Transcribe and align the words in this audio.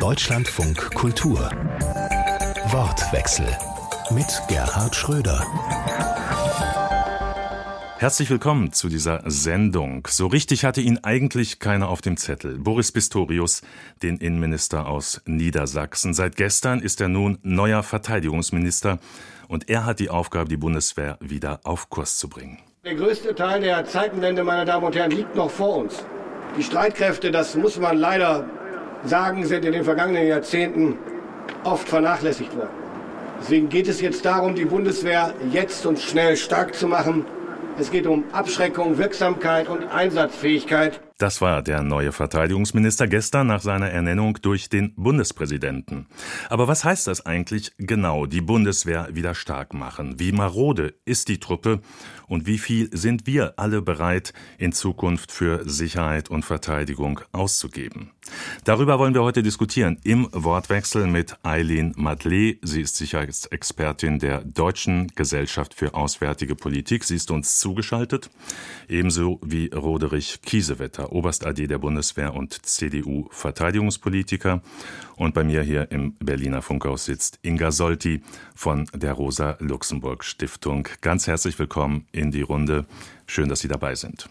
Deutschlandfunk 0.00 0.94
Kultur. 0.94 1.50
Wortwechsel 2.68 3.46
mit 4.10 4.26
Gerhard 4.48 4.96
Schröder. 4.96 5.46
Herzlich 7.98 8.30
willkommen 8.30 8.72
zu 8.72 8.88
dieser 8.88 9.22
Sendung. 9.26 10.08
So 10.08 10.26
richtig 10.26 10.64
hatte 10.64 10.80
ihn 10.80 11.00
eigentlich 11.02 11.58
keiner 11.58 11.90
auf 11.90 12.00
dem 12.00 12.16
Zettel. 12.16 12.58
Boris 12.58 12.92
Pistorius, 12.92 13.60
den 14.02 14.16
Innenminister 14.16 14.86
aus 14.86 15.20
Niedersachsen. 15.26 16.14
Seit 16.14 16.34
gestern 16.34 16.80
ist 16.80 17.02
er 17.02 17.08
nun 17.08 17.38
neuer 17.42 17.82
Verteidigungsminister 17.82 19.00
und 19.48 19.68
er 19.68 19.84
hat 19.84 20.00
die 20.00 20.08
Aufgabe, 20.08 20.48
die 20.48 20.56
Bundeswehr 20.56 21.18
wieder 21.20 21.60
auf 21.64 21.90
Kurs 21.90 22.16
zu 22.16 22.30
bringen. 22.30 22.58
Der 22.86 22.94
größte 22.94 23.34
Teil 23.34 23.60
der 23.60 23.84
Zeitenwende, 23.84 24.44
meine 24.44 24.64
Damen 24.64 24.86
und 24.86 24.96
Herren, 24.96 25.10
liegt 25.10 25.34
noch 25.36 25.50
vor 25.50 25.76
uns. 25.76 26.06
Die 26.56 26.62
Streitkräfte, 26.62 27.30
das 27.30 27.54
muss 27.54 27.78
man 27.78 27.98
leider 27.98 28.48
sagen, 29.04 29.46
sind 29.46 29.64
in 29.64 29.72
den 29.72 29.84
vergangenen 29.84 30.26
Jahrzehnten 30.26 30.96
oft 31.64 31.88
vernachlässigt 31.88 32.56
worden. 32.56 32.70
Deswegen 33.40 33.68
geht 33.68 33.88
es 33.88 34.00
jetzt 34.00 34.24
darum, 34.24 34.54
die 34.54 34.66
Bundeswehr 34.66 35.34
jetzt 35.50 35.86
und 35.86 35.98
schnell 35.98 36.36
stark 36.36 36.74
zu 36.74 36.86
machen. 36.86 37.24
Es 37.78 37.90
geht 37.90 38.06
um 38.06 38.24
Abschreckung, 38.32 38.98
Wirksamkeit 38.98 39.68
und 39.68 39.84
Einsatzfähigkeit. 39.84 41.00
Das 41.16 41.40
war 41.40 41.62
der 41.62 41.82
neue 41.82 42.12
Verteidigungsminister 42.12 43.06
gestern 43.06 43.46
nach 43.46 43.62
seiner 43.62 43.90
Ernennung 43.90 44.38
durch 44.42 44.68
den 44.68 44.94
Bundespräsidenten. 44.96 46.06
Aber 46.50 46.68
was 46.68 46.84
heißt 46.84 47.06
das 47.06 47.24
eigentlich 47.24 47.72
genau, 47.78 48.26
die 48.26 48.40
Bundeswehr 48.42 49.08
wieder 49.12 49.34
stark 49.34 49.72
machen? 49.72 50.18
Wie 50.18 50.32
marode 50.32 50.94
ist 51.06 51.28
die 51.28 51.40
Truppe 51.40 51.80
und 52.30 52.46
wie 52.46 52.58
viel 52.58 52.88
sind 52.96 53.26
wir 53.26 53.58
alle 53.58 53.82
bereit, 53.82 54.32
in 54.56 54.72
Zukunft 54.72 55.32
für 55.32 55.68
Sicherheit 55.68 56.30
und 56.30 56.44
Verteidigung 56.44 57.20
auszugeben? 57.32 58.12
Darüber 58.62 59.00
wollen 59.00 59.14
wir 59.14 59.24
heute 59.24 59.42
diskutieren 59.42 59.98
im 60.04 60.28
Wortwechsel 60.30 61.08
mit 61.08 61.34
Eileen 61.42 61.92
Madlet. 61.96 62.60
Sie 62.62 62.82
ist 62.82 62.96
Sicherheitsexpertin 62.96 64.20
der 64.20 64.44
Deutschen 64.44 65.08
Gesellschaft 65.16 65.74
für 65.74 65.94
Auswärtige 65.94 66.54
Politik. 66.54 67.02
Sie 67.02 67.16
ist 67.16 67.32
uns 67.32 67.58
zugeschaltet, 67.58 68.30
ebenso 68.88 69.40
wie 69.42 69.66
Roderich 69.66 70.40
Kiesewetter. 70.42 71.10
Oberst 71.10 71.44
AD 71.44 71.66
der 71.66 71.78
Bundeswehr 71.78 72.34
und 72.34 72.64
CDU-Verteidigungspolitiker. 72.64 74.62
Und 75.20 75.34
bei 75.34 75.44
mir 75.44 75.60
hier 75.60 75.92
im 75.92 76.14
Berliner 76.14 76.62
Funkhaus 76.62 77.04
sitzt 77.04 77.40
Inga 77.42 77.72
Solti 77.72 78.22
von 78.54 78.86
der 78.94 79.12
Rosa-Luxemburg-Stiftung. 79.12 80.88
Ganz 81.02 81.26
herzlich 81.26 81.58
willkommen 81.58 82.06
in 82.10 82.30
die 82.30 82.40
Runde. 82.40 82.86
Schön, 83.26 83.50
dass 83.50 83.60
Sie 83.60 83.68
dabei 83.68 83.96
sind. 83.96 84.30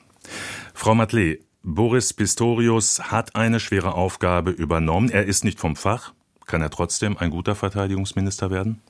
Frau 0.73 0.95
Matle, 0.95 1.37
Boris 1.61 2.11
Pistorius 2.13 3.11
hat 3.11 3.35
eine 3.35 3.59
schwere 3.59 3.93
Aufgabe 3.93 4.49
übernommen. 4.49 5.11
Er 5.11 5.27
ist 5.27 5.43
nicht 5.43 5.59
vom 5.59 5.75
Fach. 5.75 6.13
Kann 6.47 6.63
er 6.63 6.71
trotzdem 6.71 7.19
ein 7.19 7.29
guter 7.29 7.53
Verteidigungsminister 7.53 8.49
werden? 8.49 8.81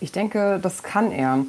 Ich 0.00 0.10
denke, 0.10 0.58
das 0.58 0.82
kann 0.82 1.12
er 1.12 1.44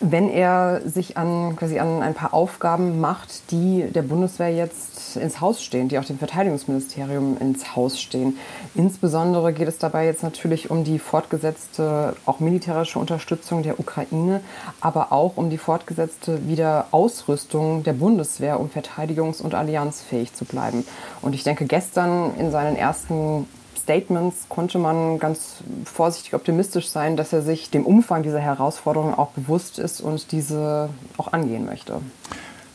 wenn 0.00 0.28
er 0.28 0.82
sich 0.84 1.16
an, 1.16 1.56
quasi 1.56 1.78
an 1.78 2.02
ein 2.02 2.14
paar 2.14 2.34
Aufgaben 2.34 3.00
macht, 3.00 3.50
die 3.50 3.86
der 3.90 4.02
Bundeswehr 4.02 4.52
jetzt 4.54 5.05
ins 5.20 5.40
Haus 5.40 5.62
stehen, 5.62 5.88
die 5.88 5.98
auch 5.98 6.04
dem 6.04 6.18
Verteidigungsministerium 6.18 7.36
ins 7.38 7.76
Haus 7.76 8.00
stehen. 8.00 8.38
Insbesondere 8.74 9.52
geht 9.52 9.68
es 9.68 9.78
dabei 9.78 10.06
jetzt 10.06 10.22
natürlich 10.22 10.70
um 10.70 10.84
die 10.84 10.98
fortgesetzte, 10.98 12.14
auch 12.26 12.40
militärische 12.40 12.98
Unterstützung 12.98 13.62
der 13.62 13.80
Ukraine, 13.80 14.40
aber 14.80 15.12
auch 15.12 15.36
um 15.36 15.50
die 15.50 15.58
fortgesetzte 15.58 16.46
Wiederausrüstung 16.46 17.82
der 17.82 17.94
Bundeswehr, 17.94 18.60
um 18.60 18.68
verteidigungs- 18.68 19.42
und 19.42 19.54
allianzfähig 19.54 20.32
zu 20.34 20.44
bleiben. 20.44 20.84
Und 21.22 21.34
ich 21.34 21.44
denke, 21.44 21.66
gestern 21.66 22.34
in 22.36 22.50
seinen 22.50 22.76
ersten 22.76 23.46
Statements 23.86 24.48
konnte 24.48 24.78
man 24.78 25.20
ganz 25.20 25.58
vorsichtig 25.84 26.34
optimistisch 26.34 26.88
sein, 26.88 27.16
dass 27.16 27.32
er 27.32 27.42
sich 27.42 27.70
dem 27.70 27.86
Umfang 27.86 28.24
dieser 28.24 28.40
Herausforderungen 28.40 29.14
auch 29.14 29.30
bewusst 29.30 29.78
ist 29.78 30.00
und 30.00 30.32
diese 30.32 30.88
auch 31.16 31.32
angehen 31.32 31.66
möchte. 31.66 32.00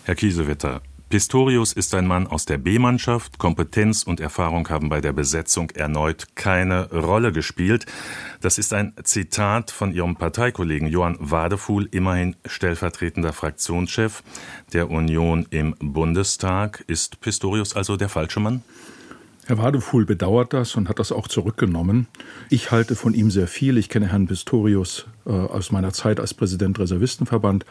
Herr 0.06 0.16
Kiesewetter, 0.16 0.82
Pistorius 1.12 1.74
ist 1.74 1.94
ein 1.94 2.08
Mann 2.08 2.26
aus 2.26 2.46
der 2.46 2.58
B-Mannschaft. 2.58 3.38
Kompetenz 3.38 4.04
und 4.04 4.22
Erfahrung 4.22 4.70
haben 4.70 4.88
bei 4.88 5.02
der 5.02 5.12
Besetzung 5.12 5.70
erneut 5.72 6.28
keine 6.36 6.90
Rolle 6.90 7.34
gespielt. 7.34 7.86
Das 8.40 8.58
ist 8.58 8.74
ein 8.74 8.94
Zitat 9.04 9.72
von 9.72 9.94
Ihrem 9.94 10.16
Parteikollegen 10.16 10.88
Johann 10.88 11.18
Wadefuhl, 11.20 11.90
immerhin 11.92 12.38
stellvertretender 12.46 13.34
Fraktionschef 13.34 14.24
der 14.72 14.90
Union 14.90 15.46
im 15.50 15.76
Bundestag. 15.82 16.86
Ist 16.88 17.20
Pistorius 17.20 17.76
also 17.76 17.98
der 17.98 18.08
falsche 18.08 18.40
Mann? 18.40 18.64
Herr 19.48 19.58
Wadefuhl 19.58 20.06
bedauert 20.06 20.54
das 20.54 20.76
und 20.76 20.88
hat 20.88 21.00
das 21.00 21.12
auch 21.12 21.28
zurückgenommen. 21.28 22.08
Ich 22.50 22.72
halte 22.72 22.96
von 22.96 23.16
ihm 23.16 23.32
sehr 23.32 23.48
viel. 23.48 23.78
Ich 23.78 23.90
kenne 23.90 24.12
Herrn 24.12 24.28
Pistorius 24.28 25.08
äh, 25.26 25.32
aus 25.32 25.72
meiner 25.72 25.92
Zeit 25.94 26.20
als 26.20 26.36
Präsident 26.36 26.78
Reservistenverband. 26.78 27.66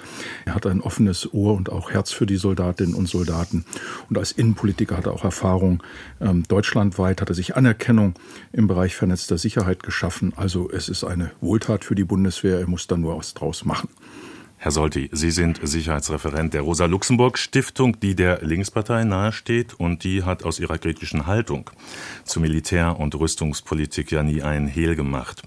Er 0.44 0.56
hat 0.56 0.66
ein 0.66 0.81
offenes 0.81 1.32
Ohr 1.32 1.54
und 1.54 1.70
auch 1.70 1.92
Herz 1.92 2.10
für 2.10 2.26
die 2.26 2.36
Soldatinnen 2.36 2.94
und 2.94 3.08
Soldaten. 3.08 3.64
Und 4.08 4.19
als 4.19 4.32
Innenpolitiker 4.32 4.97
hat 4.97 5.06
er 5.06 5.12
auch 5.12 5.25
Erfahrung. 5.25 5.81
Ähm, 6.20 6.42
deutschlandweit 6.48 7.20
hat 7.20 7.28
er 7.28 7.34
sich 7.36 7.56
Anerkennung 7.56 8.14
im 8.52 8.66
Bereich 8.66 8.97
vernetzter 8.97 9.38
Sicherheit 9.38 9.84
geschaffen. 9.84 10.32
Also 10.34 10.69
es 10.70 10.88
ist 10.88 11.04
eine 11.04 11.31
Wohltat 11.41 11.84
für 11.84 11.94
die 11.94 12.04
Bundeswehr. 12.04 12.58
Er 12.58 12.69
muss 12.69 12.88
da 12.88 12.97
nur 12.97 13.16
was 13.16 13.32
draus 13.34 13.64
machen. 13.64 13.88
Herr 14.62 14.72
Solti, 14.72 15.09
Sie 15.10 15.31
sind 15.31 15.59
Sicherheitsreferent 15.62 16.53
der 16.53 16.60
Rosa-Luxemburg-Stiftung, 16.60 17.98
die 17.98 18.15
der 18.15 18.44
Linkspartei 18.44 19.04
nahesteht 19.04 19.72
und 19.72 20.04
die 20.04 20.22
hat 20.22 20.43
aus 20.43 20.60
ihrer 20.60 20.76
kritischen 20.76 21.26
Haltung 21.26 21.71
zu 22.25 22.41
Militär- 22.41 23.00
und 23.00 23.15
Rüstungspolitik 23.15 24.12
ja 24.12 24.22
nie 24.22 24.43
einen 24.43 24.66
Hehl 24.66 24.97
gemacht. 24.97 25.41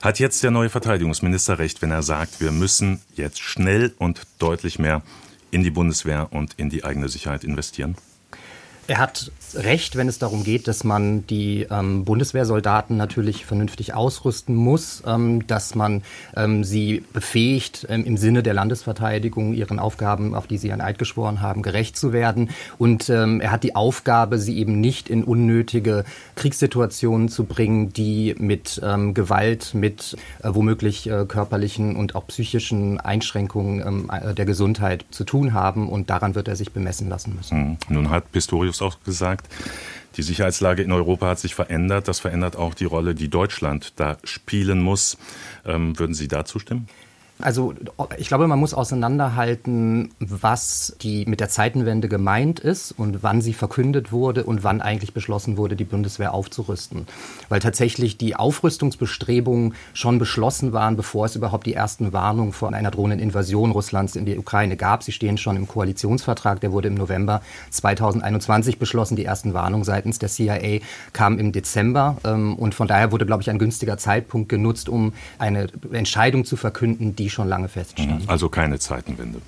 Hat 0.00 0.20
jetzt 0.20 0.44
der 0.44 0.52
neue 0.52 0.68
Verteidigungsminister 0.68 1.58
recht, 1.58 1.82
wenn 1.82 1.90
er 1.90 2.04
sagt, 2.04 2.40
wir 2.40 2.52
müssen 2.52 3.00
jetzt 3.16 3.40
schnell 3.40 3.94
und 3.98 4.28
deutlich 4.38 4.78
mehr 4.78 5.02
in 5.50 5.64
die 5.64 5.72
Bundeswehr 5.72 6.28
und 6.30 6.54
in 6.56 6.70
die 6.70 6.84
eigene 6.84 7.08
Sicherheit 7.08 7.42
investieren? 7.42 7.96
Er 8.88 8.98
hat 8.98 9.30
recht, 9.54 9.96
wenn 9.96 10.08
es 10.08 10.18
darum 10.18 10.44
geht, 10.44 10.66
dass 10.66 10.84
man 10.84 11.26
die 11.26 11.66
ähm, 11.70 12.04
Bundeswehrsoldaten 12.04 12.96
natürlich 12.96 13.44
vernünftig 13.44 13.94
ausrüsten 13.94 14.54
muss, 14.54 15.02
ähm, 15.06 15.46
dass 15.46 15.74
man 15.74 16.02
ähm, 16.36 16.64
sie 16.64 17.04
befähigt, 17.12 17.86
ähm, 17.88 18.04
im 18.04 18.16
Sinne 18.16 18.42
der 18.42 18.54
Landesverteidigung 18.54 19.54
ihren 19.54 19.78
Aufgaben, 19.78 20.34
auf 20.34 20.46
die 20.46 20.58
sie 20.58 20.72
ein 20.72 20.80
Eid 20.80 20.98
geschworen 20.98 21.40
haben, 21.40 21.62
gerecht 21.62 21.96
zu 21.96 22.12
werden. 22.12 22.50
Und 22.78 23.08
ähm, 23.08 23.40
er 23.40 23.52
hat 23.52 23.62
die 23.62 23.76
Aufgabe, 23.76 24.38
sie 24.38 24.58
eben 24.58 24.80
nicht 24.80 25.08
in 25.08 25.24
unnötige 25.24 26.04
Kriegssituationen 26.34 27.28
zu 27.28 27.44
bringen, 27.44 27.92
die 27.92 28.34
mit 28.38 28.80
ähm, 28.84 29.14
Gewalt, 29.14 29.74
mit 29.74 30.16
äh, 30.42 30.48
womöglich 30.52 31.08
äh, 31.08 31.24
körperlichen 31.26 31.96
und 31.96 32.14
auch 32.14 32.26
psychischen 32.26 32.98
Einschränkungen 33.00 34.08
äh, 34.08 34.34
der 34.34 34.44
Gesundheit 34.44 35.04
zu 35.10 35.24
tun 35.24 35.52
haben. 35.52 35.88
Und 35.88 36.10
daran 36.10 36.34
wird 36.34 36.48
er 36.48 36.56
sich 36.56 36.72
bemessen 36.72 37.08
lassen 37.08 37.34
müssen. 37.36 37.56
Hm. 37.56 37.76
Nun 37.88 38.10
hat 38.10 38.32
Pistorius 38.32 38.71
auch 38.80 39.02
gesagt, 39.04 39.48
die 40.16 40.22
Sicherheitslage 40.22 40.82
in 40.82 40.92
Europa 40.92 41.28
hat 41.28 41.38
sich 41.38 41.54
verändert. 41.54 42.08
Das 42.08 42.20
verändert 42.20 42.56
auch 42.56 42.74
die 42.74 42.84
Rolle, 42.84 43.14
die 43.14 43.28
Deutschland 43.28 43.94
da 43.96 44.18
spielen 44.24 44.80
muss. 44.80 45.18
Ähm, 45.64 45.98
würden 45.98 46.14
Sie 46.14 46.28
da 46.28 46.44
zustimmen? 46.44 46.88
Also 47.42 47.74
ich 48.18 48.28
glaube, 48.28 48.46
man 48.46 48.58
muss 48.58 48.72
auseinanderhalten, 48.72 50.10
was 50.20 50.96
die 51.02 51.26
mit 51.26 51.40
der 51.40 51.48
Zeitenwende 51.48 52.08
gemeint 52.08 52.60
ist 52.60 52.92
und 52.92 53.22
wann 53.22 53.40
sie 53.40 53.52
verkündet 53.52 54.12
wurde 54.12 54.44
und 54.44 54.62
wann 54.62 54.80
eigentlich 54.80 55.12
beschlossen 55.12 55.56
wurde, 55.56 55.74
die 55.74 55.84
Bundeswehr 55.84 56.34
aufzurüsten. 56.34 57.06
Weil 57.48 57.60
tatsächlich 57.60 58.16
die 58.16 58.36
Aufrüstungsbestrebungen 58.36 59.74
schon 59.92 60.18
beschlossen 60.18 60.72
waren, 60.72 60.96
bevor 60.96 61.26
es 61.26 61.34
überhaupt 61.34 61.66
die 61.66 61.74
ersten 61.74 62.12
Warnungen 62.12 62.52
vor 62.52 62.72
einer 62.72 62.90
drohenden 62.92 63.18
Invasion 63.18 63.72
Russlands 63.72 64.14
in 64.14 64.24
die 64.24 64.38
Ukraine 64.38 64.76
gab. 64.76 65.02
Sie 65.02 65.12
stehen 65.12 65.36
schon 65.36 65.56
im 65.56 65.66
Koalitionsvertrag, 65.66 66.60
der 66.60 66.70
wurde 66.70 66.88
im 66.88 66.94
November 66.94 67.42
2021 67.70 68.78
beschlossen. 68.78 69.16
Die 69.16 69.24
ersten 69.24 69.52
Warnungen 69.52 69.84
seitens 69.84 70.20
der 70.20 70.28
CIA 70.28 70.78
kamen 71.12 71.40
im 71.40 71.50
Dezember 71.50 72.16
ähm, 72.24 72.54
und 72.54 72.74
von 72.74 72.86
daher 72.86 73.10
wurde, 73.10 73.26
glaube 73.26 73.42
ich, 73.42 73.50
ein 73.50 73.58
günstiger 73.58 73.98
Zeitpunkt 73.98 74.48
genutzt, 74.48 74.88
um 74.88 75.12
eine 75.38 75.66
Entscheidung 75.90 76.44
zu 76.44 76.56
verkünden, 76.56 77.16
die 77.16 77.31
schon 77.32 77.48
lange 77.48 77.68
feststand. 77.68 78.22
Mhm. 78.22 78.28
Also 78.28 78.48
keine 78.48 78.78
Zeitenwende. 78.78 79.40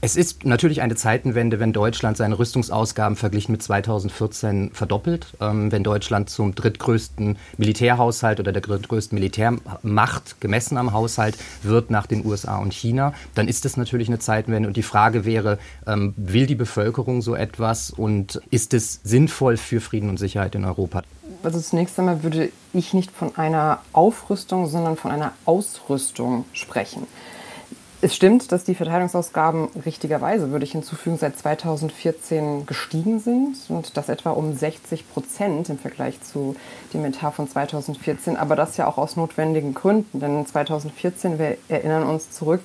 Es 0.00 0.14
ist 0.14 0.44
natürlich 0.44 0.80
eine 0.80 0.94
Zeitenwende, 0.94 1.58
wenn 1.58 1.72
Deutschland 1.72 2.16
seine 2.16 2.38
Rüstungsausgaben 2.38 3.16
verglichen 3.16 3.50
mit 3.50 3.64
2014 3.64 4.70
verdoppelt, 4.72 5.34
ähm, 5.40 5.72
wenn 5.72 5.82
Deutschland 5.82 6.30
zum 6.30 6.54
drittgrößten 6.54 7.36
Militärhaushalt 7.56 8.38
oder 8.38 8.52
der 8.52 8.62
drittgrößten 8.62 9.16
Militärmacht 9.18 10.40
gemessen 10.40 10.76
am 10.76 10.92
Haushalt 10.92 11.36
wird 11.64 11.90
nach 11.90 12.06
den 12.06 12.24
USA 12.24 12.58
und 12.58 12.72
China, 12.72 13.12
dann 13.34 13.48
ist 13.48 13.66
es 13.66 13.76
natürlich 13.76 14.06
eine 14.06 14.20
Zeitenwende. 14.20 14.68
Und 14.68 14.76
die 14.76 14.84
Frage 14.84 15.24
wäre, 15.24 15.58
ähm, 15.84 16.14
will 16.16 16.46
die 16.46 16.54
Bevölkerung 16.54 17.20
so 17.20 17.34
etwas 17.34 17.90
und 17.90 18.40
ist 18.50 18.74
es 18.74 19.00
sinnvoll 19.02 19.56
für 19.56 19.80
Frieden 19.80 20.10
und 20.10 20.18
Sicherheit 20.18 20.54
in 20.54 20.64
Europa? 20.64 21.02
Also 21.42 21.60
zunächst 21.60 21.98
einmal 21.98 22.22
würde 22.22 22.50
ich 22.72 22.94
nicht 22.94 23.10
von 23.10 23.36
einer 23.36 23.80
Aufrüstung, 23.92 24.66
sondern 24.66 24.96
von 24.96 25.10
einer 25.10 25.32
Ausrüstung 25.44 26.44
sprechen. 26.52 27.06
Es 28.00 28.14
stimmt, 28.14 28.52
dass 28.52 28.62
die 28.62 28.76
Verteidigungsausgaben 28.76 29.70
richtigerweise, 29.84 30.52
würde 30.52 30.64
ich 30.64 30.70
hinzufügen, 30.70 31.16
seit 31.18 31.36
2014 31.36 32.64
gestiegen 32.64 33.18
sind 33.18 33.56
und 33.68 33.96
das 33.96 34.08
etwa 34.08 34.30
um 34.30 34.54
60 34.56 35.10
Prozent 35.12 35.68
im 35.68 35.78
Vergleich 35.78 36.20
zu 36.22 36.54
dem 36.94 37.04
Etat 37.04 37.32
von 37.32 37.48
2014. 37.48 38.36
Aber 38.36 38.54
das 38.54 38.76
ja 38.76 38.86
auch 38.86 38.98
aus 38.98 39.16
notwendigen 39.16 39.74
Gründen, 39.74 40.20
denn 40.20 40.46
2014, 40.46 41.40
wir 41.40 41.56
erinnern 41.68 42.04
uns 42.04 42.30
zurück, 42.30 42.60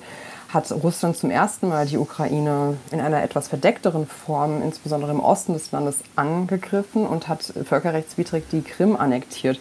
hat 0.54 0.70
Russland 0.70 1.16
zum 1.16 1.30
ersten 1.30 1.68
Mal 1.68 1.86
die 1.86 1.98
Ukraine 1.98 2.78
in 2.90 3.00
einer 3.00 3.22
etwas 3.22 3.48
verdeckteren 3.48 4.06
Form, 4.06 4.62
insbesondere 4.62 5.10
im 5.10 5.20
Osten 5.20 5.52
des 5.52 5.72
Landes, 5.72 5.98
angegriffen 6.16 7.06
und 7.06 7.28
hat 7.28 7.42
völkerrechtswidrig 7.42 8.44
die 8.50 8.62
Krim 8.62 8.96
annektiert. 8.96 9.60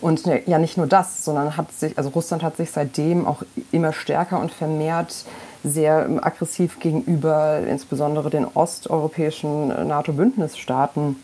Und 0.00 0.26
ne, 0.26 0.42
ja, 0.46 0.58
nicht 0.58 0.76
nur 0.76 0.88
das, 0.88 1.24
sondern 1.24 1.56
hat 1.56 1.72
sich, 1.72 1.96
also 1.96 2.10
Russland 2.10 2.42
hat 2.42 2.56
sich 2.56 2.72
seitdem 2.72 3.24
auch 3.24 3.44
immer 3.70 3.92
stärker 3.92 4.40
und 4.40 4.52
vermehrt 4.52 5.24
sehr 5.62 6.08
aggressiv 6.22 6.80
gegenüber 6.80 7.60
insbesondere 7.60 8.28
den 8.28 8.44
osteuropäischen 8.44 9.68
NATO-Bündnisstaaten 9.68 11.16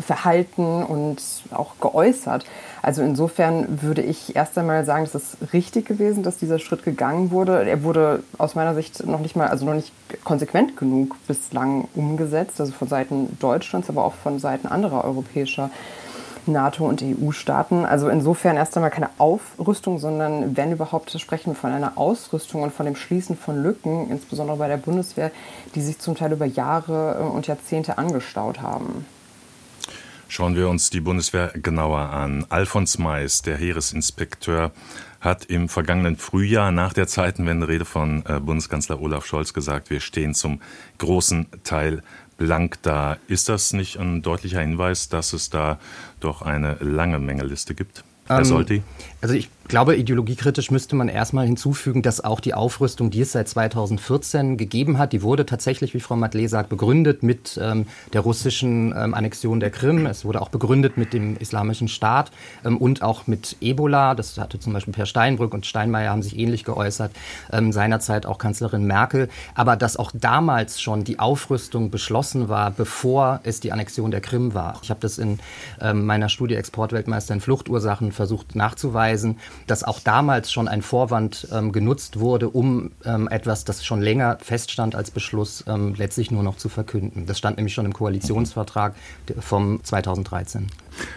verhalten 0.00 0.82
und 0.82 1.22
auch 1.50 1.72
geäußert. 1.80 2.44
Also 2.82 3.02
insofern 3.02 3.82
würde 3.82 4.02
ich 4.02 4.36
erst 4.36 4.56
einmal 4.58 4.84
sagen, 4.84 5.04
es 5.04 5.14
ist 5.14 5.36
richtig 5.52 5.86
gewesen, 5.86 6.22
dass 6.22 6.36
dieser 6.36 6.58
Schritt 6.58 6.84
gegangen 6.84 7.30
wurde. 7.30 7.68
Er 7.68 7.82
wurde 7.82 8.22
aus 8.38 8.54
meiner 8.54 8.74
Sicht 8.74 9.04
noch 9.06 9.20
nicht 9.20 9.36
mal, 9.36 9.48
also 9.48 9.64
noch 9.66 9.74
nicht 9.74 9.92
konsequent 10.24 10.76
genug 10.76 11.16
bislang 11.26 11.88
umgesetzt, 11.94 12.60
also 12.60 12.72
von 12.72 12.88
Seiten 12.88 13.36
Deutschlands, 13.40 13.88
aber 13.88 14.04
auch 14.04 14.14
von 14.14 14.38
Seiten 14.38 14.66
anderer 14.66 15.04
europäischer 15.04 15.70
NATO- 16.48 16.86
und 16.86 17.02
EU-Staaten. 17.02 17.84
Also 17.84 18.08
insofern 18.08 18.56
erst 18.56 18.76
einmal 18.76 18.90
keine 18.90 19.10
Aufrüstung, 19.18 19.98
sondern 19.98 20.56
wenn 20.56 20.72
überhaupt 20.72 21.10
sprechen 21.20 21.50
wir 21.50 21.54
von 21.54 21.72
einer 21.72 21.92
Ausrüstung 21.96 22.62
und 22.62 22.72
von 22.72 22.86
dem 22.86 22.96
Schließen 22.96 23.36
von 23.36 23.62
Lücken, 23.62 24.10
insbesondere 24.10 24.56
bei 24.56 24.68
der 24.68 24.76
Bundeswehr, 24.76 25.30
die 25.74 25.80
sich 25.80 25.98
zum 25.98 26.14
Teil 26.14 26.32
über 26.32 26.46
Jahre 26.46 27.20
und 27.20 27.46
Jahrzehnte 27.46 27.98
angestaut 27.98 28.62
haben. 28.62 29.04
Schauen 30.30 30.56
wir 30.56 30.68
uns 30.68 30.90
die 30.90 31.00
Bundeswehr 31.00 31.52
genauer 31.54 32.10
an. 32.10 32.44
Alfons 32.50 32.98
Mais, 32.98 33.40
der 33.40 33.56
Heeresinspekteur, 33.56 34.72
hat 35.20 35.46
im 35.46 35.68
vergangenen 35.68 36.16
Frühjahr 36.16 36.70
nach 36.70 36.92
der 36.92 37.06
Zeitenwende 37.06 37.66
Rede 37.66 37.86
von 37.86 38.24
äh, 38.26 38.38
Bundeskanzler 38.38 39.00
Olaf 39.00 39.26
Scholz 39.26 39.52
gesagt, 39.54 39.90
wir 39.90 40.00
stehen 40.00 40.34
zum 40.34 40.60
großen 40.98 41.46
Teil 41.64 42.02
blank 42.36 42.76
da. 42.82 43.16
Ist 43.26 43.48
das 43.48 43.72
nicht 43.72 43.98
ein 43.98 44.22
deutlicher 44.22 44.60
Hinweis, 44.60 45.08
dass 45.08 45.32
es 45.32 45.50
da 45.50 45.78
doch 46.20 46.42
eine 46.42 46.74
lange 46.80 47.18
Mängeliste 47.18 47.74
gibt? 47.74 48.04
Herr 48.26 48.38
ähm, 48.38 48.44
Solti? 48.44 48.82
Also 49.22 49.34
ich 49.34 49.48
glaube, 49.68 49.96
ideologiekritisch 49.96 50.70
müsste 50.70 50.96
man 50.96 51.08
erstmal 51.08 51.46
hinzufügen, 51.46 52.02
dass 52.02 52.24
auch 52.24 52.40
die 52.40 52.54
Aufrüstung, 52.54 53.10
die 53.10 53.20
es 53.20 53.32
seit 53.32 53.48
2014 53.48 54.56
gegeben 54.56 54.98
hat, 54.98 55.12
die 55.12 55.22
wurde 55.22 55.46
tatsächlich, 55.46 55.94
wie 55.94 56.00
Frau 56.00 56.16
Matle 56.16 56.48
sagt, 56.48 56.70
begründet 56.70 57.22
mit 57.22 57.58
ähm, 57.62 57.86
der 58.12 58.22
russischen 58.22 58.94
ähm, 58.96 59.14
Annexion 59.14 59.60
der 59.60 59.70
Krim. 59.70 60.06
Es 60.06 60.24
wurde 60.24 60.40
auch 60.40 60.48
begründet 60.48 60.96
mit 60.96 61.12
dem 61.12 61.36
Islamischen 61.36 61.88
Staat 61.88 62.30
ähm, 62.64 62.78
und 62.78 63.02
auch 63.02 63.26
mit 63.26 63.56
Ebola. 63.60 64.14
Das 64.14 64.38
hatte 64.38 64.58
zum 64.58 64.72
Beispiel 64.72 64.94
Per 64.94 65.06
Steinbrück 65.06 65.52
und 65.54 65.66
Steinmeier 65.66 66.10
haben 66.10 66.22
sich 66.22 66.38
ähnlich 66.38 66.64
geäußert, 66.64 67.12
ähm, 67.52 67.72
seinerzeit 67.72 68.26
auch 68.26 68.38
Kanzlerin 68.38 68.84
Merkel. 68.84 69.28
Aber 69.54 69.76
dass 69.76 69.96
auch 69.96 70.12
damals 70.14 70.80
schon 70.80 71.04
die 71.04 71.18
Aufrüstung 71.18 71.90
beschlossen 71.90 72.48
war, 72.48 72.70
bevor 72.70 73.40
es 73.42 73.60
die 73.60 73.72
Annexion 73.72 74.10
der 74.10 74.20
Krim 74.20 74.54
war. 74.54 74.80
Ich 74.82 74.90
habe 74.90 75.00
das 75.00 75.18
in 75.18 75.38
ähm, 75.80 76.06
meiner 76.06 76.28
Studie 76.28 76.54
Exportweltmeister 76.54 77.34
in 77.34 77.40
Fluchtursachen 77.40 78.12
versucht 78.12 78.54
nachzuweisen 78.54 79.38
dass 79.66 79.84
auch 79.84 80.00
damals 80.00 80.52
schon 80.52 80.68
ein 80.68 80.82
Vorwand 80.82 81.48
ähm, 81.52 81.72
genutzt 81.72 82.20
wurde, 82.20 82.48
um 82.48 82.90
ähm, 83.04 83.28
etwas, 83.28 83.64
das 83.64 83.84
schon 83.84 84.00
länger 84.00 84.38
feststand 84.40 84.94
als 84.94 85.10
Beschluss, 85.10 85.64
ähm, 85.66 85.94
letztlich 85.94 86.30
nur 86.30 86.42
noch 86.42 86.56
zu 86.56 86.68
verkünden. 86.68 87.26
Das 87.26 87.38
stand 87.38 87.56
nämlich 87.56 87.74
schon 87.74 87.86
im 87.86 87.92
Koalitionsvertrag 87.92 88.94
vom 89.40 89.82
2013. 89.82 90.68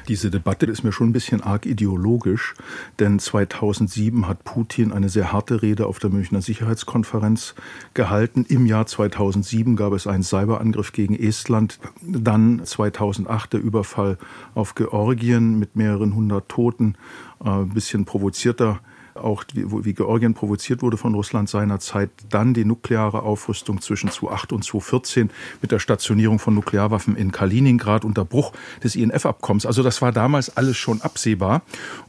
Diese 0.07 0.31
Debatte 0.31 0.65
ist 0.65 0.83
mir 0.83 0.91
schon 0.91 1.09
ein 1.09 1.13
bisschen 1.13 1.41
arg 1.41 1.65
ideologisch, 1.65 2.55
denn 2.99 3.19
2007 3.19 4.27
hat 4.27 4.43
Putin 4.43 4.91
eine 4.91 5.09
sehr 5.09 5.31
harte 5.31 5.61
Rede 5.61 5.87
auf 5.87 5.99
der 5.99 6.09
Münchner 6.09 6.41
Sicherheitskonferenz 6.41 7.55
gehalten. 7.93 8.45
Im 8.47 8.65
Jahr 8.65 8.85
2007 8.85 9.75
gab 9.75 9.93
es 9.93 10.07
einen 10.07 10.23
Cyberangriff 10.23 10.91
gegen 10.91 11.15
Estland, 11.15 11.79
dann 12.01 12.65
2008 12.65 13.53
der 13.53 13.61
Überfall 13.61 14.17
auf 14.55 14.75
Georgien 14.75 15.59
mit 15.59 15.75
mehreren 15.75 16.15
hundert 16.15 16.49
Toten, 16.49 16.95
ein 17.39 17.63
äh, 17.63 17.73
bisschen 17.73 18.05
provozierter 18.05 18.81
auch 19.15 19.43
wie, 19.53 19.65
wie 19.85 19.93
Georgien 19.93 20.33
provoziert 20.33 20.81
wurde 20.81 20.97
von 20.97 21.13
Russland 21.13 21.49
seinerzeit, 21.49 22.09
dann 22.29 22.53
die 22.53 22.65
nukleare 22.65 23.23
Aufrüstung 23.23 23.81
zwischen 23.81 24.09
2008 24.09 24.53
und 24.53 24.63
2014 24.63 25.29
mit 25.61 25.71
der 25.71 25.79
Stationierung 25.79 26.39
von 26.39 26.53
Nuklearwaffen 26.53 27.15
in 27.15 27.31
Kaliningrad 27.31 28.05
unter 28.05 28.25
Bruch 28.25 28.53
des 28.83 28.95
INF-Abkommens. 28.95 29.65
Also 29.65 29.83
das 29.83 30.01
war 30.01 30.11
damals 30.11 30.55
alles 30.57 30.77
schon 30.77 31.01
absehbar. 31.01 31.61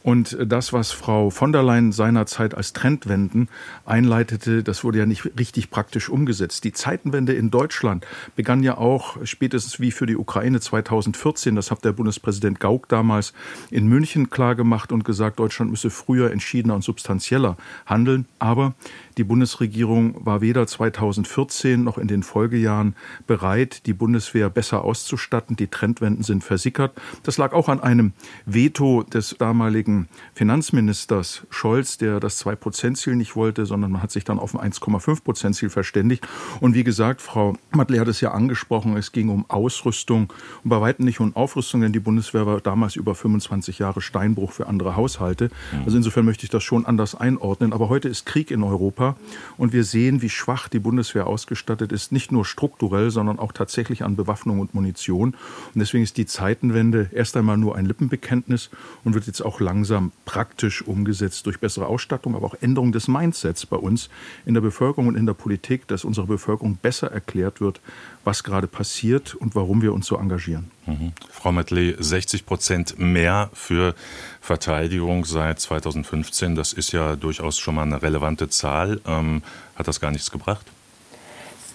Und 0.03 0.37
das, 0.45 0.73
was 0.73 0.93
Frau 0.93 1.31
von 1.31 1.53
der 1.53 1.63
Leyen 1.63 1.93
seinerzeit 1.93 2.55
als 2.55 2.73
Trendwenden 2.73 3.49
einleitete, 3.85 4.63
das 4.63 4.85
wurde 4.85 4.99
ja 4.99 5.07
nicht 5.07 5.25
richtig 5.39 5.71
praktisch 5.71 6.09
umgesetzt. 6.09 6.65
Die 6.65 6.73
Zeitenwende 6.73 7.33
in 7.33 7.51
Deutschland 7.51 8.07
begann 8.37 8.63
ja 8.63 8.79
auch 8.79 9.17
spätestens 9.25 9.81
wie 9.81 9.91
für 9.91 10.07
die 10.07 10.17
Ukraine 10.17 10.61
2014. 10.61 11.55
Das 11.55 11.71
hat 11.71 11.85
der 11.85 11.93
Bundespräsident 11.93 12.61
Gauck 12.61 12.89
damals 12.89 13.33
in 13.71 13.87
München 13.87 14.31
klargemacht 14.31 14.93
und 14.93 15.05
gesagt, 15.05 15.39
Deutschland 15.39 15.71
müsse 15.71 15.91
früher 15.91 16.31
entschiedener 16.31 16.75
und 16.75 16.83
substanzieller 16.93 17.57
handeln. 17.87 18.27
Aber 18.39 18.75
die 19.19 19.25
Bundesregierung 19.25 20.25
war 20.25 20.41
weder 20.41 20.67
2014 20.67 21.83
noch 21.83 21.99
in 21.99 22.09
den 22.09 22.23
Folgejahren 22.23 22.95
bereit, 23.27 23.87
die 23.87 23.93
Bundeswehr 23.93 24.49
besser 24.51 24.85
auszustatten. 24.85 25.57
Die 25.57 25.67
Trendwenden 25.67 26.23
sind 26.23 26.45
versickert. 26.45 26.93
Das 27.23 27.39
lag 27.39 27.53
auch 27.53 27.69
an 27.69 27.81
einem 27.81 28.13
Veto 28.47 29.03
des 29.03 29.37
damaligen 29.39 30.09
Finanzministers 30.35 31.47
Scholz, 31.51 31.99
der 31.99 32.21
das 32.21 32.45
2-Prozent-Ziel 32.45 33.17
nicht 33.17 33.37
wollte, 33.37 33.67
sondern 33.67 33.93
man 33.93 34.03
hat 34.03 34.11
sich 34.11 34.25
dann 34.25 34.39
auf 34.39 34.55
ein 34.55 34.73
1,5-Prozent-Ziel 34.73 35.71
verständigt. 35.71 36.27
Und 36.61 36.75
wie 36.75 36.85
gesagt, 36.85 37.21
Frau 37.21 37.55
Matle 37.73 38.01
hat 38.01 38.09
es 38.09 38.21
ja 38.21 38.33
angesprochen, 38.33 38.97
es 38.97 39.13
ging 39.13 39.29
um 39.29 39.45
Ausrüstung 39.49 40.33
und 40.65 40.71
bei 40.71 40.81
weitem 40.81 41.05
nicht 41.05 41.21
um 41.21 41.35
Aufrüstung, 41.37 41.81
denn 41.81 41.93
die 41.93 42.01
Bundeswehr 42.01 42.47
war 42.47 42.61
damals 42.61 42.97
über 42.97 43.15
25 43.15 43.79
Jahre 43.79 44.01
Steinbruch 44.01 44.53
für 44.53 44.67
andere 44.67 44.97
Haushalte. 44.97 45.51
Also 45.85 45.97
insofern 45.97 46.25
möchte 46.25 46.45
ich 46.45 46.51
das 46.51 46.63
schon 46.63 46.87
anders 46.87 47.15
einordnen. 47.15 47.73
Aber 47.73 47.89
heute 47.89 48.09
ist 48.09 48.27
Krieg 48.27 48.51
in 48.51 48.63
Europa. 48.63 49.02
Europa. 49.03 49.17
Und 49.57 49.73
wir 49.73 49.85
sehen, 49.85 50.23
wie 50.23 50.29
schwach 50.29 50.69
die 50.69 50.79
Bundeswehr 50.79 51.27
ausgestattet 51.27 51.93
ist, 51.93 52.13
nicht 52.13 52.33
nur 52.33 52.45
strukturell, 52.45 53.11
sondern 53.11 53.39
auch 53.39 53.53
tatsächlich 53.53 54.03
an 54.03 54.17
Bewaffnung 54.17 54.61
und 54.61 54.75
Munition. 54.75 55.35
Und 55.75 55.79
deswegen 55.79 56.03
ist 56.03 56.17
die 56.17 56.27
Zeitenwende 56.27 57.11
erst 57.13 57.37
einmal 57.37 57.57
nur 57.57 57.77
ein 57.77 57.87
Lippenbekenntnis 57.87 58.71
und 59.05 59.15
wird 59.15 59.27
jetzt 59.27 59.43
auch 59.43 59.61
langsam 59.61 60.13
praktisch 60.25 60.83
umgesetzt 60.83 61.47
durch 61.47 61.61
bessere 61.61 61.87
Ausstattung, 61.87 62.35
aber 62.35 62.47
auch 62.47 62.57
Änderung 62.61 62.93
des 62.93 63.09
Mindsets 63.09 63.67
bei 63.67 63.77
uns 63.77 64.09
in 64.47 64.55
der 64.55 64.61
Bevölkerung 64.61 65.09
und 65.09 65.17
in 65.17 65.27
der 65.27 65.35
Politik, 65.35 65.87
dass 65.89 66.05
unserer 66.05 66.27
Bevölkerung 66.27 66.77
besser 66.81 67.11
erklärt 67.13 67.61
wird, 67.61 67.81
was 68.25 68.45
gerade 68.45 68.67
passiert 68.67 69.35
und 69.35 69.55
warum 69.55 69.83
wir 69.83 69.93
uns 69.93 70.07
so 70.07 70.17
engagieren. 70.17 70.71
Mhm. 70.87 71.13
Frau 71.31 71.53
Metley, 71.53 71.97
60 71.99 72.47
Prozent 72.47 72.99
mehr 72.99 73.51
für 73.53 73.95
Verteidigung 74.41 75.25
seit 75.25 75.61
2015, 75.61 76.55
das 76.55 76.73
ist 76.73 76.93
ja 76.93 77.17
durchaus 77.17 77.59
schon 77.59 77.77
mal 77.77 77.83
eine 77.83 78.03
relevante 78.03 78.49
Zahl. 78.49 78.92
Ähm, 79.07 79.43
hat 79.77 79.89
das 79.89 80.01
gar 80.01 80.11
nichts 80.11 80.31
gebracht? 80.31 80.67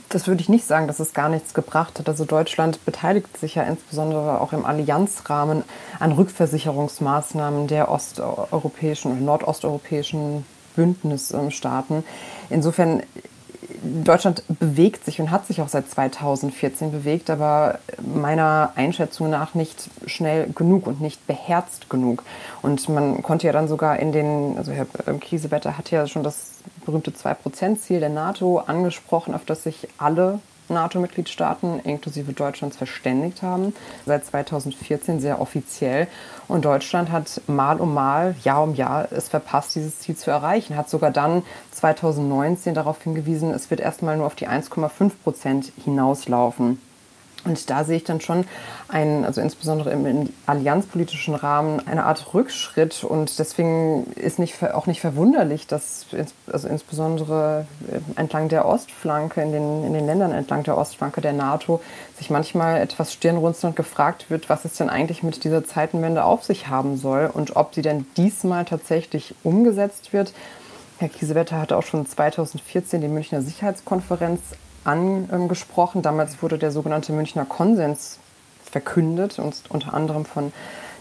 Das 0.10 0.28
würde 0.28 0.42
ich 0.42 0.48
nicht 0.48 0.66
sagen, 0.66 0.88
dass 0.88 1.00
es 1.00 1.14
gar 1.14 1.28
nichts 1.28 1.54
gebracht 1.54 2.00
hat. 2.00 2.08
Also 2.08 2.24
Deutschland 2.24 2.84
beteiligt 2.86 3.38
sich 3.38 3.56
ja 3.56 3.64
insbesondere 3.64 4.40
auch 4.40 4.54
im 4.54 4.66
Allianzrahmen 4.66 5.64
an 6.00 6.12
Rückversicherungsmaßnahmen 6.14 7.68
der 7.68 7.92
osteuropäischen 7.92 9.12
und 9.12 9.26
nordosteuropäischen 9.26 10.46
Bündnisstaaten. 10.78 12.06
Insofern 12.50 13.04
Deutschland 13.84 14.44
bewegt 14.48 15.06
sich 15.06 15.20
und 15.20 15.32
hat 15.32 15.46
sich 15.48 15.62
auch 15.62 15.68
seit 15.68 15.90
2014 15.90 16.92
bewegt, 16.92 17.30
aber 17.30 17.80
meiner 18.02 18.72
Einschätzung 18.76 19.30
nach 19.30 19.54
nicht 19.54 19.90
schnell 20.06 20.50
genug 20.54 20.88
und 20.88 21.02
nicht 21.02 21.26
beherzt 21.28 21.90
genug. 21.90 22.24
Und 22.62 22.88
man 22.90 23.24
konnte 23.24 23.48
ja 23.48 23.54
dann 23.54 23.68
sogar 23.68 24.00
in 24.00 24.12
den, 24.12 24.58
also 24.58 24.72
Herr 24.72 24.86
Kiesewetter 25.20 25.78
hat 25.78 25.92
ja 25.92 26.08
schon 26.08 26.24
das 26.24 26.60
berühmte 26.86 27.12
2-Prozent-Ziel 27.12 28.00
der 28.00 28.10
NATO 28.10 28.60
angesprochen, 28.60 29.34
auf 29.34 29.46
das 29.46 29.64
sich 29.64 29.88
alle 29.98 30.40
NATO-Mitgliedstaaten 30.70 31.80
inklusive 31.80 32.34
Deutschlands 32.34 32.78
verständigt 32.78 33.42
haben, 33.42 33.74
seit 34.06 34.26
2014 34.26 35.20
sehr 35.20 35.42
offiziell. 35.42 36.08
Und 36.48 36.66
Deutschland 36.66 37.12
hat 37.12 37.42
mal 37.48 37.80
um 37.80 37.94
mal, 37.94 38.36
Jahr 38.44 38.64
um 38.64 38.76
Jahr 38.76 39.12
es 39.12 39.30
verpasst, 39.30 39.76
dieses 39.76 40.00
Ziel 40.00 40.16
zu 40.16 40.32
erreichen, 40.32 40.76
hat 40.76 40.90
sogar 40.90 41.12
dann 41.12 41.44
2019 41.72 42.74
darauf 42.74 43.02
hingewiesen, 43.02 43.52
es 43.52 43.70
wird 43.70 43.80
erstmal 43.80 44.18
nur 44.18 44.26
auf 44.26 44.36
die 44.36 44.48
1,5 44.48 45.12
Prozent 45.24 45.72
hinauslaufen. 45.84 46.80
Und 47.48 47.70
da 47.70 47.84
sehe 47.84 47.98
ich 47.98 48.04
dann 48.04 48.20
schon 48.22 48.46
einen, 48.90 49.24
also 49.26 49.42
insbesondere 49.42 49.92
im, 49.92 50.30
allianzpolitischen 50.46 51.34
Rahmen, 51.34 51.86
eine 51.88 52.06
Art 52.06 52.34
Rückschritt. 52.34 53.04
Und 53.04 53.40
deswegen 53.40 54.06
ist 54.16 54.38
nicht, 54.38 54.62
auch 54.64 54.86
nicht 54.86 55.02
verwunderlich, 55.02 55.66
dass 55.68 56.06
ins, 56.12 56.34
also 56.52 56.68
insbesondere 56.68 57.66
entlang 58.16 58.50
der 58.50 58.66
Ostflanke, 58.66 59.42
in 59.42 59.52
den, 59.52 59.84
in 59.86 59.94
den 59.94 60.06
Ländern 60.06 60.34
entlang 60.34 60.64
der 60.64 60.78
Ostflanke 60.78 61.22
der 61.22 61.34
NATO, 61.34 61.82
sich 62.18 62.30
manchmal 62.30 62.82
etwas 62.82 63.14
stirnrunzelnd 63.14 63.76
gefragt 63.76 64.30
wird, 64.30 64.50
was 64.50 64.66
es 64.66 64.74
denn 64.74 64.90
eigentlich 64.90 65.24
mit 65.24 65.44
dieser 65.44 65.64
Zeitenwende 65.64 66.24
auf 66.24 66.44
sich 66.44 66.68
haben 66.68 66.98
soll 66.98 67.30
und 67.34 67.56
ob 67.56 67.74
sie 67.74 67.82
denn 67.82 68.06
diesmal 68.18 68.66
tatsächlich 68.66 69.36
umgesetzt 69.44 70.14
wird. 70.14 70.34
Herr 71.00 71.10
Kiesewetter 71.10 71.60
hatte 71.60 71.78
auch 71.78 71.84
schon 71.84 72.06
2014 72.06 73.02
die 73.02 73.08
Münchner 73.08 73.42
Sicherheitskonferenz 73.42 74.42
angesprochen. 74.88 76.02
Damals 76.02 76.42
wurde 76.42 76.58
der 76.58 76.72
sogenannte 76.72 77.12
Münchner 77.14 77.46
Konsens 77.46 78.20
verkündet, 78.64 79.40
und 79.40 79.64
unter 79.70 79.94
anderem 79.94 80.26
von 80.26 80.52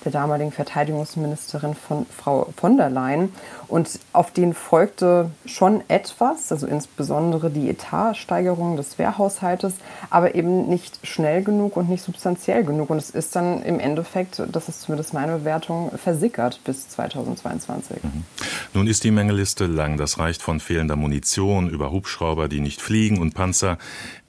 der 0.07 0.13
damaligen 0.13 0.53
Verteidigungsministerin 0.53 1.75
von 1.75 2.07
Frau 2.07 2.49
von 2.57 2.77
der 2.77 2.89
Leyen. 2.89 3.33
Und 3.69 3.99
auf 4.13 4.31
den 4.31 4.55
folgte 4.55 5.31
schon 5.45 5.83
etwas, 5.89 6.53
also 6.53 6.67
insbesondere 6.67 7.51
die 7.51 7.69
Etatsteigerung 7.69 8.77
des 8.77 8.99
Wehrhaushaltes, 8.99 9.75
aber 10.09 10.37
eben 10.37 10.69
nicht 10.69 11.01
schnell 11.03 11.43
genug 11.43 11.77
und 11.77 11.89
nicht 11.89 12.05
substanziell 12.05 12.65
genug. 12.65 12.91
Und 12.91 12.99
es 12.99 13.11
ist 13.11 13.35
dann 13.35 13.63
im 13.63 13.81
Endeffekt, 13.81 14.41
das 14.51 14.69
ist 14.69 14.83
zumindest 14.83 15.13
meine 15.13 15.39
Bewertung, 15.39 15.91
versickert 15.97 16.61
bis 16.65 16.89
2022. 16.89 18.05
Mhm. 18.05 18.25
Nun 18.73 18.87
ist 18.87 19.03
die 19.03 19.11
Mengeliste 19.11 19.67
lang. 19.67 19.97
Das 19.97 20.19
reicht 20.19 20.43
von 20.43 20.61
fehlender 20.61 20.97
Munition 20.97 21.69
über 21.69 21.91
Hubschrauber, 21.91 22.49
die 22.49 22.61
nicht 22.61 22.81
fliegen 22.81 23.19
und 23.19 23.35
Panzer, 23.35 23.79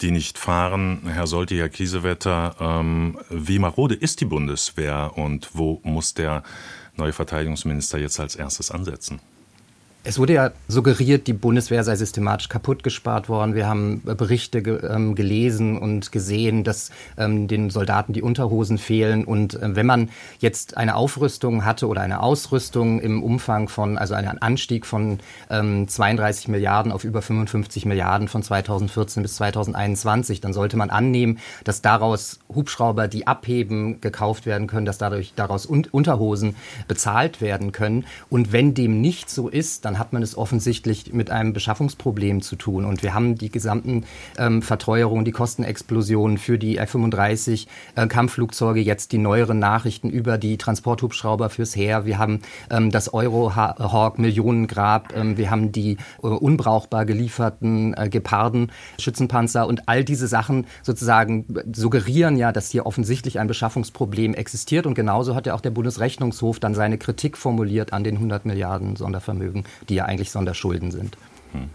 die 0.01 0.09
nicht 0.09 0.39
fahren. 0.39 1.01
Herr 1.13 1.27
Solti, 1.27 1.57
Herr 1.57 1.69
Kiesewetter, 1.69 2.55
ähm, 2.59 3.19
wie 3.29 3.59
marode 3.59 3.93
ist 3.93 4.21
die 4.21 4.25
Bundeswehr 4.25 5.11
und 5.15 5.49
wo 5.53 5.66
muss 5.83 6.13
der 6.13 6.43
neue 6.95 7.13
Verteidigungsminister 7.13 7.97
jetzt 7.97 8.19
als 8.19 8.35
erstes 8.35 8.71
ansetzen? 8.71 9.19
Es 10.07 10.17
wurde 10.17 10.31
ja 10.31 10.51
suggeriert, 10.69 11.27
die 11.27 11.33
Bundeswehr 11.33 11.83
sei 11.83 11.97
systematisch 11.97 12.47
kaputt 12.47 12.81
gespart 12.81 13.27
worden. 13.27 13.55
Wir 13.55 13.67
haben 13.67 14.01
äh, 14.07 14.15
Berichte 14.15 14.63
ge 14.63 14.79
ähm, 14.89 15.15
gelesen 15.15 15.77
und 15.77 16.13
gesehen, 16.13 16.63
dass 16.63 16.91
ähm, 17.17 17.49
den 17.49 17.69
Soldaten 17.69 18.13
die 18.13 18.21
Unterhosen 18.21 18.77
fehlen. 18.77 19.25
Und 19.25 19.55
äh, 19.55 19.75
wenn 19.75 19.85
man 19.85 20.09
jetzt 20.39 20.77
eine 20.77 20.95
Aufrüstung 20.95 21.65
hatte 21.65 21.87
oder 21.87 21.99
eine 21.99 22.21
Ausrüstung 22.21 23.01
im 23.01 23.21
Umfang 23.21 23.67
von, 23.67 23.97
also 23.97 24.13
einen 24.13 24.41
Anstieg 24.41 24.85
von 24.85 25.19
ähm, 25.49 25.89
32 25.89 26.47
Milliarden 26.47 26.93
auf 26.93 27.03
über 27.03 27.21
55 27.21 27.85
Milliarden 27.85 28.29
von 28.29 28.41
2014 28.41 29.23
bis 29.23 29.35
2021, 29.35 30.39
dann 30.39 30.53
sollte 30.53 30.77
man 30.77 30.89
annehmen, 30.89 31.39
dass 31.65 31.81
daraus 31.81 32.39
Hubschrauber, 32.47 33.09
die 33.09 33.27
abheben, 33.27 33.99
gekauft 33.99 34.45
werden 34.45 34.67
können, 34.67 34.85
dass 34.85 34.99
dadurch 34.99 35.33
daraus 35.35 35.69
Un 35.69 35.85
Unterhosen 35.91 36.55
bezahlt 36.87 37.41
werden 37.41 37.73
können. 37.73 38.05
Und 38.29 38.53
wenn 38.53 38.73
dem 38.73 39.01
nicht 39.01 39.29
so 39.29 39.49
ist, 39.49 39.83
dann 39.83 39.96
hat 39.99 40.13
man 40.13 40.23
es 40.23 40.37
offensichtlich 40.37 41.13
mit 41.13 41.29
einem 41.29 41.53
Beschaffungsproblem 41.53 42.41
zu 42.41 42.55
tun. 42.55 42.85
Und 42.85 43.03
wir 43.03 43.13
haben 43.13 43.35
die 43.35 43.49
gesamten 43.49 44.05
ähm, 44.37 44.61
Verteuerungen, 44.61 45.25
die 45.25 45.31
Kostenexplosionen 45.31 46.37
für 46.37 46.57
die 46.57 46.77
F-35 46.77 47.67
äh, 47.95 48.07
Kampfflugzeuge, 48.07 48.79
jetzt 48.79 49.11
die 49.11 49.17
neueren 49.17 49.59
Nachrichten 49.59 50.09
über 50.09 50.37
die 50.37 50.57
Transporthubschrauber 50.57 51.49
fürs 51.49 51.75
Heer. 51.75 52.05
Wir 52.05 52.17
haben 52.17 52.41
ähm, 52.69 52.91
das 52.91 53.13
Eurohawk 53.13 54.19
Millionengrab. 54.19 55.13
Ähm, 55.15 55.37
wir 55.37 55.51
haben 55.51 55.71
die 55.71 55.97
äh, 56.23 56.27
unbrauchbar 56.27 57.05
gelieferten 57.05 57.93
äh, 57.95 58.09
Geparden 58.09 58.71
Schützenpanzer 58.99 59.67
und 59.67 59.87
all 59.87 60.03
diese 60.03 60.27
Sachen 60.27 60.65
sozusagen 60.83 61.45
suggerieren 61.73 62.37
ja, 62.37 62.51
dass 62.51 62.71
hier 62.71 62.85
offensichtlich 62.85 63.39
ein 63.39 63.47
Beschaffungsproblem 63.47 64.33
existiert. 64.33 64.85
Und 64.85 64.93
genauso 64.93 65.35
hat 65.35 65.45
ja 65.45 65.53
auch 65.53 65.61
der 65.61 65.71
Bundesrechnungshof 65.71 66.59
dann 66.59 66.75
seine 66.75 66.97
Kritik 66.97 67.37
formuliert 67.37 67.93
an 67.93 68.03
den 68.03 68.15
100 68.15 68.45
Milliarden 68.45 68.95
Sondervermögen, 68.95 69.63
die 69.89 69.95
ja 69.95 70.05
eigentlich 70.05 70.31
Sonderschulden 70.31 70.91
sind. 70.91 71.17
Hm. 71.53 71.69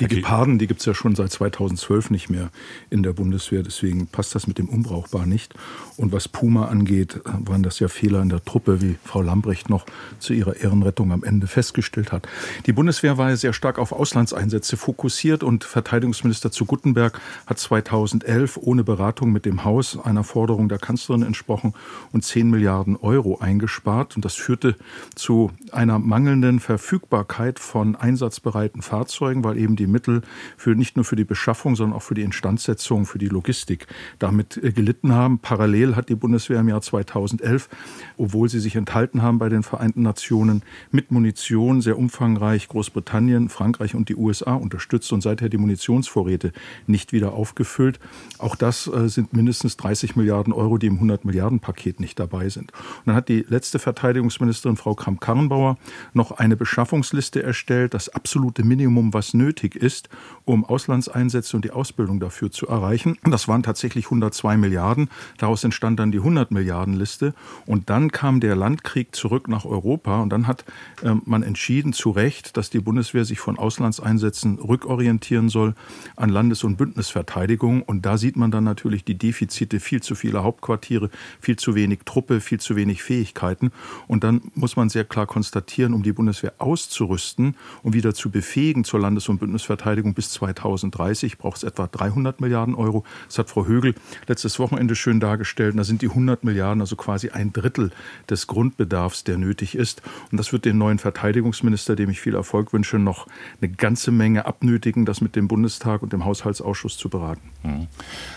Die 0.00 0.08
Geparden, 0.08 0.58
die 0.58 0.66
gibt 0.66 0.80
es 0.80 0.86
ja 0.86 0.94
schon 0.94 1.14
seit 1.14 1.30
2012 1.30 2.10
nicht 2.10 2.28
mehr 2.28 2.50
in 2.90 3.04
der 3.04 3.12
Bundeswehr, 3.12 3.62
deswegen 3.62 4.08
passt 4.08 4.34
das 4.34 4.48
mit 4.48 4.58
dem 4.58 4.68
Unbrauchbar 4.68 5.24
nicht. 5.24 5.54
Und 5.96 6.10
was 6.10 6.26
Puma 6.26 6.66
angeht, 6.66 7.20
waren 7.24 7.62
das 7.62 7.78
ja 7.78 7.86
Fehler 7.86 8.20
in 8.20 8.28
der 8.28 8.44
Truppe, 8.44 8.82
wie 8.82 8.96
Frau 9.04 9.22
Lambrecht 9.22 9.70
noch 9.70 9.86
zu 10.18 10.32
ihrer 10.32 10.56
Ehrenrettung 10.56 11.12
am 11.12 11.22
Ende 11.22 11.46
festgestellt 11.46 12.10
hat. 12.10 12.26
Die 12.66 12.72
Bundeswehr 12.72 13.18
war 13.18 13.30
ja 13.30 13.36
sehr 13.36 13.52
stark 13.52 13.78
auf 13.78 13.92
Auslandseinsätze 13.92 14.76
fokussiert 14.76 15.44
und 15.44 15.62
Verteidigungsminister 15.62 16.50
zu 16.50 16.64
Guttenberg 16.64 17.20
hat 17.46 17.60
2011 17.60 18.56
ohne 18.56 18.82
Beratung 18.82 19.30
mit 19.30 19.44
dem 19.46 19.62
Haus 19.62 19.96
einer 19.96 20.24
Forderung 20.24 20.68
der 20.68 20.78
Kanzlerin 20.78 21.22
entsprochen 21.22 21.72
und 22.10 22.24
10 22.24 22.50
Milliarden 22.50 22.96
Euro 22.96 23.38
eingespart. 23.38 24.16
Und 24.16 24.24
das 24.24 24.34
führte 24.34 24.74
zu 25.14 25.52
einer 25.70 26.00
mangelnden 26.00 26.58
Verfügbarkeit 26.58 27.60
von 27.60 27.94
einsatzbereiten 27.94 28.82
Fahrzeugen, 28.82 29.44
weil 29.44 29.56
eben 29.56 29.76
die 29.76 29.83
die 29.84 29.90
Mittel 29.90 30.22
für 30.56 30.74
nicht 30.74 30.96
nur 30.96 31.04
für 31.04 31.16
die 31.16 31.24
Beschaffung, 31.24 31.76
sondern 31.76 31.96
auch 31.96 32.02
für 32.02 32.14
die 32.14 32.22
Instandsetzung, 32.22 33.06
für 33.06 33.18
die 33.18 33.28
Logistik 33.28 33.86
damit 34.18 34.56
äh, 34.62 34.72
gelitten 34.72 35.12
haben. 35.12 35.38
Parallel 35.38 35.96
hat 35.96 36.08
die 36.08 36.14
Bundeswehr 36.14 36.60
im 36.60 36.68
Jahr 36.68 36.80
2011, 36.80 37.68
obwohl 38.16 38.48
sie 38.48 38.60
sich 38.60 38.76
enthalten 38.76 39.22
haben 39.22 39.38
bei 39.38 39.48
den 39.48 39.62
Vereinten 39.62 40.02
Nationen, 40.02 40.62
mit 40.90 41.10
Munition 41.10 41.80
sehr 41.80 41.98
umfangreich 41.98 42.68
Großbritannien, 42.68 43.48
Frankreich 43.48 43.94
und 43.94 44.08
die 44.08 44.16
USA 44.16 44.54
unterstützt 44.54 45.12
und 45.12 45.20
seither 45.20 45.48
die 45.48 45.58
Munitionsvorräte 45.58 46.52
nicht 46.86 47.12
wieder 47.12 47.32
aufgefüllt. 47.32 48.00
Auch 48.38 48.56
das 48.56 48.86
äh, 48.86 49.08
sind 49.08 49.32
mindestens 49.32 49.76
30 49.76 50.16
Milliarden 50.16 50.52
Euro, 50.52 50.78
die 50.78 50.86
im 50.86 50.94
100 50.94 51.24
Milliarden 51.24 51.60
Paket 51.60 52.00
nicht 52.00 52.18
dabei 52.18 52.48
sind. 52.48 52.72
Und 52.72 53.06
dann 53.06 53.16
hat 53.16 53.28
die 53.28 53.44
letzte 53.48 53.78
Verteidigungsministerin 53.78 54.76
Frau 54.76 54.94
Kramp-Karrenbauer 54.94 55.78
noch 56.12 56.32
eine 56.32 56.56
Beschaffungsliste 56.56 57.42
erstellt, 57.42 57.94
das 57.94 58.08
absolute 58.08 58.64
Minimum, 58.64 59.12
was 59.12 59.34
nötig 59.34 59.73
nötig 59.74 59.82
ist, 59.82 60.08
um 60.44 60.64
Auslandseinsätze 60.64 61.56
und 61.56 61.64
die 61.64 61.70
Ausbildung 61.70 62.20
dafür 62.20 62.50
zu 62.50 62.66
erreichen. 62.66 63.16
Das 63.24 63.48
waren 63.48 63.62
tatsächlich 63.62 64.06
102 64.06 64.56
Milliarden. 64.56 65.08
Daraus 65.38 65.64
entstand 65.64 65.98
dann 65.98 66.12
die 66.12 66.18
100 66.18 66.50
Milliarden 66.50 66.94
Liste. 66.94 67.34
Und 67.66 67.88
dann 67.90 68.10
kam 68.10 68.40
der 68.40 68.56
Landkrieg 68.56 69.14
zurück 69.14 69.48
nach 69.48 69.64
Europa. 69.64 70.20
Und 70.20 70.30
dann 70.30 70.46
hat 70.46 70.64
äh, 71.02 71.14
man 71.24 71.42
entschieden, 71.42 71.92
zu 71.92 72.10
Recht, 72.10 72.56
dass 72.56 72.70
die 72.70 72.80
Bundeswehr 72.80 73.24
sich 73.24 73.40
von 73.40 73.58
Auslandseinsätzen 73.58 74.58
rückorientieren 74.58 75.48
soll 75.48 75.74
an 76.16 76.28
Landes- 76.28 76.64
und 76.64 76.76
Bündnisverteidigung. 76.76 77.82
Und 77.82 78.04
da 78.04 78.18
sieht 78.18 78.36
man 78.36 78.50
dann 78.50 78.64
natürlich 78.64 79.04
die 79.04 79.16
Defizite, 79.16 79.80
viel 79.80 80.02
zu 80.02 80.14
viele 80.14 80.42
Hauptquartiere, 80.42 81.10
viel 81.40 81.56
zu 81.56 81.74
wenig 81.74 82.00
Truppe, 82.04 82.40
viel 82.40 82.60
zu 82.60 82.76
wenig 82.76 83.02
Fähigkeiten. 83.02 83.70
Und 84.08 84.24
dann 84.24 84.42
muss 84.54 84.76
man 84.76 84.88
sehr 84.88 85.04
klar 85.04 85.26
konstatieren, 85.26 85.94
um 85.94 86.02
die 86.02 86.12
Bundeswehr 86.12 86.54
auszurüsten 86.58 87.56
und 87.82 87.94
wieder 87.94 88.14
zu 88.14 88.30
befähigen 88.30 88.84
zur 88.84 89.00
Landes- 89.00 89.28
und 89.28 89.38
Bündnisverteidigung, 89.38 89.63
Bundesverteidigung 89.64 90.14
bis 90.14 90.30
2030 90.30 91.38
braucht 91.38 91.58
es 91.58 91.62
etwa 91.62 91.86
300 91.86 92.40
Milliarden 92.40 92.74
Euro. 92.74 93.04
Das 93.26 93.38
hat 93.38 93.48
Frau 93.48 93.66
Högel 93.66 93.94
letztes 94.26 94.58
Wochenende 94.58 94.94
schön 94.94 95.20
dargestellt. 95.20 95.78
Da 95.78 95.84
sind 95.84 96.02
die 96.02 96.08
100 96.08 96.44
Milliarden, 96.44 96.80
also 96.82 96.96
quasi 96.96 97.30
ein 97.30 97.52
Drittel 97.52 97.90
des 98.28 98.46
Grundbedarfs, 98.46 99.24
der 99.24 99.38
nötig 99.38 99.74
ist. 99.74 100.02
Und 100.30 100.38
das 100.38 100.52
wird 100.52 100.66
den 100.66 100.76
neuen 100.76 100.98
Verteidigungsminister, 100.98 101.96
dem 101.96 102.10
ich 102.10 102.20
viel 102.20 102.34
Erfolg 102.34 102.72
wünsche, 102.72 102.98
noch 102.98 103.26
eine 103.60 103.70
ganze 103.70 104.10
Menge 104.10 104.44
abnötigen, 104.44 105.06
das 105.06 105.20
mit 105.20 105.34
dem 105.34 105.48
Bundestag 105.48 106.02
und 106.02 106.12
dem 106.12 106.24
Haushaltsausschuss 106.24 106.98
zu 106.98 107.08
beraten. 107.08 107.50
Mhm. 107.62 107.86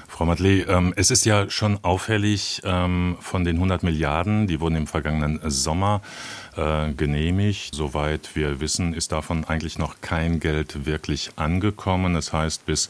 Frau 0.07 0.25
Matley, 0.25 0.61
ähm, 0.61 0.93
es 0.95 1.11
ist 1.11 1.25
ja 1.25 1.49
schon 1.49 1.79
auffällig 1.83 2.61
ähm, 2.63 3.17
von 3.19 3.43
den 3.43 3.57
100 3.57 3.83
Milliarden, 3.83 4.47
die 4.47 4.61
wurden 4.61 4.75
im 4.75 4.87
vergangenen 4.87 5.39
Sommer 5.49 6.01
äh, 6.57 6.91
genehmigt. 6.93 7.75
Soweit 7.75 8.35
wir 8.35 8.59
wissen, 8.59 8.93
ist 8.93 9.11
davon 9.11 9.45
eigentlich 9.45 9.77
noch 9.77 10.01
kein 10.01 10.39
Geld 10.39 10.85
wirklich 10.85 11.31
angekommen. 11.35 12.13
Das 12.13 12.33
heißt, 12.33 12.65
bis 12.65 12.89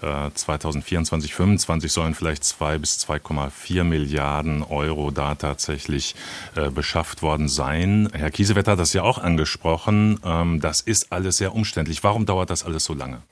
2024, 0.00 1.30
äh, 1.30 1.34
2025 1.34 1.92
sollen 1.92 2.14
vielleicht 2.14 2.44
2 2.44 2.78
bis 2.78 2.98
2,4 3.06 3.84
Milliarden 3.84 4.62
Euro 4.62 5.10
da 5.10 5.34
tatsächlich 5.34 6.14
äh, 6.56 6.70
beschafft 6.70 7.22
worden 7.22 7.48
sein. 7.48 8.08
Herr 8.12 8.30
Kiesewetter 8.30 8.72
hat 8.72 8.78
das 8.78 8.92
ja 8.92 9.02
auch 9.02 9.18
angesprochen. 9.18 10.18
Ähm, 10.24 10.60
das 10.60 10.80
ist 10.80 11.12
alles 11.12 11.36
sehr 11.36 11.54
umständlich. 11.54 12.02
Warum 12.02 12.26
dauert 12.26 12.50
das 12.50 12.64
alles 12.64 12.84
so 12.84 12.94
lange? 12.94 13.22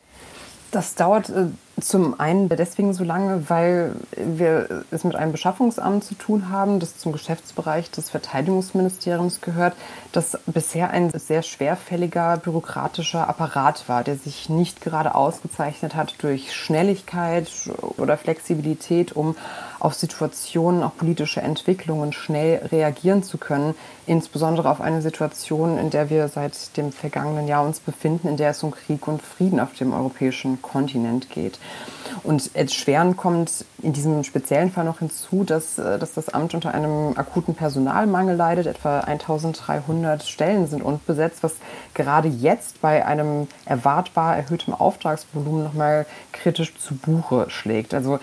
Das 0.70 0.94
dauert 0.94 1.30
äh, 1.30 1.46
zum 1.80 2.18
einen 2.20 2.48
deswegen 2.48 2.92
so 2.92 3.04
lange, 3.04 3.48
weil 3.48 3.94
wir 4.16 4.84
es 4.90 5.04
mit 5.04 5.16
einem 5.16 5.32
Beschaffungsamt 5.32 6.04
zu 6.04 6.14
tun 6.14 6.50
haben, 6.50 6.80
das 6.80 6.98
zum 6.98 7.12
Geschäftsbereich 7.12 7.90
des 7.90 8.10
Verteidigungsministeriums 8.10 9.40
gehört, 9.40 9.74
das 10.12 10.38
bisher 10.46 10.90
ein 10.90 11.10
sehr 11.10 11.42
schwerfälliger 11.42 12.36
bürokratischer 12.38 13.28
Apparat 13.28 13.88
war, 13.88 14.04
der 14.04 14.16
sich 14.16 14.48
nicht 14.48 14.80
gerade 14.80 15.14
ausgezeichnet 15.14 15.94
hat 15.94 16.16
durch 16.18 16.54
Schnelligkeit 16.54 17.50
oder 17.96 18.18
Flexibilität, 18.18 19.12
um 19.12 19.36
auf 19.80 19.94
Situationen, 19.94 20.82
auch 20.82 20.96
politische 20.96 21.40
Entwicklungen 21.40 22.12
schnell 22.12 22.66
reagieren 22.70 23.22
zu 23.22 23.38
können, 23.38 23.74
insbesondere 24.06 24.70
auf 24.70 24.80
eine 24.80 25.02
Situation, 25.02 25.78
in 25.78 25.90
der 25.90 26.10
wir 26.10 26.28
seit 26.28 26.76
dem 26.76 26.92
vergangenen 26.92 27.46
Jahr 27.46 27.64
uns 27.64 27.80
befinden, 27.80 28.28
in 28.28 28.36
der 28.36 28.50
es 28.50 28.62
um 28.62 28.70
Krieg 28.70 29.06
und 29.06 29.22
Frieden 29.22 29.60
auf 29.60 29.74
dem 29.74 29.92
europäischen 29.92 30.62
Kontinent 30.62 31.30
geht. 31.30 31.58
Und 32.22 32.54
erschwerend 32.54 33.16
kommt 33.16 33.64
in 33.82 33.92
diesem 33.92 34.24
speziellen 34.24 34.72
Fall 34.72 34.84
noch 34.84 34.98
hinzu, 34.98 35.44
dass, 35.44 35.78
äh, 35.78 35.98
dass 35.98 36.14
das 36.14 36.28
Amt 36.30 36.54
unter 36.54 36.74
einem 36.74 37.16
akuten 37.16 37.54
Personalmangel 37.54 38.36
leidet. 38.36 38.66
Etwa 38.66 39.00
1300 39.00 40.22
Stellen 40.24 40.66
sind 40.66 40.82
unbesetzt, 40.82 41.42
was 41.42 41.56
gerade 41.94 42.28
jetzt 42.28 42.80
bei 42.80 43.04
einem 43.06 43.46
erwartbar 43.66 44.36
erhöhten 44.36 44.72
Auftragsvolumen 44.72 45.64
nochmal 45.64 46.06
kritisch 46.32 46.76
zu 46.76 46.96
Buche 46.96 47.50
schlägt. 47.50 47.94
Also 47.94 48.18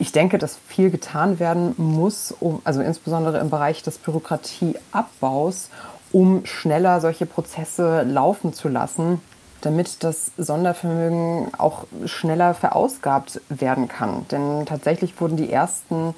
ich 0.00 0.12
denke, 0.12 0.38
dass 0.38 0.58
viel 0.66 0.90
getan 0.90 1.38
werden 1.38 1.74
muss, 1.76 2.32
um, 2.40 2.60
also 2.64 2.80
insbesondere 2.80 3.38
im 3.38 3.50
Bereich 3.50 3.82
des 3.82 3.98
Bürokratieabbaus, 3.98 5.70
um 6.10 6.44
schneller 6.44 7.00
solche 7.00 7.26
Prozesse 7.26 8.02
laufen 8.02 8.52
zu 8.52 8.68
lassen 8.68 9.20
damit 9.60 10.02
das 10.02 10.32
Sondervermögen 10.36 11.52
auch 11.58 11.84
schneller 12.06 12.54
verausgabt 12.54 13.40
werden 13.48 13.88
kann. 13.88 14.26
Denn 14.28 14.66
tatsächlich 14.66 15.20
wurden 15.20 15.36
die 15.36 15.52
ersten, 15.52 16.14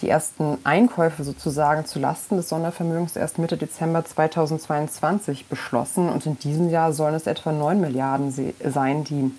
die 0.00 0.08
ersten 0.08 0.58
Einkäufe 0.64 1.24
sozusagen 1.24 1.86
zu 1.86 1.98
Lasten 1.98 2.36
des 2.36 2.48
Sondervermögens 2.48 3.16
erst 3.16 3.38
Mitte 3.38 3.56
Dezember 3.56 4.04
2022 4.04 5.46
beschlossen. 5.46 6.08
Und 6.08 6.26
in 6.26 6.38
diesem 6.38 6.70
Jahr 6.70 6.92
sollen 6.92 7.14
es 7.14 7.26
etwa 7.26 7.52
9 7.52 7.80
Milliarden 7.80 8.32
sein, 8.64 9.04
die 9.04 9.32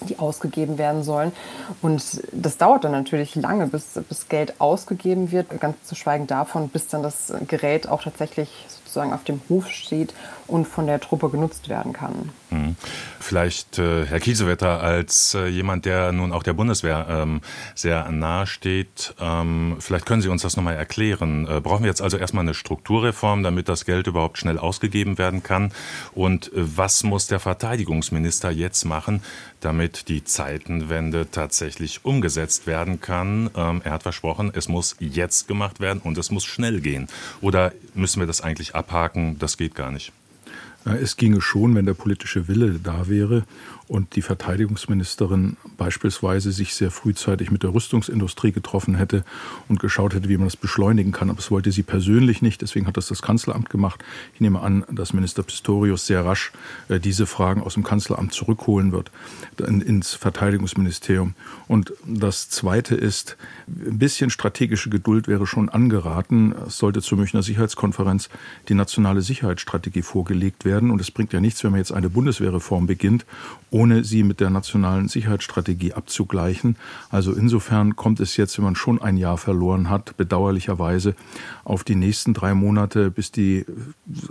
die 0.00 0.18
ausgegeben 0.18 0.78
werden 0.78 1.02
sollen. 1.02 1.32
Und 1.82 2.02
das 2.32 2.56
dauert 2.56 2.84
dann 2.84 2.92
natürlich 2.92 3.34
lange, 3.34 3.66
bis, 3.66 3.98
bis 4.08 4.28
Geld 4.28 4.60
ausgegeben 4.60 5.30
wird, 5.30 5.60
ganz 5.60 5.76
zu 5.84 5.94
schweigen 5.94 6.26
davon, 6.26 6.68
bis 6.68 6.88
dann 6.88 7.02
das 7.02 7.32
Gerät 7.46 7.88
auch 7.88 8.02
tatsächlich 8.02 8.48
sozusagen 8.68 9.12
auf 9.12 9.24
dem 9.24 9.40
Hof 9.48 9.68
steht 9.68 10.14
und 10.46 10.66
von 10.66 10.86
der 10.86 11.00
Truppe 11.00 11.28
genutzt 11.30 11.68
werden 11.68 11.92
kann. 11.92 12.30
Hm. 12.50 12.76
Vielleicht 13.18 13.78
äh, 13.78 14.06
Herr 14.06 14.20
Kiesewetter 14.20 14.80
als 14.80 15.34
äh, 15.34 15.48
jemand, 15.48 15.84
der 15.84 16.12
nun 16.12 16.32
auch 16.32 16.44
der 16.44 16.52
Bundeswehr 16.52 17.06
ähm, 17.08 17.40
sehr 17.74 18.08
nahe 18.10 18.46
steht, 18.46 19.14
ähm, 19.20 19.76
vielleicht 19.80 20.06
können 20.06 20.22
Sie 20.22 20.28
uns 20.28 20.42
das 20.42 20.56
nochmal 20.56 20.76
erklären. 20.76 21.48
Äh, 21.48 21.60
brauchen 21.60 21.82
wir 21.82 21.88
jetzt 21.88 22.02
also 22.02 22.16
erstmal 22.16 22.44
eine 22.44 22.54
Strukturreform, 22.54 23.42
damit 23.42 23.68
das 23.68 23.84
Geld 23.84 24.06
überhaupt 24.06 24.38
schnell 24.38 24.58
ausgegeben 24.58 25.18
werden 25.18 25.42
kann? 25.42 25.72
Und 26.14 26.52
äh, 26.52 26.76
was 26.76 27.02
muss 27.02 27.26
der 27.26 27.40
Verteidigungsminister 27.40 28.50
jetzt 28.50 28.84
machen, 28.84 29.22
damit 29.60 30.08
die 30.08 30.22
Zeitenwende 30.22 31.28
tatsächlich 31.30 32.04
umgesetzt 32.04 32.68
werden 32.68 33.00
kann? 33.00 33.50
Ähm, 33.56 33.82
er 33.82 33.92
hat 33.92 34.04
versprochen, 34.04 34.52
es 34.54 34.68
muss 34.68 34.94
jetzt 35.00 35.48
gemacht 35.48 35.80
werden 35.80 36.00
und 36.04 36.16
es 36.16 36.30
muss 36.30 36.44
schnell 36.44 36.80
gehen. 36.80 37.08
Oder 37.40 37.72
müssen 37.94 38.20
wir 38.20 38.26
das 38.28 38.40
eigentlich 38.40 38.76
abhaken? 38.76 39.38
Das 39.40 39.56
geht 39.56 39.74
gar 39.74 39.90
nicht. 39.90 40.12
Es 40.94 41.16
ginge 41.16 41.40
schon, 41.40 41.74
wenn 41.74 41.86
der 41.86 41.94
politische 41.94 42.46
Wille 42.46 42.78
da 42.82 43.08
wäre 43.08 43.44
und 43.88 44.16
die 44.16 44.22
Verteidigungsministerin 44.22 45.56
beispielsweise 45.76 46.50
sich 46.52 46.74
sehr 46.74 46.90
frühzeitig 46.90 47.50
mit 47.50 47.62
der 47.62 47.72
Rüstungsindustrie 47.72 48.52
getroffen 48.52 48.96
hätte 48.96 49.24
und 49.68 49.78
geschaut 49.78 50.14
hätte, 50.14 50.28
wie 50.28 50.36
man 50.36 50.46
das 50.46 50.56
beschleunigen 50.56 51.12
kann. 51.12 51.30
Aber 51.30 51.36
das 51.36 51.50
wollte 51.50 51.70
sie 51.70 51.82
persönlich 51.82 52.42
nicht, 52.42 52.62
deswegen 52.62 52.86
hat 52.86 52.96
das 52.96 53.08
das 53.08 53.22
Kanzleramt 53.22 53.70
gemacht. 53.70 54.04
Ich 54.34 54.40
nehme 54.40 54.60
an, 54.60 54.84
dass 54.90 55.12
Minister 55.12 55.42
Pistorius 55.42 56.06
sehr 56.06 56.24
rasch 56.24 56.52
äh, 56.88 56.98
diese 56.98 57.26
Fragen 57.26 57.62
aus 57.62 57.74
dem 57.74 57.84
Kanzleramt 57.84 58.32
zurückholen 58.32 58.92
wird 58.92 59.10
ins 59.58 60.14
Verteidigungsministerium. 60.14 61.34
Und 61.68 61.92
das 62.04 62.48
Zweite 62.50 62.94
ist, 62.94 63.36
ein 63.68 63.98
bisschen 63.98 64.30
strategische 64.30 64.90
Geduld 64.90 65.28
wäre 65.28 65.46
schon 65.46 65.68
angeraten. 65.68 66.54
Es 66.66 66.78
sollte 66.78 67.02
zur 67.02 67.18
Münchner 67.18 67.42
Sicherheitskonferenz 67.42 68.28
die 68.68 68.74
nationale 68.74 69.22
Sicherheitsstrategie 69.22 70.02
vorgelegt 70.02 70.64
werden. 70.64 70.90
Und 70.90 71.00
es 71.00 71.10
bringt 71.10 71.32
ja 71.32 71.40
nichts, 71.40 71.64
wenn 71.64 71.70
man 71.70 71.78
jetzt 71.78 71.92
eine 71.92 72.10
Bundeswehrreform 72.10 72.86
beginnt, 72.86 73.24
ohne 73.76 74.04
sie 74.04 74.22
mit 74.22 74.40
der 74.40 74.48
nationalen 74.48 75.06
Sicherheitsstrategie 75.06 75.92
abzugleichen. 75.92 76.76
Also 77.10 77.34
insofern 77.34 77.94
kommt 77.94 78.20
es 78.20 78.38
jetzt, 78.38 78.56
wenn 78.56 78.64
man 78.64 78.74
schon 78.74 79.02
ein 79.02 79.18
Jahr 79.18 79.36
verloren 79.36 79.90
hat, 79.90 80.16
bedauerlicherweise 80.16 81.14
auf 81.62 81.84
die 81.84 81.94
nächsten 81.94 82.32
drei 82.32 82.54
Monate, 82.54 83.10
bis 83.10 83.32
die 83.32 83.66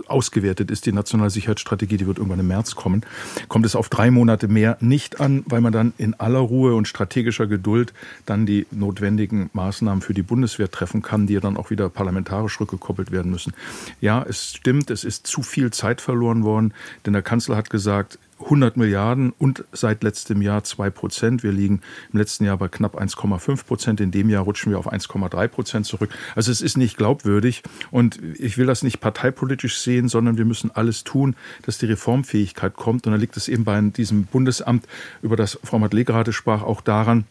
ausgewertet 0.08 0.72
ist, 0.72 0.86
die 0.86 0.92
nationale 0.92 1.30
Sicherheitsstrategie, 1.30 1.96
die 1.96 2.08
wird 2.08 2.18
irgendwann 2.18 2.40
im 2.40 2.48
März 2.48 2.74
kommen, 2.74 3.06
kommt 3.46 3.66
es 3.66 3.76
auf 3.76 3.88
drei 3.88 4.10
Monate 4.10 4.48
mehr 4.48 4.78
nicht 4.80 5.20
an, 5.20 5.44
weil 5.46 5.60
man 5.60 5.72
dann 5.72 5.92
in 5.96 6.14
aller 6.14 6.40
Ruhe 6.40 6.74
und 6.74 6.88
strategischer 6.88 7.46
Geduld 7.46 7.92
dann 8.24 8.46
die 8.46 8.66
notwendigen 8.72 9.50
Maßnahmen 9.52 10.02
für 10.02 10.14
die 10.14 10.22
Bundeswehr 10.22 10.72
treffen 10.72 11.02
kann, 11.02 11.28
die 11.28 11.38
dann 11.38 11.56
auch 11.56 11.70
wieder 11.70 11.88
parlamentarisch 11.88 12.58
rückgekoppelt 12.60 13.12
werden 13.12 13.30
müssen. 13.30 13.52
Ja, 14.00 14.24
es 14.28 14.54
stimmt, 14.54 14.90
es 14.90 15.04
ist 15.04 15.28
zu 15.28 15.42
viel 15.42 15.70
Zeit 15.70 16.00
verloren 16.00 16.42
worden, 16.42 16.74
denn 17.04 17.12
der 17.12 17.22
Kanzler 17.22 17.56
hat 17.56 17.70
gesagt, 17.70 18.18
100 18.40 18.76
Milliarden 18.76 19.32
und 19.38 19.64
seit 19.72 20.02
letztem 20.02 20.42
Jahr 20.42 20.62
2 20.62 20.90
Prozent. 20.90 21.42
Wir 21.42 21.52
liegen 21.52 21.80
im 22.12 22.18
letzten 22.18 22.44
Jahr 22.44 22.56
bei 22.58 22.68
knapp 22.68 23.00
1,5 23.00 23.64
Prozent. 23.64 24.00
In 24.00 24.10
dem 24.10 24.28
Jahr 24.28 24.44
rutschen 24.44 24.72
wir 24.72 24.78
auf 24.78 24.92
1,3 24.92 25.48
Prozent 25.48 25.86
zurück. 25.86 26.10
Also 26.34 26.52
es 26.52 26.60
ist 26.60 26.76
nicht 26.76 26.96
glaubwürdig. 26.96 27.62
Und 27.90 28.20
ich 28.38 28.58
will 28.58 28.66
das 28.66 28.82
nicht 28.82 29.00
parteipolitisch 29.00 29.78
sehen, 29.78 30.08
sondern 30.08 30.36
wir 30.38 30.44
müssen 30.44 30.70
alles 30.70 31.04
tun, 31.04 31.34
dass 31.62 31.78
die 31.78 31.86
Reformfähigkeit 31.86 32.74
kommt. 32.74 33.06
Und 33.06 33.12
da 33.12 33.18
liegt 33.18 33.36
es 33.36 33.48
eben 33.48 33.64
bei 33.64 33.80
diesem 33.80 34.24
Bundesamt, 34.24 34.86
über 35.22 35.36
das 35.36 35.58
Frau 35.64 35.78
Madle 35.78 36.04
gerade 36.04 36.32
sprach, 36.32 36.62
auch 36.62 36.80
daran, 36.80 37.24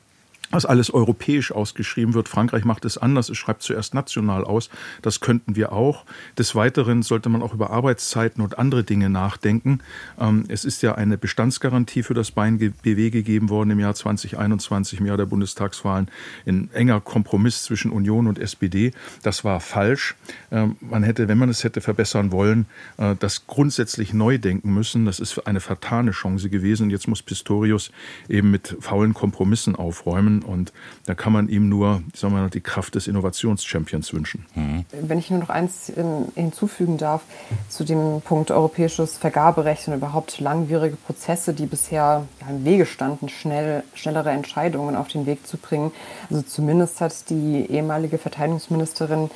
was 0.52 0.66
alles 0.66 0.94
europäisch 0.94 1.52
ausgeschrieben 1.52 2.14
wird. 2.14 2.30
Frankreich 2.30 2.66
macht 2.66 2.86
es 2.86 2.98
anders, 2.98 3.30
es 3.30 3.38
schreibt 3.38 3.62
zuerst 3.62 3.94
national 3.94 4.44
aus. 4.44 4.70
Das 5.02 5.20
könnten 5.20 5.56
wir 5.56 5.72
auch. 5.72 6.06
Des 6.38 6.56
Weiteren 6.56 7.04
sollte 7.04 7.30
man 7.30 7.42
auch 7.42 7.54
über 7.54 7.70
Arbeitszeiten 7.70 8.44
und 8.44 8.60
andere 8.60 8.84
Dinge 8.84 9.10
nachdenken. 9.10 9.80
Ähm, 10.20 10.46
es 10.48 10.66
ist 10.66 10.82
ja 10.82 10.96
eine 10.96 11.18
Bestandsgarantie 11.18 12.04
für 12.04 12.14
das 12.14 12.32
BNBW 12.32 13.10
gegeben 13.10 13.50
worden 13.50 13.72
im 13.72 13.80
Jahr 13.80 13.96
2021, 13.96 15.00
im 15.00 15.06
Jahr 15.06 15.18
der 15.18 15.26
Bundestagswahlen, 15.26 16.10
in 16.46 16.72
enger 16.72 17.02
Kompromiss 17.02 17.64
zwischen 17.64 17.92
Union 17.92 18.28
und 18.28 18.40
SPD. 18.40 18.92
Das 19.24 19.44
war 19.44 19.60
falsch. 19.60 20.16
Ähm, 20.52 20.76
man 20.80 21.04
hätte, 21.04 21.28
wenn 21.28 21.38
man 21.38 21.50
es 21.50 21.64
hätte 21.64 21.82
verbessern 21.82 22.32
wollen, 22.32 22.66
äh, 22.98 23.16
das 23.20 23.48
grundsätzlich 23.48 24.14
neu 24.14 24.38
denken 24.38 24.74
müssen. 24.74 25.06
Das 25.06 25.20
ist 25.20 25.48
eine 25.48 25.60
vertane 25.60 26.12
Chance 26.12 26.50
gewesen. 26.50 26.90
Jetzt 26.90 27.08
muss 27.08 27.22
Pistorius 27.22 27.92
eben 28.30 28.52
mit 28.52 28.76
faulen 28.80 29.14
Kompromissen 29.14 29.76
aufräumen. 29.76 30.35
Und 30.44 30.74
da 31.06 31.14
kann 31.14 31.34
man 31.34 31.50
ihm 31.50 31.70
nur 31.70 32.02
sagen 32.14 32.34
wir, 32.34 32.50
die 32.50 32.62
Kraft 32.62 32.96
des 32.96 33.08
Innovationschampions 33.08 34.14
wünschen. 34.14 34.46
Mhm. 34.56 34.86
Wenn 34.92 35.20
ich 35.20 35.30
nur 35.30 35.40
noch 35.40 35.50
eins 35.50 35.92
ähm, 35.96 36.28
hinzufügen 36.36 36.98
darf 36.98 37.22
zu 37.70 37.84
dem 37.84 38.22
Punkt 38.22 38.52
europäisches 38.52 39.18
Vergaberecht 39.18 39.88
und 39.88 39.96
überhaupt 39.96 40.40
langwierige 40.40 40.96
Prozesse, 40.96 41.54
die 41.54 41.66
bisher 41.66 42.26
im 42.50 42.66
Wege 42.66 42.86
standen, 42.86 43.30
schnell, 43.30 43.84
schnellere 43.94 44.32
Entscheidungen 44.32 44.96
auf 44.96 45.08
den 45.08 45.26
Weg 45.26 45.46
zu 45.48 45.58
bringen. 45.58 45.92
Also 46.30 46.42
zumindest 46.44 47.02
hat 47.02 47.30
die 47.30 47.66
ehemalige 47.70 48.18
Verteidigungsministerin 48.18 49.30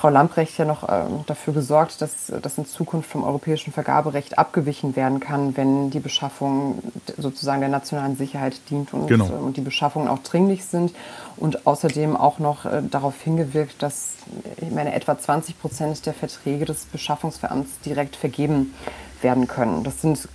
Frau 0.00 0.08
Lamprecht 0.08 0.56
ja 0.56 0.64
noch 0.64 0.88
äh, 0.88 1.02
dafür 1.26 1.52
gesorgt, 1.52 2.00
dass 2.00 2.32
das 2.40 2.56
in 2.56 2.64
Zukunft 2.64 3.10
vom 3.10 3.22
europäischen 3.22 3.70
Vergaberecht 3.70 4.38
abgewichen 4.38 4.96
werden 4.96 5.20
kann, 5.20 5.58
wenn 5.58 5.90
die 5.90 6.00
Beschaffung 6.00 6.82
sozusagen 7.18 7.60
der 7.60 7.68
nationalen 7.68 8.16
Sicherheit 8.16 8.58
dient 8.70 8.94
und, 8.94 9.08
genau. 9.08 9.26
äh, 9.26 9.32
und 9.32 9.58
die 9.58 9.60
Beschaffungen 9.60 10.08
auch 10.08 10.20
dringlich 10.20 10.64
sind. 10.64 10.94
Und 11.36 11.66
außerdem 11.66 12.16
auch 12.16 12.38
noch 12.38 12.64
äh, 12.64 12.80
darauf 12.82 13.20
hingewirkt, 13.20 13.82
dass 13.82 14.14
ich 14.56 14.70
meine, 14.70 14.94
etwa 14.94 15.18
20 15.18 15.60
Prozent 15.60 16.06
der 16.06 16.14
Verträge 16.14 16.64
des 16.64 16.86
Beschaffungsveramts 16.86 17.80
direkt 17.84 18.16
vergeben 18.16 18.74
werden 19.20 19.48
können. 19.48 19.84
Das 19.84 20.00
sind 20.00 20.26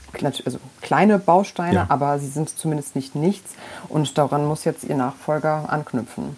also 0.45 0.59
kleine 0.83 1.17
Bausteine, 1.17 1.73
ja. 1.73 1.85
aber 1.89 2.19
sie 2.19 2.27
sind 2.27 2.49
zumindest 2.49 2.95
nicht 2.95 3.15
nichts. 3.15 3.55
Und 3.89 4.15
daran 4.19 4.45
muss 4.45 4.63
jetzt 4.63 4.83
Ihr 4.83 4.95
Nachfolger 4.95 5.65
anknüpfen. 5.69 6.37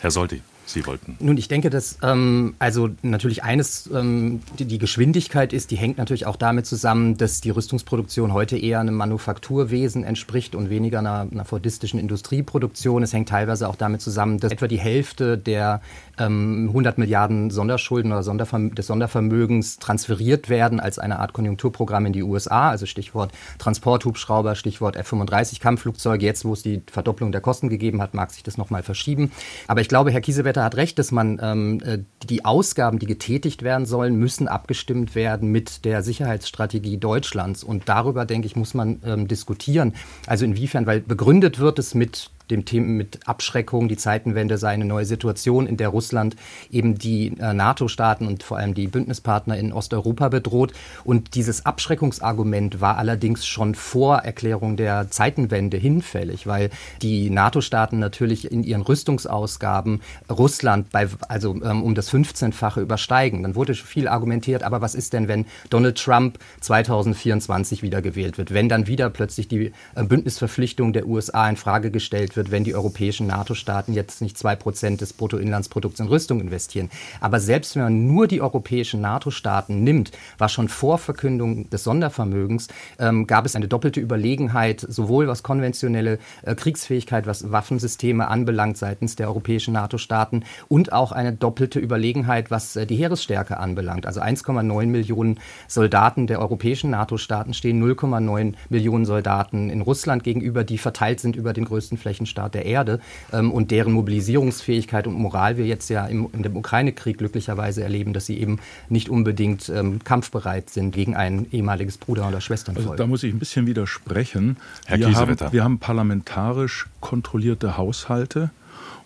Herr 0.00 0.10
Solti. 0.10 0.40
Sie 0.72 0.86
wollten. 0.86 1.16
Nun, 1.20 1.36
ich 1.36 1.48
denke, 1.48 1.70
dass 1.70 1.98
ähm, 2.02 2.54
also 2.58 2.90
natürlich 3.02 3.42
eines, 3.42 3.88
ähm, 3.92 4.40
die, 4.58 4.64
die, 4.64 4.78
Geschwindigkeit 4.78 5.52
ist, 5.52 5.70
die 5.70 5.76
hängt 5.76 5.98
natürlich 5.98 6.26
auch 6.26 6.36
damit 6.36 6.66
zusammen, 6.66 7.16
dass 7.16 7.40
die 7.40 7.50
Rüstungsproduktion 7.50 8.32
heute 8.32 8.56
eher 8.56 8.80
einem 8.80 8.94
Manufakturwesen 8.94 10.04
entspricht 10.04 10.54
und 10.54 10.70
weniger 10.70 11.00
einer, 11.00 11.26
einer 11.30 11.44
fordistischen 11.44 12.00
Industrieproduktion. 12.00 13.02
Es 13.02 13.12
hängt 13.12 13.28
teilweise 13.28 13.68
auch 13.68 13.76
damit 13.76 14.00
zusammen, 14.00 14.38
dass 14.38 14.52
etwa 14.52 14.66
die 14.66 14.78
Hälfte 14.78 15.38
der 15.38 15.80
ähm, 16.18 16.68
100 16.68 16.98
Milliarden 16.98 17.50
Sonderschulden 17.50 18.12
oder 18.12 18.22
Sonderverm 18.22 18.74
des 18.74 18.86
Sondervermögens 18.86 19.78
transferiert 19.78 20.48
werden 20.48 20.80
als 20.80 20.98
eine 20.98 21.18
Art 21.18 21.32
Konjunkturprogramm 21.32 22.06
in 22.06 22.12
die 22.12 22.22
USA. 22.22 22.70
Also 22.70 22.86
Stichwort 22.86 23.32
Transporthubschrauber, 23.58 24.54
Stichwort 24.54 24.96
F-35 24.96 25.60
Kampfflugzeuge. 25.60 26.24
Jetzt, 26.24 26.44
wo 26.44 26.52
es 26.52 26.62
die 26.62 26.82
Verdopplung 26.90 27.32
der 27.32 27.40
Kosten 27.40 27.68
gegeben 27.68 28.00
hat, 28.00 28.14
mag 28.14 28.30
sich 28.30 28.42
das 28.42 28.58
nochmal 28.58 28.82
verschieben. 28.82 29.32
Aber 29.68 29.80
ich 29.80 29.88
glaube, 29.88 30.10
Herr 30.10 30.20
Kiesewetter 30.20 30.61
Hat 30.64 30.76
recht, 30.76 30.98
dass 30.98 31.12
man 31.12 31.38
ähm, 31.40 31.80
äh, 31.84 31.98
die 32.28 32.44
Ausgaben, 32.44 32.98
die 32.98 33.06
getätigt 33.06 33.62
werden 33.62 33.86
sollen, 33.86 34.16
müssen 34.16 34.48
abgestimmt 34.48 35.14
werden 35.14 35.50
mit 35.50 35.84
der 35.84 36.02
Sicherheitsstrategie 36.02 36.98
Deutschlands. 36.98 37.62
Und 37.62 37.88
darüber, 37.88 38.24
denke 38.26 38.46
ich, 38.46 38.56
muss 38.56 38.74
man 38.74 39.00
ähm, 39.04 39.28
diskutieren. 39.28 39.94
Also 40.26 40.44
inwiefern, 40.44 40.86
weil 40.86 41.00
begründet 41.00 41.58
wird 41.60 41.78
es 41.78 41.94
mit 41.94 42.30
dem 42.50 42.64
Thema 42.64 42.86
mit 42.86 43.20
Abschreckung. 43.26 43.88
Die 43.88 43.96
Zeitenwende 43.96 44.58
sei 44.58 44.70
eine 44.70 44.84
neue 44.84 45.04
Situation, 45.04 45.66
in 45.66 45.76
der 45.76 45.88
Russland 45.88 46.36
eben 46.70 46.98
die 46.98 47.28
äh, 47.38 47.52
NATO-Staaten 47.52 48.26
und 48.26 48.42
vor 48.42 48.58
allem 48.58 48.74
die 48.74 48.86
Bündnispartner 48.86 49.56
in 49.56 49.72
Osteuropa 49.72 50.28
bedroht. 50.28 50.72
Und 51.04 51.34
dieses 51.34 51.66
Abschreckungsargument 51.66 52.80
war 52.80 52.98
allerdings 52.98 53.46
schon 53.46 53.74
vor 53.74 54.18
Erklärung 54.18 54.76
der 54.76 55.10
Zeitenwende 55.10 55.76
hinfällig, 55.76 56.46
weil 56.46 56.70
die 57.00 57.30
NATO-Staaten 57.30 57.98
natürlich 57.98 58.50
in 58.50 58.64
ihren 58.64 58.82
Rüstungsausgaben 58.82 60.00
Russland 60.30 60.90
bei, 60.90 61.08
also 61.28 61.54
ähm, 61.62 61.82
um 61.82 61.94
das 61.94 62.12
15-fache 62.12 62.80
übersteigen. 62.80 63.42
Dann 63.42 63.54
wurde 63.54 63.74
viel 63.74 64.08
argumentiert, 64.08 64.62
aber 64.62 64.80
was 64.80 64.94
ist 64.94 65.12
denn, 65.12 65.28
wenn 65.28 65.46
Donald 65.70 65.98
Trump 65.98 66.38
2024 66.60 67.82
wieder 67.82 68.02
gewählt 68.02 68.38
wird, 68.38 68.52
wenn 68.52 68.68
dann 68.68 68.86
wieder 68.86 69.10
plötzlich 69.10 69.48
die 69.48 69.72
äh, 69.94 70.04
Bündnisverpflichtung 70.04 70.92
der 70.92 71.06
USA 71.06 71.48
in 71.48 71.56
Frage 71.56 71.90
gestellt 71.90 72.31
wird, 72.36 72.50
wenn 72.50 72.64
die 72.64 72.74
europäischen 72.74 73.26
NATO-Staaten 73.26 73.92
jetzt 73.92 74.22
nicht 74.22 74.38
zwei 74.38 74.56
Prozent 74.56 75.00
des 75.00 75.12
Bruttoinlandsprodukts 75.12 76.00
in 76.00 76.06
Rüstung 76.06 76.40
investieren. 76.40 76.90
Aber 77.20 77.40
selbst 77.40 77.76
wenn 77.76 77.82
man 77.82 78.06
nur 78.06 78.26
die 78.26 78.40
europäischen 78.40 79.00
NATO-Staaten 79.00 79.82
nimmt, 79.82 80.12
war 80.38 80.48
schon 80.48 80.68
vor 80.68 80.98
Verkündung 80.98 81.68
des 81.70 81.84
Sondervermögens, 81.84 82.68
ähm, 82.98 83.26
gab 83.26 83.46
es 83.46 83.56
eine 83.56 83.68
doppelte 83.68 84.00
Überlegenheit, 84.00 84.84
sowohl 84.88 85.28
was 85.28 85.42
konventionelle 85.42 86.18
äh, 86.42 86.54
Kriegsfähigkeit, 86.54 87.26
was 87.26 87.50
Waffensysteme 87.50 88.28
anbelangt 88.28 88.76
seitens 88.76 89.16
der 89.16 89.28
europäischen 89.28 89.74
NATO-Staaten 89.74 90.44
und 90.68 90.92
auch 90.92 91.12
eine 91.12 91.32
doppelte 91.32 91.78
Überlegenheit, 91.78 92.50
was 92.50 92.76
äh, 92.76 92.86
die 92.86 92.96
Heeresstärke 92.96 93.58
anbelangt. 93.58 94.06
Also 94.06 94.20
1,9 94.20 94.86
Millionen 94.86 95.40
Soldaten 95.68 96.26
der 96.26 96.40
europäischen 96.40 96.90
NATO-Staaten 96.90 97.54
stehen 97.54 97.82
0,9 97.82 98.54
Millionen 98.68 99.04
Soldaten 99.04 99.70
in 99.70 99.80
Russland 99.80 100.24
gegenüber, 100.24 100.64
die 100.64 100.78
verteilt 100.78 101.20
sind 101.20 101.36
über 101.36 101.52
den 101.52 101.64
größten 101.64 101.98
Flächenstaat 102.22 102.54
der 102.54 102.64
Erde 102.64 103.00
ähm, 103.32 103.50
und 103.50 103.70
deren 103.70 103.92
Mobilisierungsfähigkeit 103.92 105.06
und 105.06 105.14
Moral 105.14 105.56
wir 105.56 105.66
jetzt 105.66 105.88
ja 105.90 106.06
im, 106.06 106.28
in 106.32 106.42
dem 106.42 106.56
Ukraine-Krieg 106.56 107.18
glücklicherweise 107.18 107.82
erleben, 107.82 108.12
dass 108.12 108.26
sie 108.26 108.38
eben 108.38 108.58
nicht 108.88 109.08
unbedingt 109.08 109.68
ähm, 109.68 110.02
kampfbereit 110.04 110.70
sind 110.70 110.92
gegen 110.92 111.16
ein 111.16 111.46
ehemaliges 111.50 111.98
Bruder- 111.98 112.28
oder 112.28 112.40
Schwesternvolk. 112.40 112.90
Also 112.90 113.02
da 113.02 113.06
muss 113.06 113.22
ich 113.22 113.32
ein 113.32 113.38
bisschen 113.38 113.66
widersprechen. 113.66 114.56
Herr 114.86 114.98
wir 114.98 115.14
haben, 115.14 115.36
wir 115.50 115.64
haben 115.64 115.78
parlamentarisch 115.78 116.86
kontrollierte 117.00 117.76
Haushalte. 117.76 118.50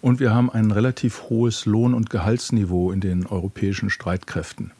Und 0.02 0.20
wir 0.20 0.32
haben 0.32 0.50
ein 0.50 0.70
relativ 0.70 1.24
hohes 1.30 1.64
Lohn- 1.64 1.94
und 1.94 2.10
Gehaltsniveau 2.10 2.92
in 2.92 3.00
den 3.00 3.26
europäischen 3.26 3.90
Streitkräften 3.90 4.70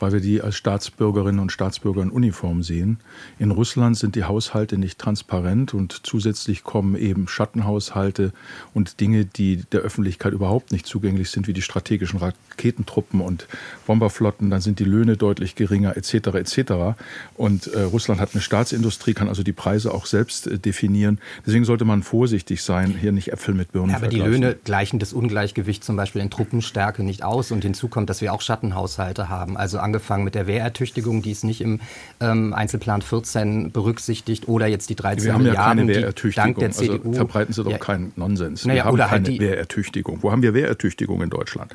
weil 0.00 0.12
wir 0.12 0.20
die 0.20 0.40
als 0.40 0.56
Staatsbürgerinnen 0.56 1.40
und 1.40 1.52
Staatsbürger 1.52 2.02
in 2.02 2.10
Uniform 2.10 2.62
sehen. 2.62 2.98
In 3.38 3.50
Russland 3.50 3.96
sind 3.96 4.14
die 4.14 4.24
Haushalte 4.24 4.78
nicht 4.78 4.98
transparent 4.98 5.74
und 5.74 6.00
zusätzlich 6.04 6.64
kommen 6.64 6.96
eben 6.96 7.28
Schattenhaushalte 7.28 8.32
und 8.74 9.00
Dinge, 9.00 9.24
die 9.24 9.64
der 9.72 9.80
Öffentlichkeit 9.80 10.32
überhaupt 10.32 10.72
nicht 10.72 10.86
zugänglich 10.86 11.30
sind, 11.30 11.46
wie 11.46 11.52
die 11.52 11.62
strategischen 11.62 12.18
Raketentruppen 12.18 13.20
und 13.20 13.46
Bomberflotten. 13.86 14.50
Dann 14.50 14.60
sind 14.60 14.78
die 14.78 14.84
Löhne 14.84 15.16
deutlich 15.16 15.54
geringer 15.54 15.96
etc. 15.96 16.28
etc. 16.34 16.98
Und 17.36 17.66
äh, 17.68 17.82
Russland 17.82 18.20
hat 18.20 18.30
eine 18.34 18.42
Staatsindustrie, 18.42 19.14
kann 19.14 19.28
also 19.28 19.42
die 19.42 19.52
Preise 19.52 19.92
auch 19.92 20.06
selbst 20.06 20.46
äh, 20.46 20.58
definieren. 20.58 21.18
Deswegen 21.46 21.64
sollte 21.64 21.84
man 21.84 22.02
vorsichtig 22.02 22.62
sein, 22.62 22.94
hier 22.98 23.12
nicht 23.12 23.32
Äpfel 23.32 23.54
mit 23.54 23.72
Birnen 23.72 23.90
ja, 23.90 23.96
Aber 23.96 24.08
die 24.08 24.20
Löhne 24.20 24.54
gleichen 24.54 24.98
das 24.98 25.12
Ungleichgewicht 25.12 25.84
zum 25.84 25.96
Beispiel 25.96 26.22
in 26.22 26.30
Truppenstärke 26.30 27.02
nicht 27.02 27.22
aus. 27.22 27.50
Und 27.50 27.62
hinzu 27.62 27.88
kommt, 27.88 28.10
dass 28.10 28.20
wir 28.20 28.32
auch 28.32 28.40
Schattenhaushalte 28.40 29.28
haben. 29.28 29.56
Also 29.56 29.78
angefangen 29.88 30.24
mit 30.24 30.34
der 30.34 30.46
Wehrertüchtigung, 30.46 31.22
die 31.22 31.30
ist 31.30 31.44
nicht 31.44 31.60
im 31.60 31.80
ähm, 32.20 32.52
Einzelplan 32.52 33.02
14 33.02 33.72
berücksichtigt, 33.72 34.48
oder 34.48 34.66
jetzt 34.66 34.90
die 34.90 34.96
13 34.96 35.24
wir 35.24 35.32
haben 35.32 35.42
Milliarden, 35.42 35.88
ja 35.88 35.94
keine 35.94 36.00
Wehrertüchtigung. 36.00 36.44
dank 36.44 36.58
der 36.58 36.70
CDU. 36.70 37.08
Also 37.08 37.12
verbreiten 37.12 37.52
Sie 37.52 37.64
doch 37.64 37.70
ja. 37.70 37.78
keinen 37.78 38.12
Nonsens. 38.16 38.66
Naja, 38.66 38.76
wir 38.76 38.84
haben 38.84 38.94
oder 38.94 39.04
keine 39.04 39.26
halt 39.26 39.26
die, 39.28 39.40
Wehrertüchtigung. 39.40 40.22
Wo 40.22 40.30
haben 40.30 40.42
wir 40.42 40.54
Wehrertüchtigung 40.54 41.22
in 41.22 41.30
Deutschland? 41.30 41.72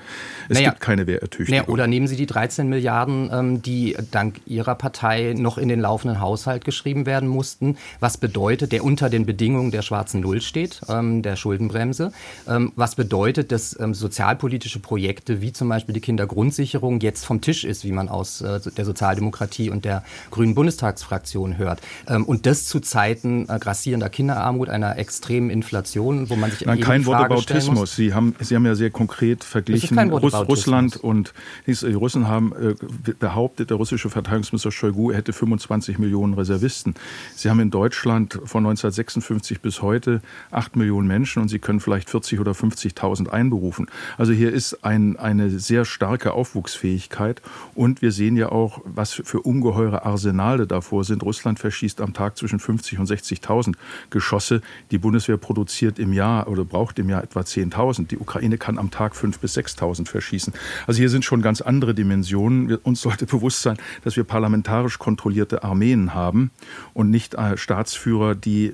Es 0.49 0.57
naja, 0.57 0.69
gibt 0.69 0.81
keine 0.81 1.07
Wehrertüchtigung. 1.07 1.61
Naja, 1.61 1.69
oder 1.69 1.87
nehmen 1.87 2.07
Sie 2.07 2.15
die 2.15 2.25
13 2.25 2.69
Milliarden, 2.69 3.29
ähm, 3.33 3.61
die 3.61 3.97
dank 4.11 4.41
Ihrer 4.45 4.75
Partei 4.75 5.33
noch 5.37 5.57
in 5.57 5.69
den 5.69 5.79
laufenden 5.79 6.19
Haushalt 6.19 6.65
geschrieben 6.65 7.05
werden 7.05 7.27
mussten, 7.27 7.77
was 7.99 8.17
bedeutet, 8.17 8.71
der 8.71 8.83
unter 8.83 9.09
den 9.09 9.25
Bedingungen 9.25 9.71
der 9.71 9.81
schwarzen 9.81 10.21
Null 10.21 10.41
steht, 10.41 10.81
ähm, 10.87 11.21
der 11.23 11.35
Schuldenbremse, 11.35 12.11
ähm, 12.47 12.71
was 12.75 12.95
bedeutet, 12.95 13.51
dass 13.51 13.79
ähm, 13.79 13.93
sozialpolitische 13.93 14.79
Projekte 14.79 15.41
wie 15.41 15.51
zum 15.51 15.69
Beispiel 15.69 15.93
die 15.93 16.01
Kindergrundsicherung 16.01 16.99
jetzt 16.99 17.25
vom 17.25 17.41
Tisch 17.41 17.63
ist, 17.63 17.83
wie 17.83 17.91
man 17.91 18.02
aus 18.09 18.41
äh, 18.41 18.59
der 18.77 18.85
Sozialdemokratie 18.85 19.69
und 19.69 19.85
der 19.85 20.03
Grünen 20.31 20.55
Bundestagsfraktion 20.55 21.57
hört. 21.57 21.81
Ähm, 22.07 22.25
und 22.25 22.45
das 22.45 22.65
zu 22.65 22.79
Zeiten 22.79 23.47
äh, 23.49 23.59
grassierender 23.59 24.09
Kinderarmut, 24.09 24.69
einer 24.69 24.97
extremen 24.97 25.49
Inflation, 25.49 26.29
wo 26.29 26.35
man 26.35 26.51
sich 26.51 26.65
Nein, 26.65 26.79
kein 26.79 27.05
Wortebautismus. 27.05 27.95
Sie 27.95 28.13
haben, 28.13 28.35
Sie 28.39 28.55
haben 28.55 28.65
ja 28.65 28.75
sehr 28.75 28.89
konkret 28.89 29.43
verglichen 29.43 29.97
Russ, 30.11 30.33
Russland 30.33 30.97
und 30.97 31.33
die 31.65 31.93
Russen 31.93 32.27
haben 32.27 32.53
äh, 32.53 33.13
behauptet, 33.19 33.69
der 33.69 33.77
russische 33.77 34.09
Verteidigungsminister 34.09 34.71
Shoigu 34.71 35.11
hätte 35.11 35.33
25 35.33 35.99
Millionen 35.99 36.33
Reservisten. 36.33 36.95
Sie 37.35 37.49
haben 37.49 37.59
in 37.59 37.71
Deutschland 37.71 38.33
von 38.45 38.65
1956 38.65 39.61
bis 39.61 39.81
heute 39.81 40.21
8 40.51 40.75
Millionen 40.75 41.07
Menschen 41.07 41.41
und 41.41 41.49
Sie 41.49 41.59
können 41.59 41.79
vielleicht 41.79 42.09
40 42.09 42.39
oder 42.39 42.51
50.000 42.51 43.29
einberufen. 43.29 43.87
Also 44.17 44.33
hier 44.33 44.51
ist 44.51 44.83
ein, 44.83 45.17
eine 45.17 45.49
sehr 45.49 45.85
starke 45.85 46.33
Aufwuchsfähigkeit 46.33 47.41
und 47.75 47.92
wir 48.01 48.11
sehen 48.11 48.35
ja 48.35 48.51
auch, 48.51 48.81
was 48.85 49.13
für 49.13 49.41
ungeheure 49.41 50.05
Arsenale 50.05 50.67
davor 50.67 51.03
sind. 51.03 51.23
Russland 51.23 51.59
verschießt 51.59 52.01
am 52.01 52.13
Tag 52.13 52.37
zwischen 52.37 52.59
50 52.59 52.99
und 52.99 53.09
60.000 53.09 53.75
Geschosse. 54.09 54.61
Die 54.91 54.97
Bundeswehr 54.97 55.37
produziert 55.37 55.99
im 55.99 56.13
Jahr 56.13 56.47
oder 56.47 56.65
braucht 56.65 56.99
im 56.99 57.09
Jahr 57.09 57.23
etwa 57.23 57.41
10.000. 57.41 58.07
Die 58.07 58.17
Ukraine 58.17 58.57
kann 58.57 58.77
am 58.77 58.91
Tag 58.91 59.13
5.000 59.13 59.39
bis 59.39 59.57
6.000 59.57 60.07
verschießen. 60.07 60.53
Also 60.87 60.99
hier 60.99 61.09
sind 61.09 61.25
schon 61.25 61.41
ganz 61.41 61.61
andere 61.61 61.93
Dimensionen. 61.93 62.75
Uns 62.77 63.01
sollte 63.01 63.25
bewusst 63.25 63.61
sein, 63.61 63.77
dass 64.03 64.15
wir 64.15 64.23
parlamentarisch 64.23 64.99
kontrollierte 64.99 65.63
Armeen 65.63 66.13
haben 66.13 66.51
und 66.93 67.09
nicht 67.09 67.35
äh, 67.35 67.57
Staatsführer, 67.57 68.35
die 68.35 68.73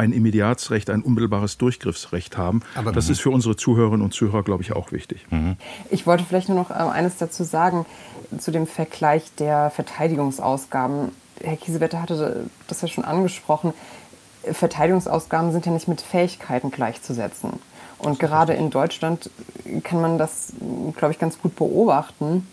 ein 0.00 0.12
Immediatsrecht, 0.12 0.88
ein 0.88 1.02
unmittelbares 1.02 1.58
Durchgriffsrecht 1.58 2.38
haben. 2.38 2.62
Aber 2.74 2.90
das 2.90 3.10
ist 3.10 3.20
für 3.20 3.30
unsere 3.30 3.56
Zuhörerinnen 3.56 4.02
und 4.02 4.14
Zuhörer, 4.14 4.42
glaube 4.42 4.62
ich, 4.62 4.72
auch 4.72 4.92
wichtig. 4.92 5.26
Mhm. 5.30 5.56
Ich 5.90 6.06
wollte 6.06 6.24
vielleicht 6.24 6.48
nur 6.48 6.56
noch 6.58 6.70
äh, 6.70 6.74
eines 6.74 7.18
dazu 7.18 7.44
sagen, 7.44 7.84
zu 8.38 8.50
dem 8.50 8.66
Vergleich 8.66 9.34
der 9.38 9.70
Verteidigungsausgaben. 9.70 11.12
Herr 11.42 11.56
Kiesewetter 11.56 12.02
hatte 12.02 12.48
das 12.68 12.82
ja 12.82 12.88
schon 12.88 13.04
angesprochen. 13.04 13.72
Verteidigungsausgaben 14.44 15.52
sind 15.52 15.66
ja 15.66 15.72
nicht 15.72 15.88
mit 15.88 16.00
Fähigkeiten 16.00 16.70
gleichzusetzen. 16.70 17.60
Und 17.98 18.18
gerade 18.18 18.54
in 18.54 18.70
Deutschland 18.70 19.30
kann 19.84 20.00
man 20.00 20.16
das, 20.16 20.52
glaube 20.96 21.12
ich, 21.12 21.18
ganz 21.18 21.40
gut 21.40 21.56
beobachten. 21.56 22.46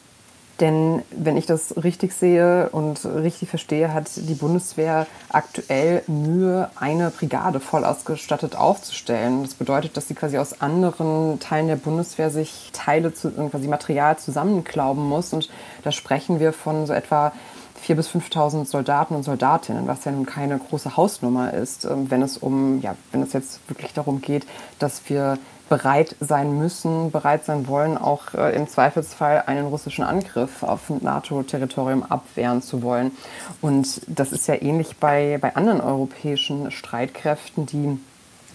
Denn 0.60 1.04
wenn 1.12 1.38
ich 1.38 1.46
das 1.46 1.84
richtig 1.84 2.14
sehe 2.14 2.70
und 2.70 3.06
richtig 3.06 3.50
verstehe, 3.50 3.94
hat 3.94 4.10
die 4.16 4.34
Bundeswehr 4.34 5.06
aktuell 5.30 6.02
Mühe, 6.08 6.70
eine 6.76 7.12
Brigade 7.12 7.60
voll 7.60 7.86
ausgestattet 7.86 8.56
aufzustellen. 8.56 9.44
Das 9.44 9.54
bedeutet, 9.54 9.96
dass 9.98 10.08
sie 10.08 10.16
quasi 10.16 10.40
aus 10.40 10.60
anderen 10.62 11.40
Teilen 11.40 11.68
der 11.68 11.76
Bundeswehr 11.76 12.32
sich 12.32 12.72
Teile, 12.74 13.14
zu, 13.14 13.32
quasi 13.32 13.68
Material 13.68 14.18
zusammenklauben 14.18 15.04
muss. 15.04 15.32
Und 15.32 15.50
da 15.84 15.92
sprechen 15.92 16.40
wir 16.40 16.54
von 16.54 16.88
so 16.88 16.94
etwa 16.94 17.34
4.000 17.86 17.96
bis 17.96 18.10
5.000 18.10 18.66
Soldaten 18.66 19.16
und 19.16 19.24
Soldatinnen, 19.24 19.88
was 19.88 20.06
ja 20.06 20.12
nun 20.12 20.26
keine 20.26 20.58
große 20.58 20.98
Hausnummer 20.98 21.54
ist, 21.54 21.86
ähm, 21.86 22.10
wenn 22.10 22.24
es 22.24 22.38
um, 22.38 22.82
ja, 22.82 22.96
wenn 23.12 23.22
es 23.22 23.34
jetzt 23.34 23.60
wirklich 23.70 23.94
darum 23.94 24.22
geht, 24.22 24.48
dass 24.80 25.08
wir 25.10 25.38
bereit 25.70 26.16
sein 26.20 26.58
müssen, 26.58 27.12
bereit 27.12 27.46
sein 27.46 27.68
wollen, 27.68 27.98
auch 27.98 28.34
äh, 28.34 28.56
im 28.56 28.68
Zweifelsfall 28.68 29.44
einen 29.46 29.68
russischen 29.68 30.04
Angriff 30.04 30.64
auf 30.64 30.90
NATO-Territorium 30.90 32.04
abwehren 32.04 32.62
zu 32.62 32.82
wollen. 32.82 33.12
Und 33.62 34.02
das 34.08 34.32
ist 34.32 34.48
ja 34.48 34.62
ähnlich 34.62 34.98
bei, 34.98 35.38
bei 35.42 35.56
anderen 35.56 35.82
europäischen 35.82 36.72
Streitkräften, 36.72 37.66
die 37.66 38.00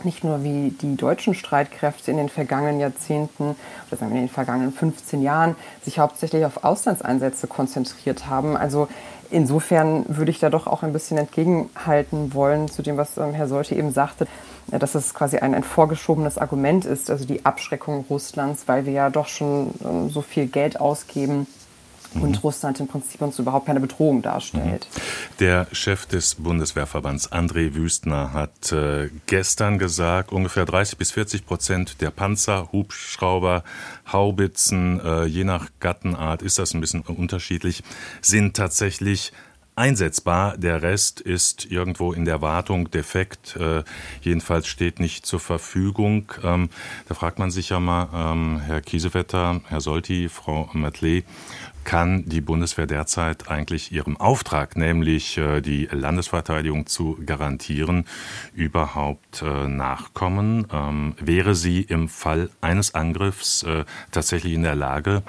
nicht 0.05 0.25
nur 0.25 0.45
wie 0.45 0.71
die 0.71 0.97
deutschen 0.97 1.35
Streitkräfte 1.35 2.11
in 2.11 2.17
den 2.17 2.29
vergangenen 2.29 2.81
Jahrzehnten 2.81 3.57
oder 3.89 3.97
sagen 3.97 4.13
wir 4.13 4.21
in 4.21 4.27
den 4.27 4.33
vergangenen 4.33 4.73
15 4.73 5.23
Jahren 5.23 5.57
sich 5.85 5.99
hauptsächlich 5.99 6.45
auf 6.45 6.65
Auslandseinsätze 6.65 7.47
konzentriert 7.47 8.27
haben. 8.27 8.57
Also 8.57 8.89
insofern 9.31 10.05
würde 10.09 10.31
ich 10.31 10.39
da 10.39 10.51
doch 10.51 10.67
auch 10.67 10.83
ein 10.83 10.93
bisschen 10.93 11.19
entgegenhalten 11.19 12.35
wollen 12.35 12.69
zu 12.69 12.83
dem, 12.83 12.97
was 12.97 13.17
ähm, 13.17 13.35
Herr 13.35 13.49
Solte 13.49 13.75
eben 13.75 13.93
sagte 13.93 14.27
dass 14.69 14.95
es 14.95 15.13
quasi 15.13 15.39
ein, 15.39 15.55
ein 15.55 15.65
vorgeschobenes 15.65 16.39
Argument 16.39 16.85
ist, 16.85 17.11
also 17.11 17.25
die 17.25 17.45
Abschreckung 17.45 18.05
Russlands, 18.09 18.63
weil 18.67 18.87
wir 18.87 18.93
ja 18.93 19.11
doch 19.11 19.27
schon 19.27 19.75
ähm, 19.85 20.09
so 20.09 20.23
viel 20.23 20.47
Geld 20.47 20.81
ausgeben 20.81 21.47
und 22.15 22.31
mhm. 22.31 22.37
Russland 22.37 22.81
im 22.81 22.89
Prinzip 22.89 23.21
uns 23.23 23.39
überhaupt 23.39 23.67
keine 23.67 23.81
Bedrohung 23.81 24.23
darstellt. 24.23 24.87
Mhm. 24.91 25.37
Der 25.41 25.67
Chef 25.73 26.07
des 26.07 26.37
Bundeswehrverbands, 26.37 27.33
André 27.33 27.75
Wüstner, 27.75 28.33
hat 28.33 28.73
äh, 28.73 29.11
gestern 29.27 29.79
gesagt, 29.79 30.33
ungefähr 30.33 30.65
30 30.65 30.99
bis 30.99 31.13
40 31.13 31.47
Prozent 31.47 32.01
der 32.01 32.11
Panzer, 32.11 32.71
Hubschrauber, 32.73 33.65
Haubitzen, 34.11 35.01
äh, 35.01 35.25
je 35.25 35.45
nach 35.45 35.69
Gattenart 35.81 36.43
ist 36.43 36.59
das 36.59 36.75
ein 36.75 36.81
bisschen 36.81 37.03
unterschiedlich, 37.03 37.83
sind 38.21 38.57
tatsächlich 38.57 39.33
einsetzbar. 39.75 40.57
Der 40.59 40.83
Rest 40.83 41.21
ist 41.21 41.71
irgendwo 41.71 42.13
in 42.13 42.25
der 42.25 42.43
Wartung 42.43 42.91
defekt. 42.91 43.57
Äh, 43.57 43.85
jedenfalls 44.21 44.67
steht 44.67 45.01
nicht 45.01 45.25
zur 45.25 45.41
Verfügung. 45.41 46.31
Ähm, 46.45 46.69
da 47.09 47.15
fragt 47.15 47.39
man 47.39 47.51
sich 47.51 47.71
ja 47.71 47.81
mal, 47.81 48.09
ähm, 48.15 48.61
Herr 48.61 48.83
Kiesewetter, 48.83 49.61
Herr 49.69 49.81
Solti, 49.81 50.29
Frau 50.29 50.69
Matley, 50.73 51.25
kann 51.85 52.25
die 52.27 52.41
Bundeswehr 52.41 52.87
derzeit 52.87 53.49
eigentlich 53.51 53.93
ihrem 53.93 54.17
Auftrag, 54.17 54.77
nämlich 54.77 55.39
äh, 55.39 55.61
die 55.61 55.89
Landesverteidigung 55.91 56.87
zu 56.87 57.19
garantieren, 57.25 58.05
überhaupt 58.55 59.43
äh, 59.43 59.69
nachkommen? 59.69 60.67
Ähm, 60.73 61.15
wäre 61.21 61.55
sie 61.55 61.83
im 61.83 62.09
Fall 62.09 62.51
eines 62.61 62.95
Angriffs 62.95 63.63
äh, 63.63 63.85
tatsächlich 64.11 64.55
in 64.55 64.63
der 64.63 64.75
Lage, 64.75 65.23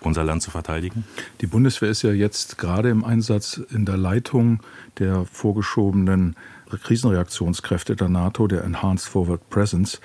unser 0.00 0.24
Land 0.24 0.42
zu 0.42 0.50
verteidigen? 0.50 1.04
Die 1.40 1.46
Bundeswehr 1.46 1.90
ist 1.90 2.02
ja 2.02 2.12
jetzt 2.12 2.58
gerade 2.58 2.90
im 2.90 3.04
Einsatz 3.04 3.60
in 3.70 3.84
der 3.84 3.96
Leitung 3.96 4.60
der 4.98 5.24
vorgeschobenen 5.26 6.36
Krisenreaktionskräfte 6.76 7.96
der 7.96 8.08
NATO, 8.08 8.46
der 8.46 8.64
Enhanced 8.64 9.08
Forward 9.08 9.48
Presence, 9.48 10.00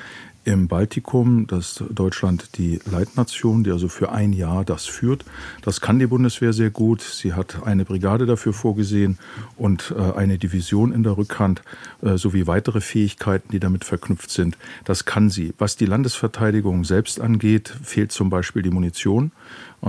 im 0.45 0.67
Baltikum, 0.67 1.47
das 1.47 1.81
ist 1.81 1.83
Deutschland 1.89 2.57
die 2.57 2.79
Leitnation, 2.89 3.63
die 3.63 3.71
also 3.71 3.87
für 3.87 4.11
ein 4.11 4.33
Jahr 4.33 4.65
das 4.65 4.85
führt. 4.85 5.23
Das 5.61 5.81
kann 5.81 5.99
die 5.99 6.07
Bundeswehr 6.07 6.53
sehr 6.53 6.69
gut. 6.69 7.01
Sie 7.01 7.33
hat 7.33 7.65
eine 7.65 7.85
Brigade 7.85 8.25
dafür 8.25 8.53
vorgesehen 8.53 9.17
und 9.57 9.93
äh, 9.97 10.17
eine 10.17 10.37
Division 10.37 10.91
in 10.91 11.03
der 11.03 11.17
Rückhand 11.17 11.61
äh, 12.01 12.17
sowie 12.17 12.47
weitere 12.47 12.81
Fähigkeiten, 12.81 13.51
die 13.51 13.59
damit 13.59 13.85
verknüpft 13.85 14.31
sind. 14.31 14.57
Das 14.83 15.05
kann 15.05 15.29
sie. 15.29 15.53
Was 15.57 15.75
die 15.75 15.85
Landesverteidigung 15.85 16.83
selbst 16.83 17.21
angeht, 17.21 17.73
fehlt 17.83 18.11
zum 18.11 18.29
Beispiel 18.29 18.61
die 18.61 18.71
Munition. 18.71 19.31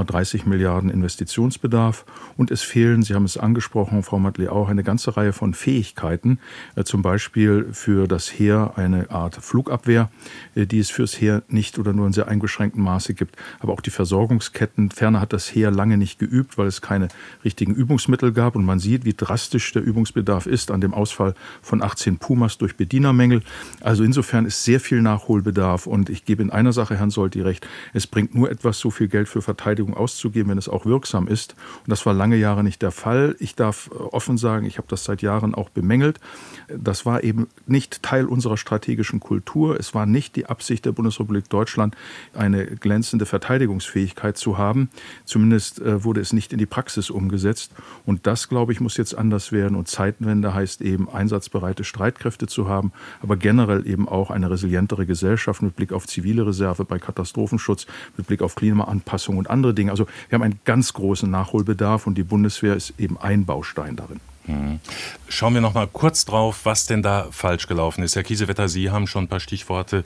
30 0.03 0.47
Milliarden 0.47 0.91
Investitionsbedarf. 0.91 2.05
Und 2.37 2.51
es 2.51 2.63
fehlen, 2.63 3.03
Sie 3.03 3.15
haben 3.15 3.25
es 3.25 3.37
angesprochen, 3.37 4.03
Frau 4.03 4.19
Matley, 4.19 4.49
auch 4.49 4.69
eine 4.69 4.83
ganze 4.83 5.17
Reihe 5.17 5.33
von 5.33 5.55
Fähigkeiten, 5.55 6.41
äh, 6.75 6.83
zum 6.83 7.03
Beispiel 7.03 7.69
für 7.73 8.09
das 8.09 8.29
Heer 8.29 8.73
eine 8.77 9.11
Art 9.11 9.37
Flugabwehr, 9.37 10.11
äh, 10.57 10.67
die 10.67 10.81
es 10.81 10.91
fürs 10.91 11.21
Heer 11.21 11.43
nicht 11.49 11.79
oder 11.79 11.93
nur 11.93 12.07
in 12.07 12.13
sehr 12.13 12.27
eingeschränktem 12.27 12.83
Maße 12.83 13.15
gibt. 13.15 13.37
Aber 13.61 13.73
auch 13.73 13.81
die 13.81 13.91
Versorgungsketten. 13.91 14.91
Ferner 14.91 15.21
hat 15.21 15.33
das 15.33 15.55
Heer 15.55 15.71
lange 15.71 15.97
nicht 15.97 16.19
geübt, 16.19 16.59
weil 16.59 16.67
es 16.67 16.81
keine 16.81 17.09
richtigen 17.45 17.75
Übungsmittel 17.75 18.33
gab. 18.33 18.57
Und 18.57 18.65
man 18.65 18.81
sieht, 18.81 19.05
wie 19.05 19.15
drastisch 19.15 19.73
der 19.73 19.83
Übungsbedarf 19.83 20.47
ist 20.47 20.73
an 20.73 20.81
dem 20.81 20.93
Ausfall 20.93 21.35
von 21.63 21.83
18 21.83 22.19
Pumas 22.19 22.59
durch 22.59 22.77
Bedienermängel. 22.77 23.43
Also 23.81 24.03
insofern 24.03 24.45
ist 24.45 24.65
sehr 24.65 24.81
viel 24.81 25.03
Nachholbedarf. 25.03 25.87
Und 25.87 26.11
ich 26.11 26.25
gebe 26.25 26.43
in 26.43 26.51
einer 26.51 26.73
Sache 26.73 26.97
Herrn 26.97 27.11
Solti 27.11 27.43
recht. 27.43 27.67
Es 27.93 28.07
bringt 28.07 28.35
nur 28.35 28.51
etwas 28.51 28.79
so 28.79 28.91
viel 28.91 29.09
Geld 29.09 29.29
für 29.29 29.43
Verteidigung 29.43 29.84
Verteidigung 29.85 29.95
auszugeben, 29.95 30.51
wenn 30.51 30.59
es 30.59 30.69
auch 30.69 30.87
wirksam 30.87 31.29
ist. 31.29 31.55
Und 31.85 31.91
das 31.91 32.07
war 32.07 32.15
lange 32.15 32.37
Jahre 32.37 32.65
nicht 32.65 32.83
der 32.83 32.91
Fall. 32.91 33.37
Ich 33.39 33.55
darf 33.55 33.91
äh, 33.93 33.97
offen 33.97 34.39
sagen, 34.39 34.67
ich 34.67 34.79
habe 34.79 34.89
das 34.89 35.05
seit 35.05 35.23
Jahren 35.23 35.55
auch 35.55 35.71
bemängelt. 35.71 36.21
Das 36.69 37.05
war 37.05 37.23
eben 37.23 37.49
nicht 37.67 38.03
Teil 38.03 38.27
unserer 38.27 38.57
strategischen 38.57 39.21
Kultur. 39.21 39.79
Es 39.79 39.95
war 39.95 40.07
nicht 40.07 40.37
die 40.37 40.47
Absicht 40.47 40.85
der 40.85 40.93
Bundesrepublik 40.93 41.49
Deutschland, 41.49 41.97
eine 42.35 42.67
glänzende 42.67 43.27
Verteidigungsfähigkeit 43.27 44.37
zu 44.37 44.57
haben. 44.59 44.89
Zumindest 45.25 45.81
äh, 45.81 46.05
wurde 46.05 46.21
es 46.21 46.33
nicht 46.33 46.53
in 46.53 46.59
die 46.59 46.67
Praxis 46.67 47.11
umgesetzt. 47.11 47.73
Und 48.07 48.27
das, 48.27 48.49
glaube 48.49 48.73
ich, 48.73 48.81
muss 48.81 48.97
jetzt 48.97 49.15
anders 49.15 49.53
werden. 49.53 49.77
Und 49.77 49.89
Zeitenwende 49.89 50.55
heißt 50.55 50.81
eben, 50.81 51.09
einsatzbereite 51.09 51.85
Streitkräfte 51.85 52.47
zu 52.47 52.69
haben, 52.69 52.93
aber 53.23 53.37
generell 53.37 53.87
eben 53.87 54.09
auch 54.09 54.31
eine 54.31 54.51
resilientere 54.51 55.07
Gesellschaft 55.07 55.63
mit 55.63 55.77
Blick 55.77 55.93
auf 55.93 56.07
zivile 56.07 56.47
Reserve 56.47 56.85
bei 56.85 56.99
Katastrophenschutz, 56.99 57.87
mit 58.17 58.27
Blick 58.27 58.43
auf 58.43 58.55
Klimaanpassung 58.55 59.37
und 59.37 59.51
andere 59.51 59.74
Dinge. 59.75 59.91
Also 59.91 60.07
wir 60.29 60.37
haben 60.37 60.43
einen 60.43 60.61
ganz 60.65 60.93
großen 60.93 61.31
Nachholbedarf 61.31 62.07
und 62.07 62.17
die 62.17 62.23
Bundeswehr 62.23 62.75
ist 62.75 62.95
eben 62.99 63.19
ein 63.19 63.45
Baustein 63.45 63.97
darin. 63.97 64.21
Mhm. 64.47 64.81
Schauen 65.29 65.55
wir 65.55 65.61
noch 65.61 65.75
mal 65.75 65.87
kurz 65.87 66.25
drauf, 66.25 66.61
was 66.65 66.87
denn 66.87 67.03
da 67.03 67.29
falsch 67.31 67.67
gelaufen 67.67 68.03
ist. 68.03 68.17
Herr 68.17 68.23
Kiesewetter, 68.23 68.69
Sie 68.69 68.91
haben 68.91 69.07
schon 69.07 69.25
ein 69.25 69.29
paar 69.29 69.41
Stichworte 69.41 70.05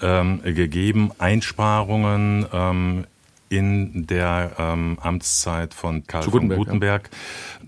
ähm, 0.00 0.42
gegeben. 0.42 1.10
Einsparungen 1.18 2.46
ähm, 2.52 3.04
in 3.50 4.06
der 4.06 4.52
ähm, 4.58 4.96
Amtszeit 5.02 5.74
von 5.74 6.06
Karl 6.06 6.22
von 6.22 6.48
Gutenberg. 6.48 7.10
Ja. 7.12 7.18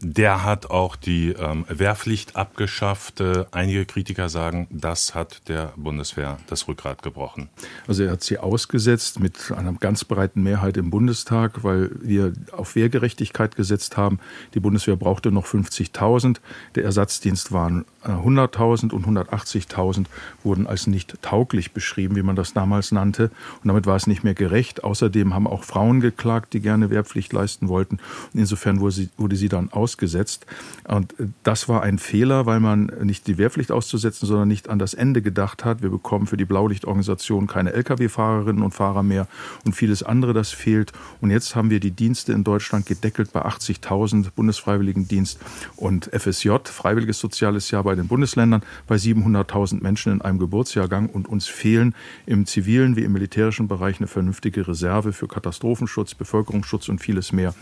Der 0.01 0.45
hat 0.45 0.71
auch 0.71 0.95
die 0.95 1.31
ähm, 1.31 1.66
Wehrpflicht 1.68 2.37
abgeschafft. 2.37 3.21
Äh, 3.21 3.47
einige 3.51 3.85
Kritiker 3.85 4.29
sagen, 4.29 4.68
das 4.71 5.16
hat 5.16 5.49
der 5.49 5.73
Bundeswehr 5.77 6.38
das 6.47 6.68
Rückgrat 6.68 7.03
gebrochen. 7.03 7.49
Also 7.88 8.05
er 8.05 8.12
hat 8.12 8.23
sie 8.23 8.38
ausgesetzt 8.38 9.18
mit 9.18 9.51
einer 9.51 9.73
ganz 9.73 10.05
breiten 10.05 10.45
Mehrheit 10.45 10.77
im 10.77 10.90
Bundestag, 10.90 11.64
weil 11.64 11.90
wir 12.01 12.33
auf 12.53 12.77
Wehrgerechtigkeit 12.77 13.57
gesetzt 13.57 13.97
haben. 13.97 14.21
Die 14.55 14.61
Bundeswehr 14.61 14.95
brauchte 14.95 15.33
noch 15.33 15.47
50.000. 15.47 16.37
Der 16.77 16.85
Ersatzdienst 16.85 17.51
waren 17.51 17.85
100.000 18.05 18.92
und 18.92 19.05
180.000 19.07 20.07
wurden 20.45 20.68
als 20.68 20.87
nicht 20.87 21.21
tauglich 21.23 21.73
beschrieben, 21.73 22.14
wie 22.14 22.23
man 22.23 22.37
das 22.37 22.53
damals 22.53 22.92
nannte. 22.92 23.33
Und 23.62 23.68
damit 23.68 23.87
war 23.87 23.97
es 23.97 24.07
nicht 24.07 24.23
mehr 24.23 24.35
gerecht. 24.35 24.85
Außerdem 24.85 25.35
haben 25.35 25.49
auch 25.49 25.64
Frauen 25.72 26.00
geklagt, 26.00 26.52
die 26.52 26.61
gerne 26.61 26.90
Wehrpflicht 26.90 27.32
leisten 27.32 27.68
wollten. 27.68 27.98
Insofern 28.35 28.80
wurde 28.80 28.92
sie, 28.92 29.08
wurde 29.16 29.37
sie 29.37 29.48
dann 29.48 29.72
ausgesetzt. 29.72 30.44
Und 30.87 31.14
das 31.44 31.66
war 31.66 31.82
ein 31.82 31.96
Fehler, 31.96 32.44
weil 32.44 32.61
man 32.61 32.92
nicht 33.02 33.26
die 33.26 33.38
Wehrpflicht 33.38 33.72
auszusetzen, 33.72 34.28
sondern 34.28 34.48
nicht 34.48 34.68
an 34.68 34.78
das 34.78 34.92
Ende 34.92 35.22
gedacht 35.22 35.64
hat. 35.64 35.80
Wir 35.80 35.88
bekommen 35.88 36.26
für 36.26 36.37
die 36.37 36.44
Blaulichtorganisation 36.44 37.46
keine 37.46 37.72
Lkw-Fahrerinnen 37.72 38.62
und 38.62 38.74
Fahrer 38.74 39.02
mehr 39.02 39.26
und 39.64 39.74
vieles 39.74 40.02
andere, 40.02 40.35
das 40.35 40.50
fehlt. 40.50 40.92
Und 41.22 41.30
jetzt 41.30 41.56
haben 41.56 41.70
wir 41.70 41.80
die 41.80 41.90
Dienste 41.90 42.35
in 42.35 42.44
Deutschland 42.44 42.85
gedeckelt 42.85 43.32
bei 43.32 43.42
80.000 43.42 44.26
Bundesfreiwilligendienst 44.37 45.40
und 45.76 46.11
FSJ, 46.12 46.50
Freiwilliges 46.64 47.18
Soziales 47.18 47.70
Jahr 47.70 47.85
bei 47.85 47.94
den 47.94 48.08
Bundesländern 48.08 48.62
bei 48.87 48.96
700.000 48.96 49.82
Menschen 49.82 50.12
in 50.12 50.20
einem 50.20 50.38
Geburtsjahrgang 50.38 51.08
und 51.08 51.30
uns 51.30 51.46
fehlen 51.46 51.94
im 52.26 52.44
zivilen 52.44 52.94
wie 52.96 53.04
im 53.04 53.12
militärischen 53.12 53.68
Bereich 53.68 54.00
eine 54.00 54.06
vernünftige 54.06 54.68
Reserve 54.68 55.14
für 55.14 55.28
Katastrophenschutz, 55.62 56.14
Bevölkerungsschutz 56.16 56.88
und 56.88 56.98
vieles 56.98 57.33
mehr. 57.33 57.55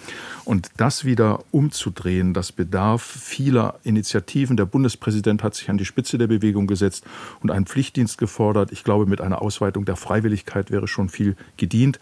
Und 0.47 0.71
das 0.79 1.05
wieder 1.05 1.45
umzudrehen, 1.51 2.33
das 2.33 2.51
bedarf 2.51 3.03
vieler 3.03 3.79
Initiativen. 3.83 4.57
Der 4.57 4.65
Bundespräsident 4.65 5.43
hat 5.43 5.55
sich 5.55 5.69
an 5.69 5.77
die 5.77 5.85
Spitze 5.85 6.17
der 6.17 6.27
Bewegung 6.27 6.67
gesetzt 6.67 7.05
und 7.41 7.51
einen 7.51 7.67
Pflichtdienst 7.67 8.17
gefordert. 8.17 8.73
Ich 8.73 8.85
glaube, 8.85 9.05
mit 9.05 9.21
einer 9.21 9.43
Ausweitung 9.43 9.85
der 9.85 9.97
Freiwilligkeit 9.97 10.71
wäre 10.71 10.89
schon 10.89 11.11
viel 11.11 11.37
gedient. 11.59 12.01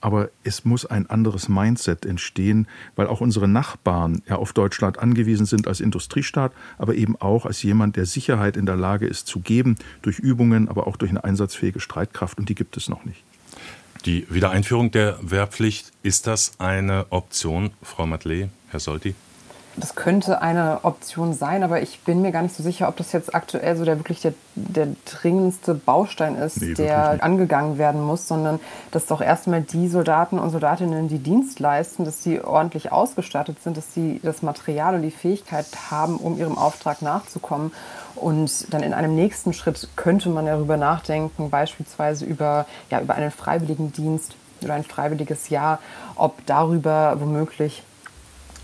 Aber 0.00 0.30
es 0.44 0.64
muss 0.64 0.86
ein 0.86 1.10
anderes 1.10 1.48
Mindset 1.48 2.06
entstehen, 2.06 2.68
weil 2.94 3.08
auch 3.08 3.20
unsere 3.20 3.48
Nachbarn 3.48 4.22
ja 4.28 4.36
auf 4.36 4.52
Deutschland 4.52 5.00
angewiesen 5.00 5.46
sind 5.46 5.66
als 5.66 5.80
Industriestaat, 5.80 6.52
aber 6.78 6.94
eben 6.94 7.16
auch 7.16 7.44
als 7.44 7.62
jemand, 7.64 7.96
der 7.96 8.06
Sicherheit 8.06 8.56
in 8.56 8.66
der 8.66 8.76
Lage 8.76 9.06
ist 9.06 9.26
zu 9.26 9.40
geben, 9.40 9.76
durch 10.00 10.20
Übungen, 10.20 10.68
aber 10.68 10.86
auch 10.86 10.96
durch 10.96 11.10
eine 11.10 11.24
einsatzfähige 11.24 11.80
Streitkraft. 11.80 12.38
Und 12.38 12.48
die 12.48 12.54
gibt 12.54 12.76
es 12.76 12.88
noch 12.88 13.04
nicht. 13.04 13.24
Die 14.06 14.26
Wiedereinführung 14.30 14.90
der 14.90 15.18
Wehrpflicht, 15.20 15.92
ist 16.02 16.26
das 16.26 16.52
eine 16.58 17.06
Option, 17.10 17.70
Frau 17.82 18.06
Matley, 18.06 18.48
Herr 18.70 18.80
Solti? 18.80 19.14
Das 19.76 19.94
könnte 19.94 20.42
eine 20.42 20.80
Option 20.82 21.32
sein, 21.32 21.62
aber 21.62 21.80
ich 21.80 22.00
bin 22.00 22.22
mir 22.22 22.32
gar 22.32 22.42
nicht 22.42 22.56
so 22.56 22.62
sicher, 22.62 22.88
ob 22.88 22.96
das 22.96 23.12
jetzt 23.12 23.34
aktuell 23.34 23.76
so 23.76 23.84
der 23.84 23.98
wirklich 23.98 24.20
der, 24.20 24.34
der 24.56 24.88
dringendste 25.04 25.74
Baustein 25.74 26.34
ist, 26.34 26.60
nee, 26.60 26.74
der 26.74 27.22
angegangen 27.22 27.78
werden 27.78 28.02
muss, 28.02 28.26
sondern 28.26 28.58
dass 28.90 29.06
doch 29.06 29.20
erstmal 29.20 29.62
die 29.62 29.88
Soldaten 29.88 30.38
und 30.38 30.50
Soldatinnen, 30.50 31.08
die 31.08 31.18
Dienst 31.18 31.60
leisten, 31.60 32.04
dass 32.04 32.22
sie 32.22 32.40
ordentlich 32.40 32.90
ausgestattet 32.90 33.62
sind, 33.62 33.76
dass 33.76 33.94
sie 33.94 34.20
das 34.24 34.42
Material 34.42 34.96
und 34.96 35.02
die 35.02 35.12
Fähigkeit 35.12 35.66
haben, 35.90 36.16
um 36.16 36.36
ihrem 36.36 36.58
Auftrag 36.58 37.00
nachzukommen. 37.00 37.72
Und 38.16 38.72
dann 38.72 38.82
in 38.82 38.92
einem 38.92 39.14
nächsten 39.14 39.52
Schritt 39.52 39.88
könnte 39.96 40.28
man 40.28 40.46
darüber 40.46 40.76
nachdenken, 40.76 41.50
beispielsweise 41.50 42.24
über, 42.24 42.66
ja, 42.90 43.00
über 43.00 43.14
einen 43.14 43.30
Freiwilligendienst 43.30 44.34
oder 44.62 44.74
ein 44.74 44.84
freiwilliges 44.84 45.48
Jahr, 45.48 45.78
ob 46.16 46.44
darüber 46.46 47.16
womöglich 47.18 47.82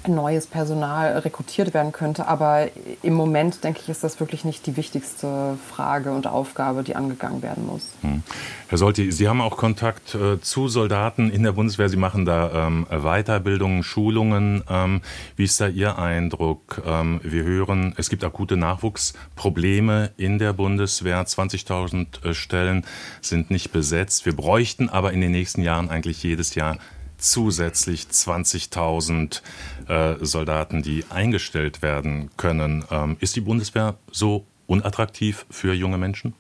neues 0.09 0.47
Personal 0.47 1.19
rekrutiert 1.19 1.75
werden 1.75 1.93
könnte. 1.93 2.27
Aber 2.27 2.69
im 3.03 3.15
Moment, 3.15 3.65
denke 3.65 3.81
ich, 3.83 3.89
ist 3.89 4.05
das 4.05 4.21
wirklich 4.21 4.45
nicht 4.45 4.67
die 4.67 4.77
wichtigste 4.77 5.59
Frage 5.71 6.13
und 6.13 6.27
Aufgabe, 6.27 6.83
die 6.83 6.97
angegangen 6.97 7.43
werden 7.43 7.67
muss. 7.67 7.93
Hm. 8.03 8.23
Herr 8.69 8.79
Solti, 8.79 9.13
Sie 9.13 9.29
haben 9.29 9.41
auch 9.41 9.57
Kontakt 9.57 10.15
äh, 10.15 10.41
zu 10.41 10.69
Soldaten 10.69 11.31
in 11.31 11.43
der 11.43 11.53
Bundeswehr. 11.53 11.89
Sie 11.89 11.97
machen 11.97 12.25
da 12.25 12.67
ähm, 12.67 12.87
Weiterbildungen, 12.91 13.83
Schulungen. 13.83 14.65
Ähm, 14.69 15.03
wie 15.37 15.45
ist 15.45 15.61
da 15.61 15.69
Ihr 15.69 15.99
Eindruck? 15.99 16.83
Ähm, 16.85 17.21
wir 17.23 17.45
hören, 17.45 17.95
es 17.97 18.11
gibt 18.11 18.25
akute 18.25 18.57
Nachwuchsprobleme 18.57 20.11
in 20.17 20.39
der 20.39 20.53
Bundeswehr. 20.53 21.25
20.000 21.25 22.25
äh, 22.25 22.35
Stellen 22.35 22.85
sind 23.21 23.51
nicht 23.51 23.73
besetzt. 23.73 24.27
Wir 24.27 24.35
bräuchten 24.35 24.89
aber 24.89 25.13
in 25.13 25.21
den 25.21 25.33
nächsten 25.33 25.63
Jahren 25.63 25.89
eigentlich 25.89 26.23
jedes 26.23 26.55
Jahr 26.55 26.79
zusätzlich 27.19 28.07
20.000 28.11 29.41
äh, 29.89 30.25
Soldaten, 30.25 30.83
die 30.83 31.05
eingestellt 31.11 31.83
werden 31.83 32.31
können. 32.37 32.85
Ähm, 32.91 33.17
ist 33.21 33.37
die 33.37 33.41
Bundeswehr 33.41 33.97
so 34.11 34.45
unattraktiv 34.67 35.47
für 35.51 35.75
junge 35.75 35.99
Menschen? 35.99 36.35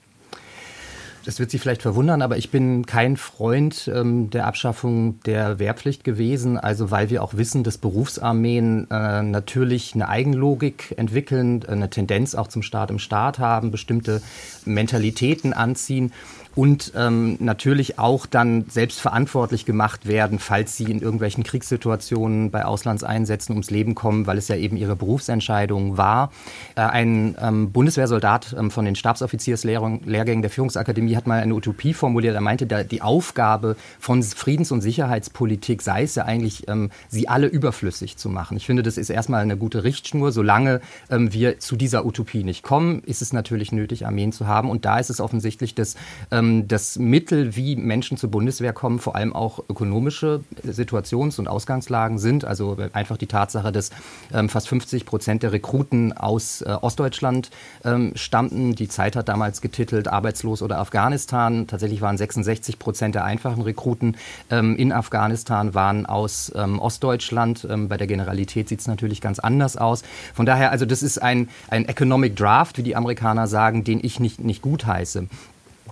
das 1.26 1.40
wird 1.40 1.50
Sie 1.50 1.58
vielleicht 1.58 1.82
verwundern, 1.82 2.22
aber 2.22 2.36
ich 2.36 2.52
bin 2.52 2.86
kein 2.86 3.16
Freund 3.16 3.90
ähm, 3.92 4.30
der 4.30 4.46
Abschaffung 4.46 5.18
der 5.26 5.58
Wehrpflicht 5.58 6.04
gewesen. 6.04 6.56
Also 6.56 6.92
weil 6.92 7.10
wir 7.10 7.20
auch 7.20 7.34
wissen, 7.34 7.64
dass 7.64 7.78
Berufsarmeen 7.78 8.86
äh, 8.92 9.22
natürlich 9.22 9.94
eine 9.94 10.08
Eigenlogik 10.08 10.94
entwickeln, 10.96 11.64
eine 11.66 11.90
Tendenz 11.90 12.36
auch 12.36 12.46
zum 12.46 12.62
Staat 12.62 12.92
im 12.92 13.00
Staat 13.00 13.40
haben, 13.40 13.72
bestimmte 13.72 14.22
Mentalitäten 14.64 15.52
anziehen 15.52 16.12
und 16.56 16.92
ähm, 16.96 17.36
natürlich 17.38 17.98
auch 17.98 18.24
dann 18.24 18.64
selbst 18.70 18.98
verantwortlich 18.98 19.66
gemacht 19.66 20.06
werden, 20.06 20.38
falls 20.38 20.74
sie 20.74 20.84
in 20.84 21.02
irgendwelchen 21.02 21.44
Kriegssituationen 21.44 22.50
bei 22.50 22.64
Auslandseinsätzen 22.64 23.52
ums 23.52 23.70
Leben 23.70 23.94
kommen, 23.94 24.26
weil 24.26 24.38
es 24.38 24.48
ja 24.48 24.56
eben 24.56 24.78
ihre 24.78 24.96
Berufsentscheidung 24.96 25.98
war. 25.98 26.32
Äh, 26.74 26.80
ein 26.80 27.36
ähm, 27.42 27.72
Bundeswehrsoldat 27.72 28.56
ähm, 28.58 28.70
von 28.70 28.86
den 28.86 28.96
Stabsoffizierslehrgängen 28.96 30.40
der 30.40 30.50
Führungsakademie 30.50 31.14
hat 31.14 31.26
mal 31.26 31.42
eine 31.42 31.54
Utopie 31.54 31.92
formuliert. 31.92 32.34
Er 32.34 32.40
meinte, 32.40 32.66
da, 32.66 32.82
die 32.84 33.02
Aufgabe 33.02 33.76
von 34.00 34.22
Friedens- 34.22 34.72
und 34.72 34.80
Sicherheitspolitik 34.80 35.82
sei 35.82 36.04
es 36.04 36.14
ja 36.14 36.24
eigentlich, 36.24 36.68
ähm, 36.68 36.90
sie 37.08 37.28
alle 37.28 37.48
überflüssig 37.48 38.16
zu 38.16 38.30
machen. 38.30 38.56
Ich 38.56 38.64
finde, 38.64 38.82
das 38.82 38.96
ist 38.96 39.10
erstmal 39.10 39.42
eine 39.42 39.58
gute 39.58 39.84
Richtschnur. 39.84 40.32
Solange 40.32 40.80
ähm, 41.10 41.34
wir 41.34 41.58
zu 41.58 41.76
dieser 41.76 42.06
Utopie 42.06 42.44
nicht 42.44 42.62
kommen, 42.62 43.02
ist 43.04 43.20
es 43.20 43.34
natürlich 43.34 43.72
nötig, 43.72 44.06
Armeen 44.06 44.32
zu 44.32 44.46
haben. 44.46 44.70
Und 44.70 44.86
da 44.86 44.98
ist 44.98 45.10
es 45.10 45.20
offensichtlich, 45.20 45.74
dass 45.74 45.96
ähm, 46.46 46.56
ähm, 46.56 46.68
das 46.68 46.98
Mittel, 46.98 47.56
wie 47.56 47.76
Menschen 47.76 48.16
zur 48.16 48.30
Bundeswehr 48.30 48.72
kommen, 48.72 48.98
vor 48.98 49.16
allem 49.16 49.32
auch 49.32 49.60
ökonomische 49.68 50.40
Situations- 50.64 51.38
und 51.38 51.48
Ausgangslagen 51.48 52.18
sind. 52.18 52.44
Also 52.44 52.76
einfach 52.92 53.16
die 53.16 53.26
Tatsache, 53.26 53.72
dass 53.72 53.90
ähm, 54.32 54.48
fast 54.48 54.68
50 54.68 55.06
Prozent 55.06 55.42
der 55.42 55.52
Rekruten 55.52 56.12
aus 56.12 56.62
äh, 56.62 56.76
Ostdeutschland 56.80 57.50
ähm, 57.84 58.12
stammten. 58.14 58.74
Die 58.74 58.88
Zeit 58.88 59.16
hat 59.16 59.28
damals 59.28 59.60
getitelt 59.60 60.08
Arbeitslos 60.08 60.62
oder 60.62 60.78
Afghanistan. 60.78 61.66
Tatsächlich 61.66 62.00
waren 62.00 62.16
66 62.16 62.78
Prozent 62.78 63.14
der 63.14 63.24
einfachen 63.24 63.62
Rekruten 63.62 64.16
in 64.50 64.92
Afghanistan 64.92 65.74
waren 65.74 66.06
aus 66.06 66.52
Ostdeutschland. 66.54 67.66
bei 67.88 67.96
der 67.96 68.06
Generalität 68.06 68.68
sieht 68.68 68.80
es 68.80 68.86
natürlich 68.86 69.20
ganz 69.20 69.38
anders 69.38 69.76
aus. 69.76 70.02
Von 70.34 70.46
daher, 70.46 70.70
also 70.70 70.86
das 70.86 71.02
ist 71.02 71.18
ein, 71.18 71.48
ein 71.68 71.86
Economic 71.86 72.36
Draft, 72.36 72.78
wie 72.78 72.82
die 72.82 72.96
Amerikaner 72.96 73.46
sagen, 73.46 73.84
den 73.84 74.00
ich 74.02 74.20
nicht, 74.20 74.40
nicht 74.40 74.62
gut 74.62 74.86
heiße. 74.86 75.26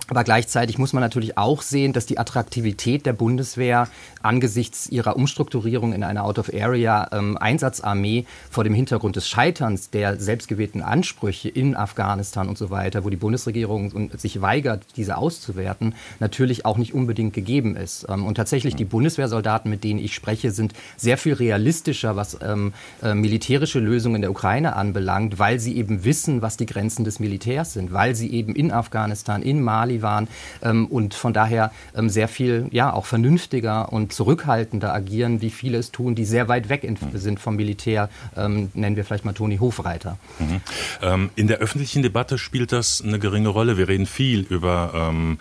Aber 0.07 0.23
gleichzeitig 0.23 0.77
muss 0.77 0.93
man 0.93 1.01
natürlich 1.01 1.37
auch 1.37 1.63
sehen, 1.63 1.91
dass 1.91 2.05
die 2.05 2.19
Attraktivität 2.19 3.07
der 3.07 3.13
Bundeswehr 3.13 3.87
angesichts 4.21 4.87
ihrer 4.87 5.15
Umstrukturierung 5.15 5.93
in 5.93 6.03
eine 6.03 6.23
Out-of-Area-Einsatzarmee 6.23 8.19
ähm, 8.19 8.25
vor 8.51 8.63
dem 8.63 8.75
Hintergrund 8.75 9.15
des 9.15 9.27
Scheiterns 9.27 9.89
der 9.89 10.19
selbstgewählten 10.19 10.83
Ansprüche 10.83 11.49
in 11.49 11.75
Afghanistan 11.75 12.47
und 12.47 12.57
so 12.57 12.69
weiter, 12.69 13.03
wo 13.03 13.09
die 13.09 13.17
Bundesregierung 13.17 14.11
sich 14.15 14.41
weigert, 14.41 14.83
diese 14.95 15.17
auszuwerten, 15.17 15.95
natürlich 16.19 16.65
auch 16.65 16.77
nicht 16.77 16.93
unbedingt 16.93 17.33
gegeben 17.33 17.75
ist. 17.75 18.05
Ähm, 18.07 18.25
und 18.25 18.35
tatsächlich 18.35 18.75
die 18.75 18.85
Bundeswehrsoldaten, 18.85 19.71
mit 19.71 19.83
denen 19.83 19.99
ich 19.99 20.13
spreche, 20.13 20.51
sind 20.51 20.73
sehr 20.97 21.17
viel 21.17 21.33
realistischer, 21.33 22.15
was 22.15 22.37
ähm, 22.43 22.73
äh, 23.01 23.15
militärische 23.15 23.79
Lösungen 23.79 24.17
in 24.17 24.21
der 24.21 24.31
Ukraine 24.31 24.75
anbelangt, 24.75 25.39
weil 25.39 25.59
sie 25.59 25.77
eben 25.77 26.03
wissen, 26.03 26.43
was 26.43 26.57
die 26.57 26.67
Grenzen 26.67 27.05
des 27.05 27.19
Militärs 27.19 27.73
sind, 27.73 27.91
weil 27.91 28.15
sie 28.15 28.31
eben 28.31 28.55
in 28.55 28.71
Afghanistan, 28.71 29.41
in 29.41 29.61
Mali, 29.61 29.84
waren 30.01 30.27
ähm, 30.61 30.87
und 30.87 31.13
von 31.13 31.33
daher 31.33 31.71
ähm, 31.95 32.09
sehr 32.09 32.27
viel, 32.27 32.67
ja, 32.71 32.93
auch 32.93 33.05
vernünftiger 33.05 33.91
und 33.91 34.13
zurückhaltender 34.13 34.93
agieren, 34.93 35.41
wie 35.41 35.49
viele 35.49 35.77
es 35.77 35.91
tun, 35.91 36.15
die 36.15 36.25
sehr 36.25 36.47
weit 36.47 36.69
weg 36.69 36.83
in, 36.83 36.93
mhm. 36.93 37.17
sind 37.17 37.39
vom 37.39 37.55
Militär, 37.55 38.09
ähm, 38.35 38.69
nennen 38.73 38.95
wir 38.95 39.05
vielleicht 39.05 39.25
mal 39.25 39.33
Toni 39.33 39.57
Hofreiter. 39.57 40.17
Mhm. 40.39 40.61
Ähm, 41.01 41.29
in 41.35 41.47
der 41.47 41.57
öffentlichen 41.57 42.03
Debatte 42.03 42.37
spielt 42.37 42.71
das 42.71 43.01
eine 43.01 43.19
geringe 43.19 43.49
Rolle. 43.49 43.77
Wir 43.77 43.87
reden 43.87 44.05
viel 44.05 44.41
über 44.41 44.91
ähm, 44.95 45.37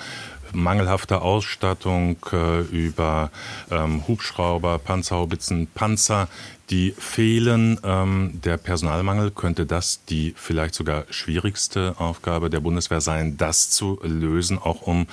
mangelhafte 0.55 1.21
Ausstattung, 1.21 2.17
äh, 2.33 2.63
über 2.63 3.31
ähm, 3.71 4.07
Hubschrauber, 4.07 4.79
Panzerhaubitzen, 4.79 5.67
Panzer, 5.75 6.29
die 6.71 6.95
fehlen. 6.97 7.79
Ähm, 7.85 8.41
der 8.45 8.57
Personalmangel 8.57 9.31
könnte 9.31 9.67
das 9.67 10.05
die 10.07 10.35
vielleicht 10.37 10.75
sogar 10.75 11.05
schwierigste 11.11 11.95
Aufgabe 11.99 12.51
der 12.51 12.61
Bundeswehr 12.61 13.01
sein, 13.01 13.37
das 13.37 13.71
zu 13.71 14.01
lösen, 14.03 14.59
auch 14.59 14.83
um 14.83 15.07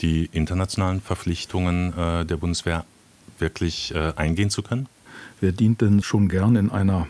die 0.00 0.28
internationalen 0.32 1.00
Verpflichtungen 1.00 1.96
äh, 1.96 2.24
der 2.24 2.36
Bundeswehr 2.36 2.84
wirklich 3.38 3.94
äh, 3.94 4.12
eingehen 4.16 4.50
zu 4.50 4.62
können? 4.62 4.88
Wer 5.40 5.52
dient 5.52 5.80
denn 5.80 6.02
schon 6.02 6.28
gern 6.28 6.56
in 6.56 6.70
einer 6.70 7.06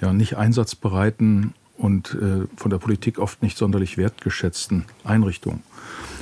ja, 0.00 0.12
nicht 0.12 0.36
einsatzbereiten 0.36 1.54
und 1.76 2.14
äh, 2.14 2.46
von 2.56 2.70
der 2.70 2.78
Politik 2.78 3.18
oft 3.18 3.42
nicht 3.42 3.58
sonderlich 3.58 3.98
wertgeschätzten 3.98 4.84
Einrichtung? 5.04 5.62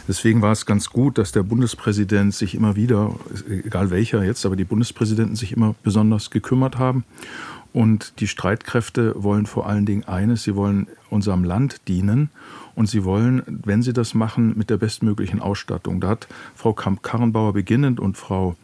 Deswegen 0.08 0.40
war 0.40 0.52
es 0.52 0.66
ganz 0.66 0.90
gut, 0.90 1.18
dass 1.18 1.32
der 1.32 1.42
Bundespräsident 1.42 2.34
sich 2.34 2.54
immer 2.54 2.76
wieder, 2.76 3.14
egal 3.48 3.90
welcher 3.90 4.22
jetzt, 4.24 4.46
aber 4.46 4.56
die 4.56 4.64
Bundespräsidenten 4.64 5.36
sich 5.36 5.52
immer 5.52 5.74
besonders 5.82 6.30
gekümmert 6.30 6.78
haben. 6.78 7.04
Und 7.72 8.20
die 8.20 8.28
Streitkräfte 8.28 9.14
wollen 9.22 9.44
vor 9.44 9.66
allen 9.66 9.84
Dingen 9.84 10.04
eines, 10.04 10.44
sie 10.44 10.54
wollen 10.54 10.86
unserem 11.10 11.44
Land 11.44 11.88
dienen 11.88 12.30
und 12.74 12.88
sie 12.88 13.04
wollen, 13.04 13.42
wenn 13.46 13.82
sie 13.82 13.92
das 13.92 14.14
machen, 14.14 14.56
mit 14.56 14.70
der 14.70 14.78
bestmöglichen 14.78 15.40
Ausstattung. 15.40 16.00
Da 16.00 16.08
hat 16.08 16.28
Frau 16.54 16.72
Kamp-Karrenbauer 16.72 17.52
beginnend 17.52 18.00
und 18.00 18.16
Frau 18.16 18.56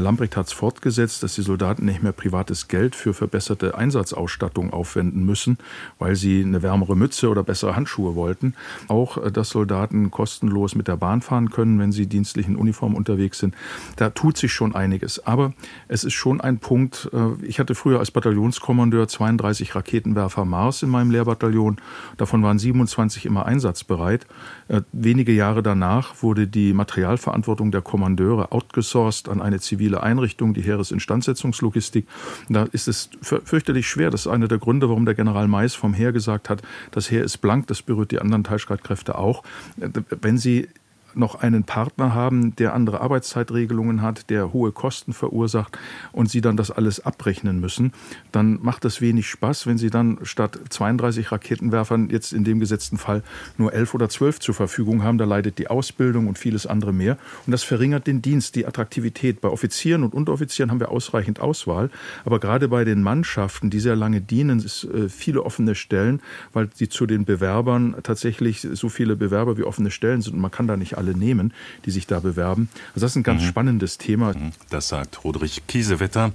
Lambrecht 0.00 0.36
hat 0.36 0.46
es 0.46 0.52
fortgesetzt, 0.52 1.22
dass 1.22 1.34
die 1.34 1.42
Soldaten 1.42 1.84
nicht 1.84 2.02
mehr 2.02 2.12
privates 2.12 2.68
Geld 2.68 2.96
für 2.96 3.14
verbesserte 3.14 3.76
Einsatzausstattung 3.76 4.72
aufwenden 4.72 5.24
müssen, 5.24 5.58
weil 5.98 6.16
sie 6.16 6.42
eine 6.42 6.62
wärmere 6.62 6.96
Mütze 6.96 7.28
oder 7.28 7.42
bessere 7.42 7.76
Handschuhe 7.76 8.14
wollten. 8.14 8.54
Auch, 8.88 9.18
äh, 9.18 9.30
dass 9.30 9.50
Soldaten 9.50 10.10
kostenlos 10.10 10.74
mit 10.74 10.88
der 10.88 10.96
Bahn 10.96 11.20
fahren 11.20 11.50
können, 11.50 11.78
wenn 11.78 11.92
sie 11.92 12.06
dienstlich 12.06 12.48
in 12.48 12.56
Uniform 12.56 12.94
unterwegs 12.94 13.38
sind. 13.38 13.54
Da 13.96 14.10
tut 14.10 14.36
sich 14.36 14.52
schon 14.52 14.74
einiges. 14.74 15.26
Aber 15.26 15.52
es 15.88 16.04
ist 16.04 16.14
schon 16.14 16.40
ein 16.40 16.58
Punkt. 16.58 17.10
Äh, 17.12 17.44
ich 17.44 17.58
hatte 17.58 17.74
früher 17.74 17.98
als 17.98 18.10
Bataillonskommandeur 18.10 19.08
32 19.08 19.74
Raketenwerfer 19.74 20.44
Mars 20.44 20.82
in 20.82 20.90
meinem 20.90 21.10
Lehrbataillon. 21.10 21.76
Davon 22.16 22.42
waren 22.42 22.58
27 22.58 23.26
immer 23.26 23.46
einsatzbereit. 23.46 24.26
Äh, 24.68 24.82
wenige 24.92 25.32
Jahre 25.32 25.62
danach 25.62 26.22
wurde 26.22 26.46
die 26.46 26.72
Materialverantwortung 26.72 27.70
der 27.70 27.82
Kommandeure 27.82 28.52
outgesourced 28.52 29.28
an 29.28 29.40
eine 29.40 29.60
zivile 29.60 29.83
zivile 29.84 30.02
Einrichtung, 30.02 30.54
die 30.54 30.62
Heeresinstandsetzungslogistik. 30.62 32.06
Da 32.48 32.64
ist 32.72 32.88
es 32.88 33.10
fürchterlich 33.20 33.86
schwer. 33.86 34.10
Das 34.10 34.22
ist 34.22 34.26
einer 34.28 34.48
der 34.48 34.58
Gründe, 34.58 34.88
warum 34.88 35.04
der 35.04 35.14
General 35.14 35.46
Mais 35.46 35.74
vom 35.74 35.92
Heer 35.92 36.12
gesagt 36.12 36.48
hat, 36.48 36.62
das 36.90 37.10
Heer 37.10 37.22
ist 37.22 37.38
blank, 37.38 37.66
das 37.66 37.82
berührt 37.82 38.10
die 38.10 38.18
anderen 38.18 38.44
Teilstreitkräfte 38.44 39.18
auch. 39.18 39.42
Wenn 39.76 40.38
Sie 40.38 40.68
noch 41.16 41.36
einen 41.36 41.64
Partner 41.64 42.14
haben, 42.14 42.56
der 42.56 42.74
andere 42.74 43.00
Arbeitszeitregelungen 43.00 44.02
hat, 44.02 44.30
der 44.30 44.52
hohe 44.52 44.72
Kosten 44.72 45.12
verursacht 45.12 45.78
und 46.12 46.30
sie 46.30 46.40
dann 46.40 46.56
das 46.56 46.70
alles 46.70 47.04
abrechnen 47.04 47.60
müssen, 47.60 47.92
dann 48.32 48.58
macht 48.62 48.84
das 48.84 49.00
wenig 49.00 49.28
Spaß, 49.28 49.66
wenn 49.66 49.78
sie 49.78 49.90
dann 49.90 50.18
statt 50.22 50.58
32 50.68 51.32
Raketenwerfern 51.32 52.10
jetzt 52.10 52.32
in 52.32 52.44
dem 52.44 52.60
gesetzten 52.60 52.98
Fall 52.98 53.22
nur 53.58 53.72
elf 53.72 53.94
oder 53.94 54.08
zwölf 54.08 54.40
zur 54.40 54.54
Verfügung 54.54 55.02
haben. 55.02 55.18
Da 55.18 55.24
leidet 55.24 55.58
die 55.58 55.68
Ausbildung 55.68 56.26
und 56.26 56.38
vieles 56.38 56.66
andere 56.66 56.92
mehr. 56.92 57.18
Und 57.46 57.52
das 57.52 57.62
verringert 57.62 58.06
den 58.06 58.22
Dienst, 58.22 58.56
die 58.56 58.66
Attraktivität. 58.66 59.40
Bei 59.40 59.48
Offizieren 59.48 60.02
und 60.02 60.14
Unteroffizieren 60.14 60.70
haben 60.70 60.80
wir 60.80 60.90
ausreichend 60.90 61.40
Auswahl. 61.40 61.90
Aber 62.24 62.40
gerade 62.40 62.68
bei 62.68 62.84
den 62.84 63.02
Mannschaften, 63.02 63.70
die 63.70 63.80
sehr 63.80 63.96
lange 63.96 64.20
dienen, 64.20 64.60
ist 64.60 64.84
äh, 64.84 65.08
viele 65.08 65.42
offene 65.42 65.74
Stellen, 65.74 66.20
weil 66.52 66.68
sie 66.74 66.88
zu 66.88 67.06
den 67.06 67.24
Bewerbern 67.24 67.96
tatsächlich 68.02 68.60
so 68.60 68.88
viele 68.88 69.16
Bewerber 69.16 69.56
wie 69.58 69.64
offene 69.64 69.90
Stellen 69.90 70.22
sind. 70.22 70.34
Und 70.34 70.40
man 70.40 70.50
kann 70.50 70.66
da 70.66 70.76
nicht 70.76 70.96
alle 70.96 71.03
alle 71.04 71.16
nehmen, 71.16 71.52
die 71.84 71.90
sich 71.90 72.06
da 72.06 72.20
bewerben. 72.20 72.68
Also 72.94 73.04
das 73.04 73.12
ist 73.12 73.16
ein 73.16 73.22
ganz 73.22 73.42
mhm. 73.42 73.46
spannendes 73.46 73.98
Thema. 73.98 74.34
Mhm. 74.34 74.52
Das 74.70 74.88
sagt 74.88 75.24
Roderich 75.24 75.66
Kiesewetter. 75.66 76.32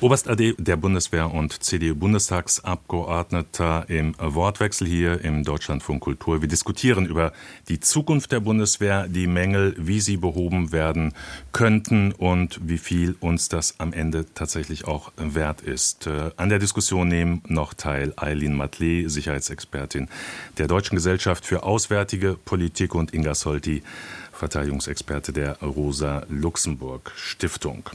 Oberst 0.00 0.28
AD 0.28 0.54
der 0.58 0.76
Bundeswehr 0.76 1.34
und 1.34 1.60
CDU-Bundestagsabgeordneter 1.60 3.86
im 3.88 4.14
Wortwechsel 4.20 4.86
hier 4.86 5.24
im 5.24 5.42
Deutschlandfunk 5.42 6.02
Kultur. 6.02 6.40
Wir 6.40 6.48
diskutieren 6.48 7.04
über 7.04 7.32
die 7.68 7.80
Zukunft 7.80 8.30
der 8.30 8.38
Bundeswehr, 8.38 9.08
die 9.08 9.26
Mängel, 9.26 9.74
wie 9.76 9.98
sie 9.98 10.16
behoben 10.16 10.70
werden 10.70 11.14
könnten 11.50 12.12
und 12.12 12.60
wie 12.62 12.78
viel 12.78 13.16
uns 13.18 13.48
das 13.48 13.80
am 13.80 13.92
Ende 13.92 14.26
tatsächlich 14.34 14.86
auch 14.86 15.10
wert 15.16 15.62
ist. 15.62 16.06
Äh, 16.06 16.30
an 16.36 16.48
der 16.48 16.60
Diskussion 16.60 17.08
nehmen 17.08 17.42
noch 17.48 17.74
teil 17.74 18.12
Eileen 18.14 18.54
Matley, 18.54 19.08
Sicherheitsexpertin 19.08 20.06
der 20.58 20.68
Deutschen 20.68 20.94
Gesellschaft 20.94 21.44
für 21.44 21.64
Auswärtige 21.64 22.36
Politik 22.44 22.94
und 22.94 23.12
Inga 23.12 23.34
Solti, 23.34 23.82
Verteidigungsexperte 24.38 25.32
der 25.32 25.58
Rosa-Luxemburg-Stiftung. 25.60 27.90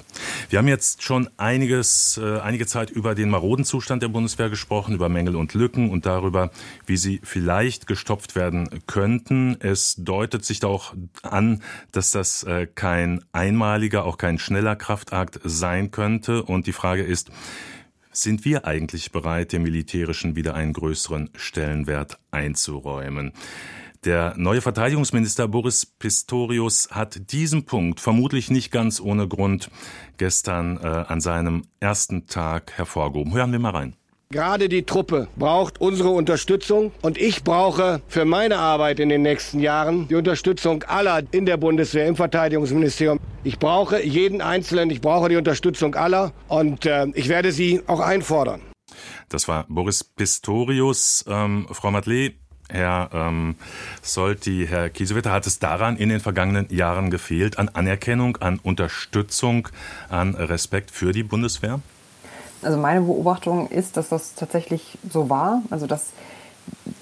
Wir 0.49 0.59
haben 0.59 0.67
jetzt 0.67 1.01
schon 1.01 1.29
einiges, 1.37 2.19
äh, 2.21 2.39
einige 2.39 2.67
Zeit 2.67 2.91
über 2.91 3.15
den 3.15 3.29
maroden 3.29 3.65
Zustand 3.65 4.03
der 4.03 4.09
Bundeswehr 4.09 4.49
gesprochen, 4.49 4.93
über 4.93 5.09
Mängel 5.09 5.35
und 5.35 5.53
Lücken 5.53 5.89
und 5.89 6.05
darüber, 6.05 6.51
wie 6.85 6.97
sie 6.97 7.21
vielleicht 7.23 7.87
gestopft 7.87 8.35
werden 8.35 8.69
könnten. 8.85 9.57
Es 9.59 9.95
deutet 9.97 10.45
sich 10.45 10.63
auch 10.63 10.93
an, 11.21 11.63
dass 11.91 12.11
das 12.11 12.43
äh, 12.43 12.67
kein 12.67 13.23
einmaliger, 13.31 14.05
auch 14.05 14.17
kein 14.17 14.37
schneller 14.37 14.75
Kraftakt 14.75 15.39
sein 15.43 15.91
könnte. 15.91 16.43
Und 16.43 16.67
die 16.67 16.73
Frage 16.73 17.03
ist, 17.03 17.31
sind 18.11 18.45
wir 18.45 18.65
eigentlich 18.65 19.11
bereit, 19.11 19.53
dem 19.53 19.63
Militärischen 19.63 20.35
wieder 20.35 20.53
einen 20.53 20.73
größeren 20.73 21.31
Stellenwert 21.35 22.19
einzuräumen? 22.31 23.33
Der 24.05 24.33
neue 24.35 24.59
Verteidigungsminister 24.59 25.47
Boris 25.47 25.85
Pistorius 25.85 26.89
hat 26.91 27.31
diesen 27.31 27.65
Punkt 27.65 28.01
vermutlich 28.01 28.51
nicht 28.51 28.69
ganz 28.69 28.99
ohne 28.99 29.29
Grund 29.29 29.69
gestern 30.17 30.77
äh, 30.77 30.87
an 30.87 31.21
seinem 31.21 31.63
ersten 31.79 32.27
Tag 32.27 32.73
hervorgehoben. 32.75 33.33
Hören 33.33 33.53
wir 33.53 33.59
mal 33.59 33.71
rein. 33.71 33.95
Gerade 34.29 34.67
die 34.67 34.83
Truppe 34.83 35.29
braucht 35.37 35.79
unsere 35.79 36.09
Unterstützung 36.09 36.91
und 37.01 37.17
ich 37.17 37.43
brauche 37.43 38.01
für 38.07 38.25
meine 38.25 38.57
Arbeit 38.57 38.99
in 38.99 39.07
den 39.07 39.21
nächsten 39.21 39.59
Jahren 39.59 40.07
die 40.09 40.15
Unterstützung 40.15 40.83
aller 40.83 41.21
in 41.31 41.45
der 41.45 41.55
Bundeswehr, 41.55 42.07
im 42.07 42.17
Verteidigungsministerium. 42.17 43.19
Ich 43.45 43.57
brauche 43.57 44.03
jeden 44.03 44.41
Einzelnen, 44.41 44.89
ich 44.89 44.99
brauche 44.99 45.29
die 45.29 45.37
Unterstützung 45.37 45.95
aller 45.95 46.33
und 46.49 46.85
äh, 46.85 47.05
ich 47.13 47.29
werde 47.29 47.53
sie 47.53 47.83
auch 47.87 48.01
einfordern. 48.01 48.61
Das 49.29 49.47
war 49.47 49.65
Boris 49.69 50.03
Pistorius. 50.03 51.25
Ähm, 51.27 51.67
Frau 51.71 51.91
Matley, 51.91 52.35
Herr 52.73 53.09
ähm, 53.13 53.55
Solti, 54.01 54.67
Herr 54.69 54.89
Kiesewetter, 54.89 55.31
hat 55.31 55.47
es 55.47 55.59
daran 55.59 55.95
in 55.95 56.09
den 56.09 56.19
vergangenen 56.19 56.67
Jahren 56.69 57.11
gefehlt, 57.11 57.59
an 57.59 57.69
Anerkennung, 57.69 58.37
an 58.37 58.59
Unterstützung, 58.61 59.67
an 60.09 60.35
Respekt 60.35 60.91
für 60.91 61.11
die 61.11 61.23
Bundeswehr? 61.23 61.79
Also 62.63 62.77
meine 62.77 63.01
Beobachtung 63.01 63.69
ist, 63.69 63.97
dass 63.97 64.09
das 64.09 64.35
tatsächlich 64.35 64.97
so 65.09 65.29
war. 65.29 65.61
Also 65.69 65.85
dass 65.85 66.13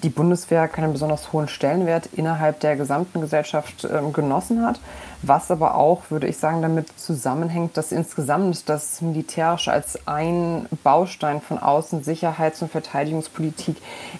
die 0.02 0.08
Bundeswehr 0.08 0.68
keinen 0.68 0.92
besonders 0.92 1.32
hohen 1.32 1.48
Stellenwert 1.48 2.08
innerhalb 2.16 2.60
der 2.60 2.76
gesamten 2.76 3.20
Gesellschaft 3.20 3.84
äh, 3.84 4.00
genossen 4.12 4.64
hat, 4.64 4.80
was 5.22 5.50
aber 5.50 5.76
auch, 5.76 6.10
würde 6.10 6.26
ich 6.26 6.36
sagen, 6.36 6.62
damit 6.62 6.98
zusammenhängt, 6.98 7.76
dass 7.76 7.92
insgesamt 7.92 8.68
das 8.68 9.00
Militärische 9.00 9.72
als 9.72 10.06
ein 10.06 10.66
Baustein 10.82 11.40
von 11.40 11.58
Außen-, 11.58 12.02
Sicherheits- 12.02 12.62
und 12.62 12.70
Verteidigungspolitik 12.70 13.76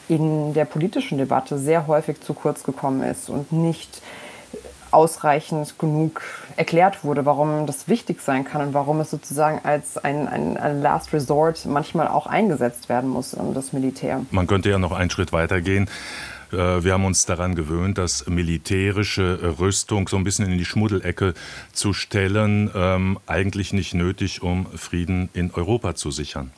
in 0.08 0.54
der 0.54 0.64
politischen 0.64 1.18
Debatte 1.18 1.58
sehr 1.58 1.86
häufig 1.86 2.20
zu 2.20 2.34
kurz 2.34 2.62
gekommen 2.62 3.02
ist 3.02 3.28
und 3.28 3.52
nicht 3.52 4.02
ausreichend 4.92 5.78
genug 5.78 6.22
erklärt 6.56 7.02
wurde, 7.02 7.24
warum 7.24 7.66
das 7.66 7.88
wichtig 7.88 8.20
sein 8.20 8.44
kann 8.44 8.60
und 8.60 8.74
warum 8.74 9.00
es 9.00 9.10
sozusagen 9.10 9.60
als 9.64 9.96
ein, 9.96 10.28
ein, 10.28 10.56
ein, 10.56 10.82
Last 10.82 11.12
Resort 11.12 11.64
manchmal 11.66 12.08
auch 12.08 12.26
eingesetzt 12.26 12.88
werden 12.88 13.08
muss, 13.08 13.36
das 13.54 13.72
Militär. 13.72 14.20
Man 14.30 14.46
könnte 14.46 14.70
ja 14.70 14.78
noch 14.78 14.92
einen 14.92 15.10
Schritt 15.10 15.32
weitergehen. 15.32 15.88
Äh, 16.52 16.84
wir 16.84 16.92
haben 16.92 17.04
uns 17.04 17.26
daran 17.26 17.54
gewöhnt, 17.54 17.98
das 17.98 18.26
militärische 18.26 19.58
Rüstung 19.58 20.08
so 20.08 20.16
ein 20.16 20.24
bisschen 20.24 20.50
in 20.50 20.58
die 20.58 20.64
Schmuddelecke 20.64 21.34
zu 21.72 21.92
stellen, 21.92 22.70
ähm, 22.74 23.18
eigentlich 23.26 23.72
nicht 23.72 23.94
nötig, 23.94 24.42
um 24.42 24.66
Frieden 24.76 25.28
in 25.32 25.50
Europa 25.52 25.94
zu 25.94 26.10
sichern. 26.10 26.52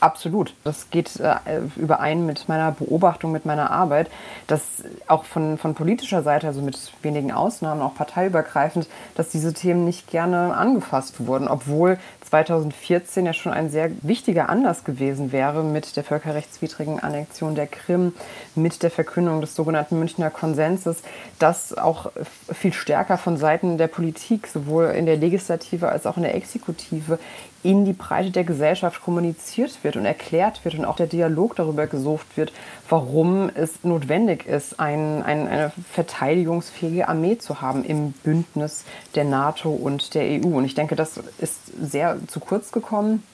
Absolut. 0.00 0.54
Das 0.64 0.90
geht 0.90 1.18
äh, 1.20 1.36
überein 1.76 2.24
mit 2.24 2.48
meiner 2.48 2.72
Beobachtung, 2.72 3.32
mit 3.32 3.46
meiner 3.46 3.70
Arbeit, 3.70 4.08
dass 4.46 4.62
auch 5.06 5.24
von, 5.24 5.58
von 5.58 5.74
politischer 5.74 6.22
Seite, 6.22 6.46
also 6.46 6.62
mit 6.62 6.92
wenigen 7.02 7.32
Ausnahmen, 7.32 7.82
auch 7.82 7.94
parteiübergreifend, 7.94 8.88
dass 9.16 9.30
diese 9.30 9.52
Themen 9.52 9.84
nicht 9.84 10.08
gerne 10.10 10.54
angefasst 10.54 11.26
wurden, 11.26 11.48
obwohl 11.48 11.98
2014 12.28 13.26
ja 13.26 13.32
schon 13.32 13.52
ein 13.52 13.70
sehr 13.70 13.90
wichtiger 14.02 14.48
Anlass 14.48 14.84
gewesen 14.84 15.32
wäre 15.32 15.64
mit 15.64 15.96
der 15.96 16.04
völkerrechtswidrigen 16.04 17.00
Annexion 17.00 17.54
der 17.54 17.66
Krim, 17.66 18.12
mit 18.54 18.82
der 18.82 18.90
Verkündung 18.90 19.40
des 19.40 19.54
sogenannten 19.54 19.98
Münchner 19.98 20.30
Konsenses, 20.30 21.02
dass 21.38 21.76
auch 21.76 22.12
viel 22.52 22.72
stärker 22.72 23.18
von 23.18 23.36
Seiten 23.36 23.78
der 23.78 23.88
Politik, 23.88 24.46
sowohl 24.46 24.86
in 24.86 25.06
der 25.06 25.16
Legislative 25.16 25.88
als 25.88 26.06
auch 26.06 26.16
in 26.16 26.22
der 26.22 26.34
Exekutive, 26.34 27.18
in 27.62 27.84
die 27.84 27.92
Breite 27.92 28.30
der 28.30 28.44
Gesellschaft 28.44 29.02
kommuniziert 29.02 29.82
wird 29.82 29.96
und 29.96 30.04
erklärt 30.04 30.64
wird 30.64 30.76
und 30.76 30.84
auch 30.84 30.96
der 30.96 31.08
Dialog 31.08 31.56
darüber 31.56 31.86
gesucht 31.86 32.36
wird, 32.36 32.52
warum 32.88 33.50
es 33.52 33.82
notwendig 33.82 34.46
ist, 34.46 34.78
ein, 34.78 35.22
ein, 35.22 35.48
eine 35.48 35.72
verteidigungsfähige 35.92 37.08
Armee 37.08 37.38
zu 37.38 37.60
haben 37.60 37.84
im 37.84 38.12
Bündnis 38.12 38.84
der 39.14 39.24
NATO 39.24 39.70
und 39.70 40.14
der 40.14 40.22
EU. 40.22 40.56
Und 40.56 40.64
ich 40.64 40.74
denke, 40.74 40.94
das 40.94 41.20
ist 41.38 41.66
sehr 41.80 42.18
zu 42.28 42.38
kurz 42.40 42.70
gekommen. 42.70 43.24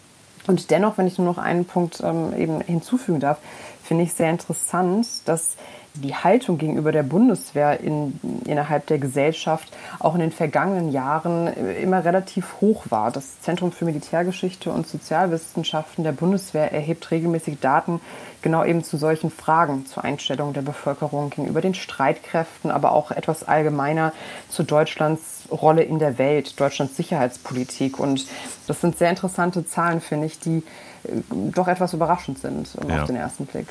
Und 0.46 0.70
dennoch, 0.70 0.98
wenn 0.98 1.06
ich 1.06 1.18
nur 1.18 1.26
noch 1.26 1.38
einen 1.38 1.64
Punkt 1.64 2.02
ähm, 2.02 2.34
eben 2.36 2.60
hinzufügen 2.60 3.20
darf, 3.20 3.38
finde 3.82 4.04
ich 4.04 4.14
sehr 4.14 4.30
interessant, 4.30 5.06
dass 5.26 5.56
die 5.95 6.14
Haltung 6.14 6.59
gegenüber 6.59 6.90
der 6.90 7.05
Bundeswehr 7.05 7.80
in, 7.80 8.18
innerhalb 8.47 8.86
der 8.88 8.99
Gesellschaft 8.99 9.68
auch 10.01 10.14
in 10.14 10.20
den 10.20 10.32
vergangenen 10.32 10.90
Jahren 10.90 11.47
immer 11.47 12.05
relativ 12.05 12.61
hoch 12.61 12.86
war. 12.90 13.12
Das 13.12 13.40
Zentrum 13.40 13.70
für 13.70 13.84
Militärgeschichte 13.84 14.72
und 14.72 14.88
Sozialwissenschaften 14.88 16.03
der 16.03 16.12
Bundeswehr 16.12 16.72
erhebt 16.72 17.11
regelmäßig 17.12 17.61
Daten 17.61 18.01
genau 18.42 18.64
eben 18.64 18.82
zu 18.82 18.97
solchen 18.97 19.30
Fragen, 19.30 19.86
zur 19.86 20.05
Einstellung 20.05 20.53
der 20.53 20.62
Bevölkerung 20.62 21.30
gegenüber 21.30 21.61
den 21.61 21.74
Streitkräften, 21.74 22.70
aber 22.70 22.92
auch 22.92 23.11
etwas 23.11 23.45
allgemeiner 23.45 24.12
zu 24.49 24.64
Deutschlands 24.64 25.45
Rolle 25.51 25.82
in 25.82 25.99
der 25.99 26.18
Welt, 26.18 26.59
Deutschlands 26.59 26.97
Sicherheitspolitik. 26.97 28.01
Und 28.01 28.26
das 28.66 28.80
sind 28.80 28.99
sehr 28.99 29.11
interessante 29.11 29.64
Zahlen, 29.64 30.01
finde 30.01 30.26
ich, 30.26 30.40
die 30.40 30.59
äh, 31.05 31.22
doch 31.30 31.68
etwas 31.68 31.95
überraschend 31.95 32.38
sind 32.38 32.76
ja. 32.88 33.01
auf 33.01 33.07
den 33.07 33.16
ersten 33.16 33.47
Blick. 33.47 33.66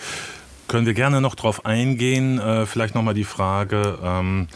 Können 0.68 0.86
wir 0.86 0.94
gerne 0.94 1.22
noch 1.22 1.36
darauf 1.36 1.66
eingehen? 1.66 2.40
Äh, 2.40 2.66
vielleicht 2.66 2.96
nochmal 2.96 3.14
die 3.14 3.26
Frage, 3.26 4.00
ähm, 4.04 4.48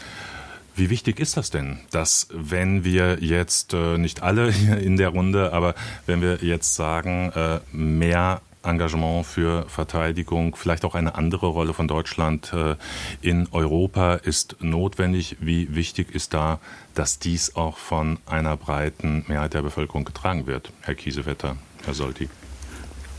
wie 0.74 0.90
wichtig 0.90 1.18
ist 1.18 1.36
das 1.36 1.50
denn, 1.50 1.80
dass 1.90 2.28
wenn 2.32 2.84
wir 2.84 3.18
jetzt, 3.20 3.74
äh, 3.74 3.98
nicht 3.98 4.22
alle 4.22 4.48
in 4.80 4.96
der 4.96 5.08
Runde, 5.10 5.52
aber 5.52 5.74
wenn 6.06 6.20
wir 6.22 6.38
jetzt 6.42 6.74
sagen, 6.74 7.32
äh, 7.34 7.58
mehr 7.72 8.40
Engagement 8.62 9.26
für 9.26 9.68
Verteidigung, 9.68 10.54
vielleicht 10.56 10.84
auch 10.84 10.94
eine 10.94 11.14
andere 11.14 11.46
Rolle 11.46 11.74
von 11.74 11.88
Deutschland 11.88 12.52
äh, 12.52 12.76
in 13.22 13.48
Europa 13.52 14.14
ist 14.14 14.56
notwendig. 14.60 15.36
Wie 15.40 15.74
wichtig 15.74 16.14
ist 16.14 16.34
da, 16.34 16.60
dass 16.94 17.18
dies 17.18 17.56
auch 17.56 17.76
von 17.78 18.18
einer 18.26 18.56
breiten 18.56 19.24
Mehrheit 19.28 19.54
der 19.54 19.62
Bevölkerung 19.62 20.04
getragen 20.04 20.46
wird? 20.46 20.72
Herr 20.82 20.94
Kiesewetter, 20.94 21.56
Herr 21.84 21.94
Solti. 21.94 22.28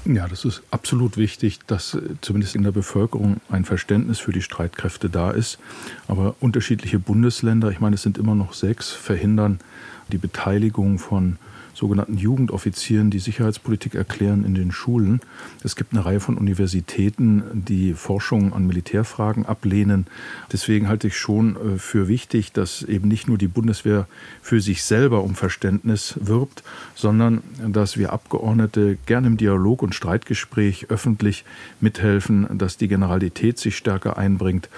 Ja, 0.06 0.28
das 0.28 0.46
ist 0.46 0.64
absolut 0.72 1.18
wichtig, 1.18 1.60
dass 1.68 1.94
äh, 1.94 2.02
zumindest 2.22 2.56
in 2.56 2.64
der 2.64 2.72
Bevölkerung 2.72 3.42
ein 3.50 3.66
Verständnis 3.66 4.20
für 4.20 4.32
die 4.32 4.42
Streitkräfte 4.42 5.10
da 5.10 5.32
ist. 5.32 5.60
Aber 6.08 6.36
unterschiedliche 6.40 7.00
Bundesländer, 7.00 7.70
ich 7.70 7.80
meine, 7.80 7.96
es 7.96 8.02
sind 8.02 8.18
immer 8.18 8.36
noch 8.36 8.54
sechs, 8.54 8.92
verhindern 8.92 9.60
die 10.12 10.18
Beteiligung 10.18 11.00
von 11.00 11.38
sogenannten 11.80 12.18
Jugendoffizieren, 12.18 13.10
die 13.10 13.20
Sicherheitspolitik 13.20 13.96
erklären 13.96 14.44
in 14.44 14.54
den 14.54 14.72
Schulen. 14.72 15.22
Es 15.64 15.78
gibt 15.78 15.94
eine 15.94 16.06
Reihe 16.06 16.20
von 16.20 16.38
Universitäten, 16.38 17.44
die 17.54 17.94
Forschung 17.94 18.54
an 18.54 18.68
Militärfragen 18.68 19.46
ablehnen. 19.46 20.06
Deswegen 20.52 20.90
halte 20.90 21.08
ich 21.08 21.18
schon 21.18 21.56
äh, 21.56 21.78
für 21.80 22.08
wichtig, 22.08 22.52
dass 22.52 22.84
eben 22.84 23.08
nicht 23.08 23.28
nur 23.28 23.38
die 23.38 23.48
Bundeswehr 23.48 24.08
für 24.42 24.60
sich 24.60 24.84
selber 24.84 25.24
um 25.24 25.36
Verständnis 25.36 26.16
wirbt, 26.20 26.64
sondern 26.96 27.42
dass 27.66 27.98
wir 27.98 28.12
Abgeordnete 28.12 28.98
gerne 29.06 29.28
im 29.28 29.38
Dialog 29.38 29.82
und 29.82 29.96
Streitgespräch 29.96 30.88
öffentlich 30.90 31.46
mithelfen, 31.80 32.58
dass 32.58 32.76
die 32.76 32.90
Generalität 32.90 33.58
sich 33.58 33.78
stärker 33.78 34.18
einbringt 34.18 34.70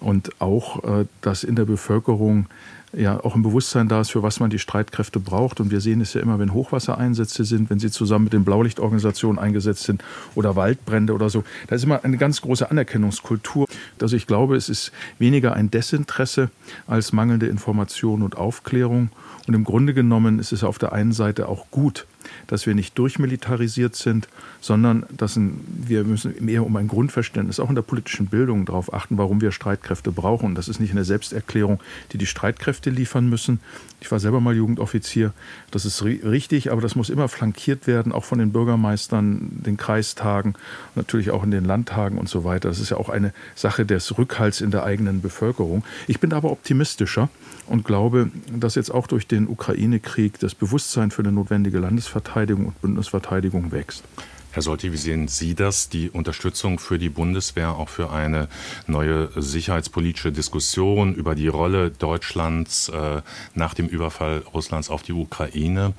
und 0.00 0.40
auch, 0.40 0.82
äh, 0.82 1.06
dass 1.20 1.44
in 1.44 1.54
der 1.54 1.66
Bevölkerung 1.66 2.46
ja 2.92 3.22
auch 3.22 3.34
ein 3.34 3.42
Bewusstsein 3.42 3.88
da 3.88 4.00
ist, 4.00 4.10
für 4.10 4.22
was 4.22 4.40
man 4.40 4.50
die 4.50 4.58
Streitkräfte 4.58 5.20
braucht. 5.20 5.60
Und 5.60 5.70
wir 5.70 5.80
sehen 5.80 6.00
es 6.00 6.14
ja 6.14 6.20
immer, 6.20 6.38
wenn 6.38 6.52
Hochwassereinsätze 6.52 7.44
sind, 7.44 7.70
wenn 7.70 7.78
sie 7.78 7.90
zusammen 7.90 8.24
mit 8.24 8.32
den 8.32 8.44
Blaulichtorganisationen 8.44 9.38
eingesetzt 9.38 9.84
sind 9.84 10.02
oder 10.34 10.56
Waldbrände 10.56 11.12
oder 11.12 11.30
so. 11.30 11.44
Da 11.66 11.76
ist 11.76 11.84
immer 11.84 12.04
eine 12.04 12.16
ganz 12.16 12.40
große 12.40 12.70
Anerkennungskultur. 12.70 13.66
Also 14.00 14.16
ich 14.16 14.26
glaube, 14.26 14.56
es 14.56 14.68
ist 14.68 14.92
weniger 15.18 15.52
ein 15.52 15.70
Desinteresse 15.70 16.50
als 16.86 17.12
mangelnde 17.12 17.46
Information 17.46 18.22
und 18.22 18.36
Aufklärung. 18.36 19.10
Und 19.46 19.54
im 19.54 19.64
Grunde 19.64 19.94
genommen 19.94 20.38
ist 20.38 20.52
es 20.52 20.64
auf 20.64 20.78
der 20.78 20.92
einen 20.92 21.12
Seite 21.12 21.48
auch 21.48 21.70
gut, 21.70 22.06
dass 22.46 22.66
wir 22.66 22.74
nicht 22.74 22.98
durchmilitarisiert 22.98 23.94
sind, 23.96 24.28
sondern 24.60 25.04
dass 25.16 25.38
wir 25.38 26.04
müssen 26.04 26.34
mehr 26.40 26.64
um 26.64 26.76
ein 26.76 26.88
Grundverständnis, 26.88 27.60
auch 27.60 27.68
in 27.68 27.74
der 27.74 27.82
politischen 27.82 28.26
Bildung, 28.26 28.64
darauf 28.64 28.92
achten, 28.92 29.18
warum 29.18 29.40
wir 29.40 29.52
Streitkräfte 29.52 30.12
brauchen. 30.12 30.54
Das 30.54 30.68
ist 30.68 30.80
nicht 30.80 30.92
eine 30.92 31.04
Selbsterklärung, 31.04 31.80
die 32.12 32.18
die 32.18 32.26
Streitkräfte 32.26 32.90
liefern 32.90 33.28
müssen. 33.28 33.60
Ich 34.00 34.10
war 34.10 34.20
selber 34.20 34.40
mal 34.40 34.54
Jugendoffizier. 34.54 35.32
Das 35.70 35.84
ist 35.84 36.04
richtig, 36.04 36.70
aber 36.70 36.80
das 36.80 36.94
muss 36.94 37.10
immer 37.10 37.28
flankiert 37.28 37.86
werden, 37.86 38.12
auch 38.12 38.24
von 38.24 38.38
den 38.38 38.52
Bürgermeistern, 38.52 39.50
den 39.50 39.76
Kreistagen, 39.76 40.54
natürlich 40.94 41.30
auch 41.30 41.42
in 41.42 41.50
den 41.50 41.64
Landtagen 41.64 42.18
und 42.18 42.28
so 42.28 42.44
weiter. 42.44 42.68
Das 42.68 42.78
ist 42.78 42.90
ja 42.90 42.96
auch 42.96 43.08
eine 43.08 43.32
Sache 43.54 43.84
des 43.84 44.16
Rückhalts 44.18 44.60
in 44.60 44.70
der 44.70 44.84
eigenen 44.84 45.20
Bevölkerung. 45.20 45.84
Ich 46.06 46.20
bin 46.20 46.32
aber 46.32 46.50
optimistischer 46.50 47.28
und 47.66 47.84
glaube, 47.84 48.30
dass 48.54 48.74
jetzt 48.76 48.90
auch 48.90 49.06
durch 49.06 49.26
den 49.26 49.48
Ukraine-Krieg 49.48 50.38
das 50.38 50.54
Bewusstsein 50.54 51.10
für 51.10 51.22
eine 51.22 51.32
notwendige 51.32 51.78
Landesverteidigung 51.78 52.17
und 52.66 52.80
Bündnisverteidigung 52.80 53.72
wächst. 53.72 54.04
Herr 54.50 54.62
Solti, 54.62 54.92
wie 54.92 54.96
sehen 54.96 55.28
Sie 55.28 55.54
das, 55.54 55.88
die 55.88 56.10
Unterstützung 56.10 56.78
für 56.78 56.98
die 56.98 57.10
Bundeswehr, 57.10 57.76
auch 57.76 57.88
für 57.88 58.10
eine 58.10 58.48
neue 58.86 59.30
sicherheitspolitische 59.36 60.32
Diskussion 60.32 61.14
über 61.14 61.34
die 61.34 61.48
Rolle 61.48 61.90
Deutschlands 61.90 62.88
äh, 62.88 63.20
nach 63.54 63.74
dem 63.74 63.86
Überfall 63.86 64.42
Russlands 64.54 64.90
auf 64.90 65.02
die 65.02 65.12
Ukraine? 65.12 65.92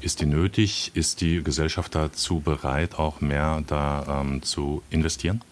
Ist 0.00 0.20
die 0.20 0.26
nötig? 0.26 0.92
Ist 0.94 1.20
die 1.20 1.42
Gesellschaft 1.42 1.94
dazu 1.96 2.38
bereit, 2.38 2.98
auch 2.98 3.20
mehr 3.20 3.64
da 3.66 4.22
ähm, 4.22 4.42
zu 4.42 4.82
investieren? 4.90 5.42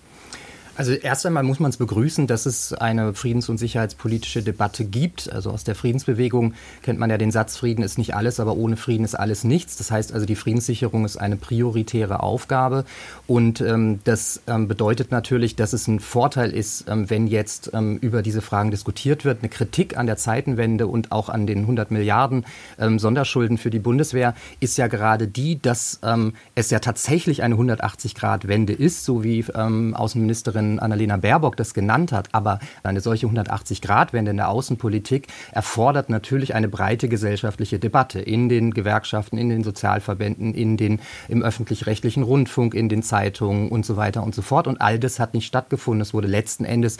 Also 0.76 0.92
erst 0.92 1.24
einmal 1.24 1.42
muss 1.42 1.58
man 1.58 1.70
es 1.70 1.78
begrüßen, 1.78 2.26
dass 2.26 2.44
es 2.44 2.74
eine 2.74 3.14
friedens- 3.14 3.48
und 3.48 3.56
sicherheitspolitische 3.56 4.42
Debatte 4.42 4.84
gibt. 4.84 5.32
Also 5.32 5.50
aus 5.50 5.64
der 5.64 5.74
Friedensbewegung 5.74 6.52
kennt 6.82 6.98
man 6.98 7.08
ja 7.08 7.16
den 7.16 7.30
Satz, 7.30 7.56
Frieden 7.56 7.82
ist 7.82 7.96
nicht 7.96 8.14
alles, 8.14 8.40
aber 8.40 8.56
ohne 8.56 8.76
Frieden 8.76 9.04
ist 9.04 9.14
alles 9.14 9.42
nichts. 9.42 9.76
Das 9.78 9.90
heißt 9.90 10.12
also, 10.12 10.26
die 10.26 10.36
Friedenssicherung 10.36 11.06
ist 11.06 11.16
eine 11.16 11.36
prioritäre 11.36 12.20
Aufgabe. 12.20 12.84
Und 13.26 13.62
ähm, 13.62 14.00
das 14.04 14.42
ähm, 14.46 14.68
bedeutet 14.68 15.10
natürlich, 15.10 15.56
dass 15.56 15.72
es 15.72 15.88
ein 15.88 15.98
Vorteil 15.98 16.50
ist, 16.50 16.84
ähm, 16.88 17.08
wenn 17.08 17.26
jetzt 17.26 17.70
ähm, 17.72 17.96
über 18.02 18.20
diese 18.20 18.42
Fragen 18.42 18.70
diskutiert 18.70 19.24
wird. 19.24 19.38
Eine 19.40 19.48
Kritik 19.48 19.96
an 19.96 20.06
der 20.06 20.18
Zeitenwende 20.18 20.88
und 20.88 21.10
auch 21.10 21.30
an 21.30 21.46
den 21.46 21.60
100 21.60 21.90
Milliarden 21.90 22.44
ähm, 22.78 22.98
Sonderschulden 22.98 23.56
für 23.56 23.70
die 23.70 23.78
Bundeswehr 23.78 24.34
ist 24.60 24.76
ja 24.76 24.88
gerade 24.88 25.26
die, 25.26 25.58
dass 25.58 26.00
ähm, 26.02 26.34
es 26.54 26.68
ja 26.68 26.80
tatsächlich 26.80 27.42
eine 27.42 27.54
180-Grad-Wende 27.54 28.74
ist, 28.74 29.04
so 29.04 29.24
wie 29.24 29.36
Außenministerin 29.46 30.65
Ministerin 30.66 30.78
Annalena 30.78 31.16
Baerbock 31.16 31.56
das 31.56 31.74
genannt 31.74 32.12
hat. 32.12 32.28
Aber 32.32 32.58
eine 32.82 33.00
solche 33.00 33.26
180-Grad-Wende 33.26 34.30
in 34.32 34.36
der 34.36 34.48
Außenpolitik 34.48 35.28
erfordert 35.52 36.10
natürlich 36.10 36.54
eine 36.54 36.68
breite 36.68 37.08
gesellschaftliche 37.08 37.78
Debatte 37.78 38.20
in 38.20 38.48
den 38.48 38.72
Gewerkschaften, 38.72 39.38
in 39.38 39.48
den 39.48 39.64
Sozialverbänden, 39.64 40.54
in 40.54 40.76
den, 40.76 41.00
im 41.28 41.42
öffentlich-rechtlichen 41.42 42.22
Rundfunk, 42.22 42.74
in 42.74 42.88
den 42.88 43.02
Zeitungen 43.02 43.68
und 43.68 43.86
so 43.86 43.96
weiter 43.96 44.22
und 44.22 44.34
so 44.34 44.42
fort. 44.42 44.66
Und 44.66 44.80
all 44.80 44.98
das 44.98 45.18
hat 45.18 45.34
nicht 45.34 45.46
stattgefunden. 45.46 46.00
Es 46.00 46.14
wurde 46.14 46.28
letzten 46.28 46.64
Endes 46.64 46.98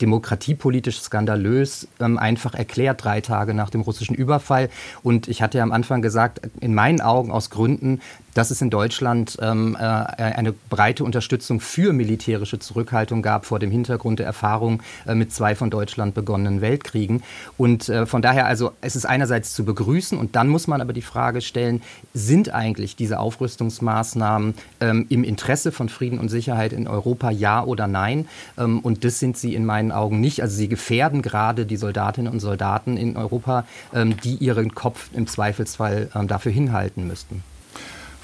demokratiepolitisch 0.00 1.00
skandalös 1.00 1.88
ähm, 2.00 2.18
einfach 2.18 2.54
erklärt, 2.54 3.04
drei 3.04 3.20
Tage 3.20 3.54
nach 3.54 3.70
dem 3.70 3.80
russischen 3.80 4.14
Überfall. 4.14 4.68
Und 5.02 5.28
ich 5.28 5.42
hatte 5.42 5.58
ja 5.58 5.64
am 5.64 5.72
Anfang 5.72 6.02
gesagt, 6.02 6.40
in 6.60 6.74
meinen 6.74 7.00
Augen 7.00 7.30
aus 7.30 7.50
Gründen, 7.50 8.00
dass 8.36 8.50
es 8.50 8.60
in 8.60 8.68
Deutschland 8.68 9.38
ähm, 9.40 9.76
äh, 9.80 9.82
eine 9.82 10.52
breite 10.52 11.04
Unterstützung 11.04 11.58
für 11.60 11.94
militärische 11.94 12.58
Zurückhaltung 12.58 13.22
gab 13.22 13.46
vor 13.46 13.58
dem 13.58 13.70
Hintergrund 13.70 14.18
der 14.18 14.26
Erfahrung 14.26 14.82
äh, 15.06 15.14
mit 15.14 15.32
zwei 15.32 15.54
von 15.54 15.70
Deutschland 15.70 16.14
begonnenen 16.14 16.60
Weltkriegen. 16.60 17.22
Und 17.56 17.88
äh, 17.88 18.04
von 18.04 18.20
daher 18.20 18.46
also, 18.46 18.72
es 18.82 18.94
ist 18.94 19.06
einerseits 19.06 19.54
zu 19.54 19.64
begrüßen 19.64 20.18
und 20.18 20.36
dann 20.36 20.48
muss 20.48 20.66
man 20.66 20.82
aber 20.82 20.92
die 20.92 21.02
Frage 21.02 21.40
stellen, 21.40 21.82
sind 22.12 22.52
eigentlich 22.52 22.94
diese 22.94 23.20
Aufrüstungsmaßnahmen 23.20 24.54
ähm, 24.80 25.06
im 25.08 25.24
Interesse 25.24 25.72
von 25.72 25.88
Frieden 25.88 26.18
und 26.18 26.28
Sicherheit 26.28 26.74
in 26.74 26.88
Europa, 26.88 27.30
ja 27.30 27.64
oder 27.64 27.86
nein? 27.86 28.28
Ähm, 28.58 28.80
und 28.80 29.04
das 29.04 29.18
sind 29.18 29.38
sie 29.38 29.54
in 29.54 29.64
meinen 29.64 29.92
Augen 29.92 30.20
nicht. 30.20 30.42
Also 30.42 30.56
sie 30.56 30.68
gefährden 30.68 31.22
gerade 31.22 31.64
die 31.64 31.76
Soldatinnen 31.78 32.30
und 32.30 32.40
Soldaten 32.40 32.98
in 32.98 33.16
Europa, 33.16 33.64
ähm, 33.94 34.14
die 34.22 34.34
ihren 34.34 34.74
Kopf 34.74 35.08
im 35.14 35.26
Zweifelsfall 35.26 36.10
ähm, 36.14 36.28
dafür 36.28 36.52
hinhalten 36.52 37.06
müssten. 37.06 37.42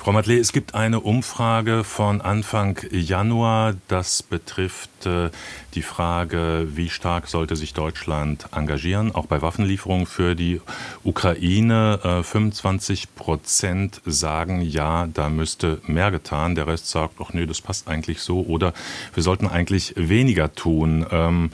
Frau 0.03 0.11
Matle, 0.11 0.37
es 0.37 0.53
gibt 0.53 0.75
eine 0.75 0.99
Umfrage 0.99 1.85
von 1.85 2.21
Anfang 2.21 2.77
Januar. 2.91 3.75
Das 3.87 4.25
betrifft 4.25 5.07
äh, 5.07 5.31
die 5.75 5.83
Frage, 5.83 6.67
wie 6.75 6.91
stark 6.91 7.29
sollte 7.29 7.55
sich 7.55 7.73
Deutschland 7.73 8.47
engagieren, 8.51 9.15
auch 9.15 9.27
bei 9.27 9.43
Waffenlieferungen 9.43 10.07
für 10.07 10.35
die 10.35 10.61
Ukraine. 11.05 12.01
Äh, 12.03 12.25
25 12.25 13.15
Prozent 13.15 14.01
sagen, 14.05 14.61
ja, 14.61 15.07
da 15.07 15.29
müsste 15.29 15.81
mehr 15.87 16.11
getan. 16.11 16.57
Der 16.57 16.67
Rest 16.67 16.89
sagt, 16.89 17.21
ach 17.23 17.33
nee, 17.33 17.47
das 17.47 17.61
passt 17.61 17.87
eigentlich 17.87 18.23
so. 18.23 18.41
Oder 18.41 18.75
wir 19.15 19.23
sollten 19.23 19.47
eigentlich 19.47 19.95
weniger 19.97 20.53
tun. 20.53 21.07
Ähm, 21.13 21.53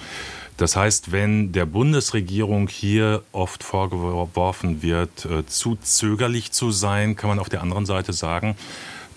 das 0.58 0.74
heißt, 0.74 1.12
wenn 1.12 1.52
der 1.52 1.66
Bundesregierung 1.66 2.66
hier 2.66 3.22
oft 3.32 3.62
vorgeworfen 3.62 4.82
wird, 4.82 5.24
äh, 5.24 5.46
zu 5.46 5.76
zögerlich 5.76 6.50
zu 6.50 6.72
sein, 6.72 7.14
kann 7.14 7.28
man 7.28 7.38
auf 7.38 7.48
der 7.48 7.62
anderen 7.62 7.86
Seite 7.86 8.12
sagen, 8.12 8.56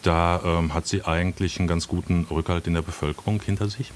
da 0.03 0.39
ähm, 0.45 0.73
hat 0.73 0.87
sie 0.87 1.03
eigentlich 1.03 1.59
einen 1.59 1.67
ganz 1.67 1.87
guten 1.87 2.27
Rückhalt 2.29 2.67
in 2.67 2.75
der 2.75 2.83
Bevölkerung 2.83 3.41
hinter 3.41 3.69
sich. 3.69 3.91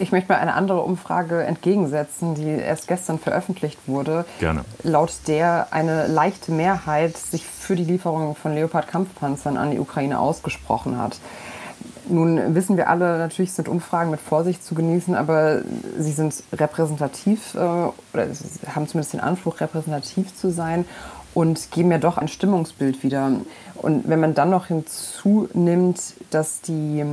Ich 0.00 0.12
möchte 0.12 0.32
mal 0.32 0.38
eine 0.38 0.54
andere 0.54 0.80
Umfrage 0.80 1.42
entgegensetzen, 1.42 2.34
die 2.34 2.48
erst 2.48 2.88
gestern 2.88 3.18
veröffentlicht 3.18 3.78
wurde. 3.86 4.24
Gerne. 4.38 4.64
Laut 4.82 5.12
der 5.26 5.68
eine 5.70 6.06
leichte 6.06 6.52
Mehrheit 6.52 7.16
sich 7.16 7.44
für 7.44 7.76
die 7.76 7.84
Lieferung 7.84 8.36
von 8.36 8.54
Leopard-Kampfpanzern 8.54 9.56
an 9.56 9.70
die 9.70 9.78
Ukraine 9.78 10.18
ausgesprochen 10.18 10.98
hat. 10.98 11.18
Nun 12.08 12.54
wissen 12.54 12.76
wir 12.76 12.88
alle, 12.88 13.18
natürlich 13.18 13.52
sind 13.52 13.68
Umfragen 13.68 14.10
mit 14.10 14.20
Vorsicht 14.20 14.64
zu 14.64 14.74
genießen, 14.74 15.14
aber 15.14 15.62
sie 15.98 16.12
sind 16.12 16.42
repräsentativ 16.52 17.54
äh, 17.54 17.58
oder 17.58 18.28
haben 18.74 18.86
zumindest 18.86 19.12
den 19.12 19.20
Anspruch, 19.20 19.60
repräsentativ 19.60 20.34
zu 20.34 20.50
sein 20.50 20.84
und 21.34 21.70
geben 21.70 21.90
ja 21.90 21.98
doch 21.98 22.16
ein 22.16 22.28
Stimmungsbild 22.28 23.02
wieder. 23.02 23.30
Und 23.74 24.08
wenn 24.08 24.20
man 24.20 24.34
dann 24.34 24.50
noch 24.50 24.66
hinzunimmt, 24.66 26.14
dass 26.30 26.60
die, 26.62 27.04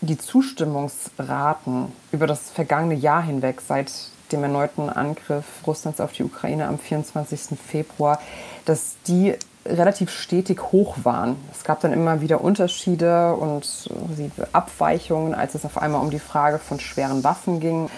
die 0.00 0.18
Zustimmungsraten 0.18 1.92
über 2.10 2.26
das 2.26 2.50
vergangene 2.50 2.94
Jahr 2.94 3.22
hinweg 3.22 3.60
seit 3.60 3.92
dem 4.32 4.42
erneuten 4.42 4.88
Angriff 4.88 5.44
Russlands 5.66 6.00
auf 6.00 6.12
die 6.12 6.24
Ukraine 6.24 6.66
am 6.66 6.78
24. 6.78 7.58
Februar, 7.58 8.20
dass 8.64 8.96
die 9.06 9.34
relativ 9.66 10.10
stetig 10.10 10.60
hoch 10.72 10.96
waren. 11.04 11.36
Es 11.52 11.64
gab 11.64 11.80
dann 11.80 11.92
immer 11.92 12.20
wieder 12.20 12.42
Unterschiede 12.42 13.34
und 13.34 13.88
Abweichungen, 14.52 15.34
als 15.34 15.54
es 15.54 15.64
auf 15.64 15.78
einmal 15.78 16.00
um 16.00 16.10
die 16.10 16.18
Frage 16.18 16.58
von 16.58 16.80
schweren 16.80 17.24
Waffen 17.24 17.60
ging. 17.60 17.88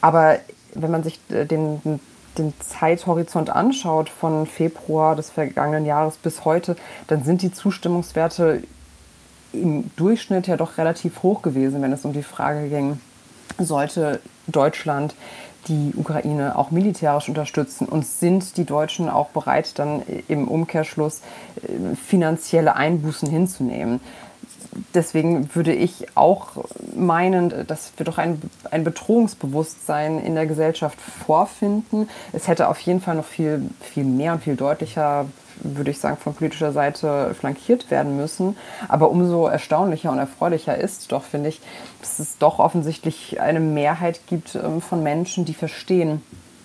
Aber 0.00 0.38
wenn 0.74 0.90
man 0.90 1.02
sich 1.02 1.18
äh, 1.30 1.46
den, 1.46 2.00
den 2.38 2.54
Zeithorizont 2.60 3.50
anschaut 3.50 4.08
von 4.08 4.46
Februar 4.46 5.16
des 5.16 5.30
vergangenen 5.30 5.86
Jahres 5.86 6.16
bis 6.16 6.44
heute, 6.44 6.76
dann 7.06 7.24
sind 7.24 7.42
die 7.42 7.52
Zustimmungswerte 7.52 8.62
im 9.52 9.90
Durchschnitt 9.96 10.46
ja 10.46 10.56
doch 10.56 10.78
relativ 10.78 11.22
hoch 11.22 11.42
gewesen, 11.42 11.82
wenn 11.82 11.92
es 11.92 12.04
um 12.04 12.12
die 12.12 12.22
Frage 12.22 12.68
ging, 12.68 13.00
sollte 13.58 14.20
Deutschland 14.46 15.14
die 15.68 15.92
Ukraine 15.96 16.56
auch 16.56 16.70
militärisch 16.70 17.28
unterstützen 17.28 17.86
und 17.86 18.06
sind 18.06 18.56
die 18.56 18.64
Deutschen 18.64 19.08
auch 19.08 19.28
bereit, 19.28 19.78
dann 19.78 20.02
im 20.28 20.48
Umkehrschluss 20.48 21.20
äh, 21.62 21.96
finanzielle 21.96 22.76
Einbußen 22.76 23.28
hinzunehmen. 23.28 24.00
Deswegen 24.94 25.54
würde 25.54 25.72
ich 25.72 26.16
auch 26.16 26.50
meinen, 26.94 27.66
dass 27.66 27.92
wir 27.96 28.06
doch 28.06 28.18
ein, 28.18 28.40
ein 28.70 28.84
Bedrohungsbewusstsein 28.84 30.20
in 30.20 30.36
der 30.36 30.46
Gesellschaft 30.46 31.00
vorfinden. 31.00 32.08
Es 32.32 32.46
hätte 32.46 32.68
auf 32.68 32.78
jeden 32.80 33.00
Fall 33.00 33.16
noch 33.16 33.24
viel, 33.24 33.68
viel 33.80 34.04
mehr 34.04 34.32
und 34.32 34.44
viel 34.44 34.54
deutlicher 34.56 35.26
würde 35.62 35.90
ich 35.90 35.98
sagen, 35.98 36.16
von 36.16 36.34
politischer 36.34 36.72
Seite 36.72 37.34
flankiert 37.34 37.90
werden 37.90 38.16
müssen. 38.16 38.56
Aber 38.88 39.10
umso 39.10 39.46
erstaunlicher 39.46 40.10
und 40.10 40.18
erfreulicher 40.18 40.76
ist 40.76 41.12
doch, 41.12 41.22
finde 41.22 41.48
ich, 41.48 41.60
dass 42.00 42.18
es 42.18 42.38
doch 42.38 42.58
offensichtlich 42.58 43.40
eine 43.40 43.60
Mehrheit 43.60 44.20
gibt 44.26 44.54
ähm, 44.54 44.80
von 44.80 45.02
Menschen, 45.02 45.44
die 45.44 45.54
verstehen, 45.54 46.22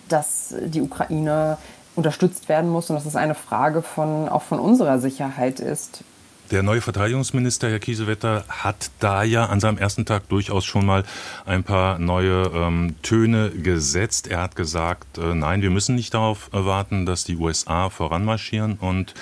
dass 0.08 0.54
die 0.60 0.82
Ukraine 0.82 1.58
unterstützt 1.94 2.48
werden 2.48 2.70
muss 2.70 2.90
und 2.90 2.96
dass 2.96 3.06
es 3.06 3.16
eine 3.16 3.34
Frage 3.34 3.82
von, 3.82 4.28
auch 4.28 4.42
von 4.42 4.60
unserer 4.60 4.98
Sicherheit 4.98 5.60
ist. 5.60 6.04
Der 6.52 6.62
neue 6.62 6.80
Verteidigungsminister, 6.80 7.68
Herr 7.68 7.80
Kiesewetter, 7.80 8.44
hat 8.48 8.90
da 9.00 9.24
ja 9.24 9.46
an 9.46 9.58
seinem 9.58 9.78
ersten 9.78 10.06
Tag 10.06 10.28
durchaus 10.28 10.64
schon 10.64 10.86
mal 10.86 11.02
ein 11.44 11.64
paar 11.64 11.98
neue 11.98 12.52
ähm, 12.54 12.94
Töne 13.02 13.50
gesetzt. 13.50 14.28
Er 14.28 14.42
hat 14.42 14.54
gesagt, 14.54 15.18
äh, 15.18 15.34
nein, 15.34 15.62
wir 15.62 15.70
müssen 15.70 15.96
nicht 15.96 16.14
darauf 16.14 16.48
warten, 16.52 17.04
dass 17.04 17.24
die 17.24 17.36
USA 17.36 17.90
voranmarschieren. 17.90 18.78
Und 18.80 19.14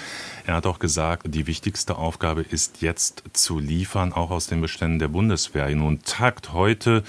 er 0.44 0.56
hat 0.56 0.66
auch 0.66 0.78
gesagt, 0.78 1.22
die 1.34 1.46
wichtigste 1.46 1.96
Aufgabe 1.96 2.42
ist 2.42 2.82
jetzt 2.82 3.22
zu 3.32 3.58
liefern, 3.58 4.12
auch 4.12 4.30
aus 4.30 4.46
den 4.46 4.60
Beständen 4.60 4.98
der 4.98 5.08
Bundeswehr. 5.08 5.74
Nun 5.74 6.02
tagt 6.02 6.52
heute 6.52 7.04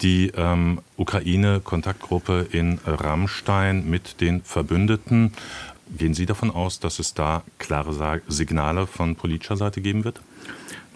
die 0.00 0.32
ähm, 0.34 0.80
Ukraine-Kontaktgruppe 0.96 2.46
in 2.50 2.80
Rammstein 2.86 3.90
mit 3.90 4.22
den 4.22 4.42
Verbündeten. 4.42 5.32
Gehen 5.96 6.14
Sie 6.14 6.26
davon 6.26 6.50
aus, 6.50 6.80
dass 6.80 6.98
es 6.98 7.14
da 7.14 7.42
klare 7.58 8.22
Signale 8.28 8.86
von 8.86 9.16
politischer 9.16 9.56
Seite 9.56 9.80
geben 9.80 10.04
wird? 10.04 10.20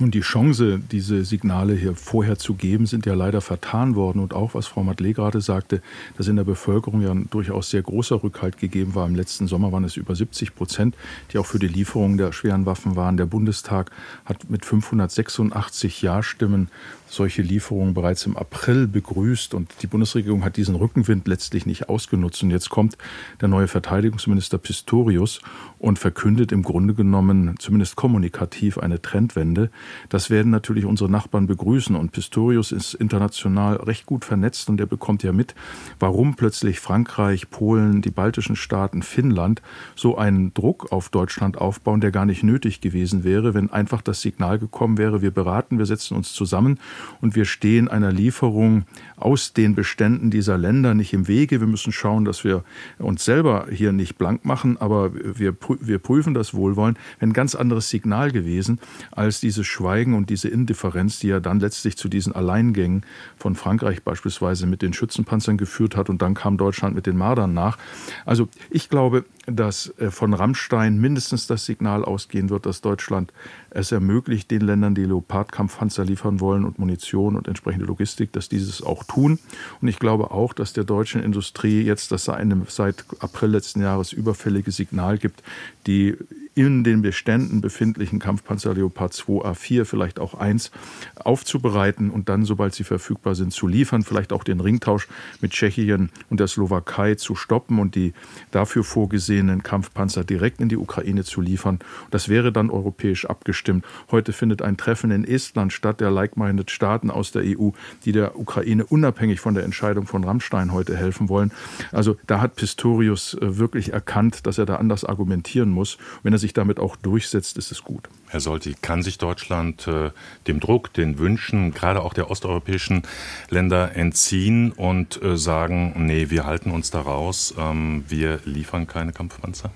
Nun, 0.01 0.11
die 0.11 0.23
Chance, 0.23 0.81
diese 0.91 1.25
Signale 1.25 1.75
hier 1.75 1.95
vorher 1.95 2.37
zu 2.37 2.55
geben, 2.55 2.87
sind 2.87 3.07
ja 3.07 3.15
leider 3.15 3.41
vertan 3.41 3.95
worden. 3.95 4.19
Und 4.19 4.35
auch, 4.35 4.55
was 4.55 4.67
Frau 4.67 4.83
Matle 4.83 5.13
gerade 5.13 5.41
sagte, 5.41 5.83
dass 6.17 6.27
in 6.27 6.35
der 6.35 6.43
Bevölkerung 6.43 7.01
ja 7.01 7.13
ein 7.13 7.29
durchaus 7.31 7.71
sehr 7.71 7.83
großer 7.83 8.25
Rückhalt 8.25 8.59
gegeben 8.59 8.97
war. 8.97 9.07
Im 9.07 9.15
letzten 9.15 9.47
Sommer 9.47 9.71
waren 9.71 9.85
es 9.85 9.97
über 9.97 10.17
70 10.17 10.57
Prozent, 10.57 10.97
die 11.33 11.39
auch 11.39 11.47
für 11.47 11.61
die 11.61 11.69
Lieferung 11.69 12.17
der 12.17 12.33
schweren 12.33 12.67
Waffen 12.67 12.97
waren. 12.97 13.17
Der 13.17 13.27
Bundestag 13.27 13.93
hat 14.25 14.51
mit 14.51 14.65
586 14.65 16.03
Ja-Stimmen 16.03 16.71
solche 17.15 17.43
Lieferungen 17.43 17.95
bereits 17.95 18.27
im 18.27 18.37
April 18.37 18.87
begrüßt. 18.87 19.55
Und 19.55 19.71
die 19.83 19.87
Bundesregierung 19.87 20.45
hat 20.45 20.57
diesen 20.57 20.75
Rückenwind 20.75 21.27
letztlich 21.29 21.67
nicht 21.67 21.89
ausgenutzt. 21.89 22.43
Und 22.43 22.51
jetzt 22.51 22.71
kommt 22.71 22.97
der 23.41 23.49
neue 23.49 23.69
Verteidigungsminister 23.69 24.59
Pistorius 24.59 25.41
und 25.79 25.99
verkündet 25.99 26.53
im 26.53 26.63
Grunde 26.63 26.95
genommen, 26.95 27.55
zumindest 27.59 27.97
kommunikativ, 27.97 28.79
eine 28.79 29.01
Trendwende. 29.03 29.71
Das 30.09 30.31
werden 30.31 30.51
natürlich 30.51 30.85
unsere 30.85 31.11
Nachbarn 31.11 31.47
begrüßen. 31.47 31.97
Und 31.97 32.13
Pistorius 32.13 32.73
ist 32.73 32.95
international 32.95 33.77
recht 33.77 34.07
gut 34.07 34.25
vernetzt 34.25 34.69
und 34.69 34.81
er 34.81 34.87
bekommt 34.87 35.23
ja 35.23 35.33
mit, 35.33 35.55
warum 35.99 36.37
plötzlich 36.37 36.81
Frankreich, 36.81 37.51
Polen, 37.51 38.03
die 38.03 38.11
baltischen 38.11 38.57
Staaten, 38.57 39.03
Finnland 39.03 39.63
so 39.95 40.17
einen 40.17 40.55
Druck 40.55 40.93
auf 40.93 41.09
Deutschland 41.09 41.59
aufbauen, 41.59 42.01
der 42.01 42.11
gar 42.11 42.27
nicht 42.27 42.43
nötig 42.43 42.81
gewesen 42.81 43.25
wäre, 43.25 43.55
wenn 43.55 43.71
einfach 43.71 44.03
das 44.03 44.21
Signal 44.21 44.59
gekommen 44.59 44.99
wäre, 44.99 45.23
wir 45.23 45.31
beraten, 45.31 45.79
wir 45.79 45.87
setzen 45.87 46.17
uns 46.17 46.33
zusammen 46.33 46.79
und 47.21 47.35
wir 47.35 47.45
stehen 47.45 47.89
einer 47.89 48.13
Lieferung 48.13 48.85
aus 49.17 49.53
den 49.53 49.75
Beständen 49.75 50.31
dieser 50.31 50.59
Länder 50.59 50.95
nicht 50.95 51.13
im 51.13 51.29
Wege. 51.29 51.61
Wir 51.61 51.67
müssen 51.67 51.93
schauen, 51.93 52.25
dass 52.25 52.45
wir 52.45 52.65
uns 52.99 53.25
selber 53.25 53.67
hier 53.71 53.93
nicht 53.93 54.19
blank 54.19 54.45
machen, 54.45 54.77
aber 54.79 55.13
wir, 55.15 55.57
wir 55.81 55.99
prüfen 55.99 56.35
das 56.35 56.55
Wohlwollen. 56.55 56.99
Ein 57.21 57.33
ganz 57.33 57.55
anderes 57.55 57.89
Signal 57.89 58.33
gewesen 58.33 58.81
als 59.13 59.41
dieses 59.41 59.67
Schweigen 59.67 60.15
und 60.15 60.31
diese 60.31 60.49
Indifferenz, 60.49 61.19
die 61.21 61.29
ja 61.29 61.41
dann 61.41 61.61
letztlich 61.61 61.97
zu 61.97 62.09
diesen 62.09 62.35
Alleingängen 62.35 63.05
von 63.37 63.55
Frankreich 63.55 64.03
beispielsweise 64.03 64.67
mit 64.67 64.83
den 64.83 64.93
Schützenpanzern 64.93 65.57
geführt 65.57 65.97
hat 65.97 66.11
und 66.11 66.21
dann 66.23 66.35
kam 66.35 66.57
Deutschland 66.57 66.95
mit 66.95 67.07
den 67.07 67.17
Mardern 67.17 67.55
nach. 67.55 67.79
Also 68.25 68.49
ich 68.71 68.89
glaube, 68.89 69.25
dass 69.47 69.93
äh, 69.99 70.11
von 70.11 70.35
Rammstein 70.35 70.99
mindestens 70.99 71.47
das 71.47 71.65
Signal 71.65 72.05
ausgehen 72.05 72.51
wird, 72.51 72.67
dass 72.67 72.81
Deutschland 72.81 73.33
es 73.71 73.93
ermöglicht, 73.93 74.51
den 74.51 74.63
Ländern, 74.63 74.95
die 74.95 75.05
Leopard-Kampfpanzer 75.05 76.05
liefern 76.05 76.41
wollen 76.41 76.65
und 76.65 76.79
Munition 76.79 77.37
und 77.37 77.49
entsprechende 77.49 77.87
Logistik, 77.87 78.33
dass 78.33 78.49
dieses 78.49 78.83
auch 78.83 79.05
tun. 79.05 79.39
Und 79.81 79.89
ich 79.89 79.99
glaube 79.99 80.31
auch, 80.31 80.53
dass 80.53 80.73
der 80.73 80.85
deutschen 80.85 81.23
Industrie 81.23 81.83
jetzt 81.83 82.13
das 82.13 82.25
seit 82.25 83.05
April 83.21 83.51
letzten 83.51 83.83
Jahres 83.83 84.13
überfällige 84.13 84.71
Signal 84.71 85.19
gibt, 85.19 85.43
die 85.87 86.17
in 86.55 86.85
den 86.85 87.03
Beständen 87.03 87.61
befindlichen 87.61 88.19
Kampfpanzer 88.19 88.75
Leopard 88.75 89.13
2 89.13 89.45
A4, 89.45 89.85
vielleicht 89.85 90.21
auch 90.21 90.35
1, 90.35 90.71
aufzubereiten 91.17 92.11
und 92.11 92.29
dann, 92.29 92.45
sobald 92.45 92.75
sie 92.75 92.85
verfügbar 92.85 93.35
sind, 93.35 93.53
zu 93.53 93.67
liefern, 93.67 94.03
vielleicht 94.03 94.33
auch 94.33 94.45
den 94.45 94.61
Ringtausch 94.61 95.09
mit 95.41 95.53
Tschechien 95.53 96.11
und 96.31 96.41
der 96.41 96.47
Slowakei 96.47 97.17
zu 97.17 97.35
stoppen 97.35 97.79
und 97.79 97.95
die 97.95 98.13
dafür 98.51 98.85
vorgesehenen 98.85 99.63
Kampfpanzer 99.63 100.25
direkt 100.25 100.61
in 100.61 100.69
die 100.69 100.77
Ukraine 100.77 101.25
zu 101.25 101.41
liefern. 101.41 101.81
Das 102.11 102.29
wäre 102.29 102.53
dann 102.53 102.71
europäisch 102.71 103.27
abgestimmt. 103.27 103.85
Heute 104.11 104.33
findet 104.33 104.63
ein 104.63 104.77
Treffen 104.77 105.11
in 105.11 105.25
Estland 105.25 105.73
statt, 105.73 106.01
der 106.01 106.11
like-minded 106.11 106.71
Staaten 106.71 107.11
aus 107.11 107.33
der 107.33 107.43
EU, 107.43 107.71
die 108.05 108.13
der 108.13 108.39
Ukraine 108.39 108.85
unabhängig 108.85 109.41
von 109.41 109.55
der 109.55 109.65
Entscheidung 109.65 110.07
von 110.07 110.25
Rammstein 110.25 110.73
heute 110.73 110.97
helfen 110.97 111.29
wollen. 111.29 111.53
Also 111.93 112.17
da 112.27 112.41
hat 112.41 112.57
Pistorius 112.57 113.35
äh, 113.35 113.59
wirklich 113.59 113.93
erkannt, 113.93 114.47
dass 114.47 114.59
er 114.59 114.67
da 114.67 114.77
anders 114.77 115.05
argumentieren 115.05 115.71
muss. 115.71 115.99
Wenn 116.23 116.33
er 116.33 116.39
sich 116.45 116.53
damit 116.53 116.79
auch 116.79 116.97
durchsetzt, 116.97 117.57
ist 117.57 117.73
es 117.73 117.83
gut. 117.83 118.09
Herr 118.29 118.41
Solti, 118.41 118.77
kann 118.81 119.03
sich 119.03 119.17
Deutschland 119.17 119.89
äh, 119.89 120.11
dem 120.47 120.61
Druck, 120.61 120.93
den 120.93 121.19
Wünschen 121.19 121.73
gerade 121.73 122.03
auch 122.03 122.13
der 122.13 122.31
osteuropäischen 122.31 123.03
Länder 123.49 123.97
entziehen 123.97 124.71
und 124.73 125.23
äh, 125.23 125.39
sagen, 125.39 125.95
nee, 126.07 126.29
wir 126.29 126.45
halten 126.45 126.71
uns 126.71 126.91
da 126.91 127.01
raus, 127.01 127.55
ähm, 127.59 128.05
wir 128.09 128.41
liefern 128.45 128.87
keine 128.87 129.13
Kampfpanzer? 129.13 129.71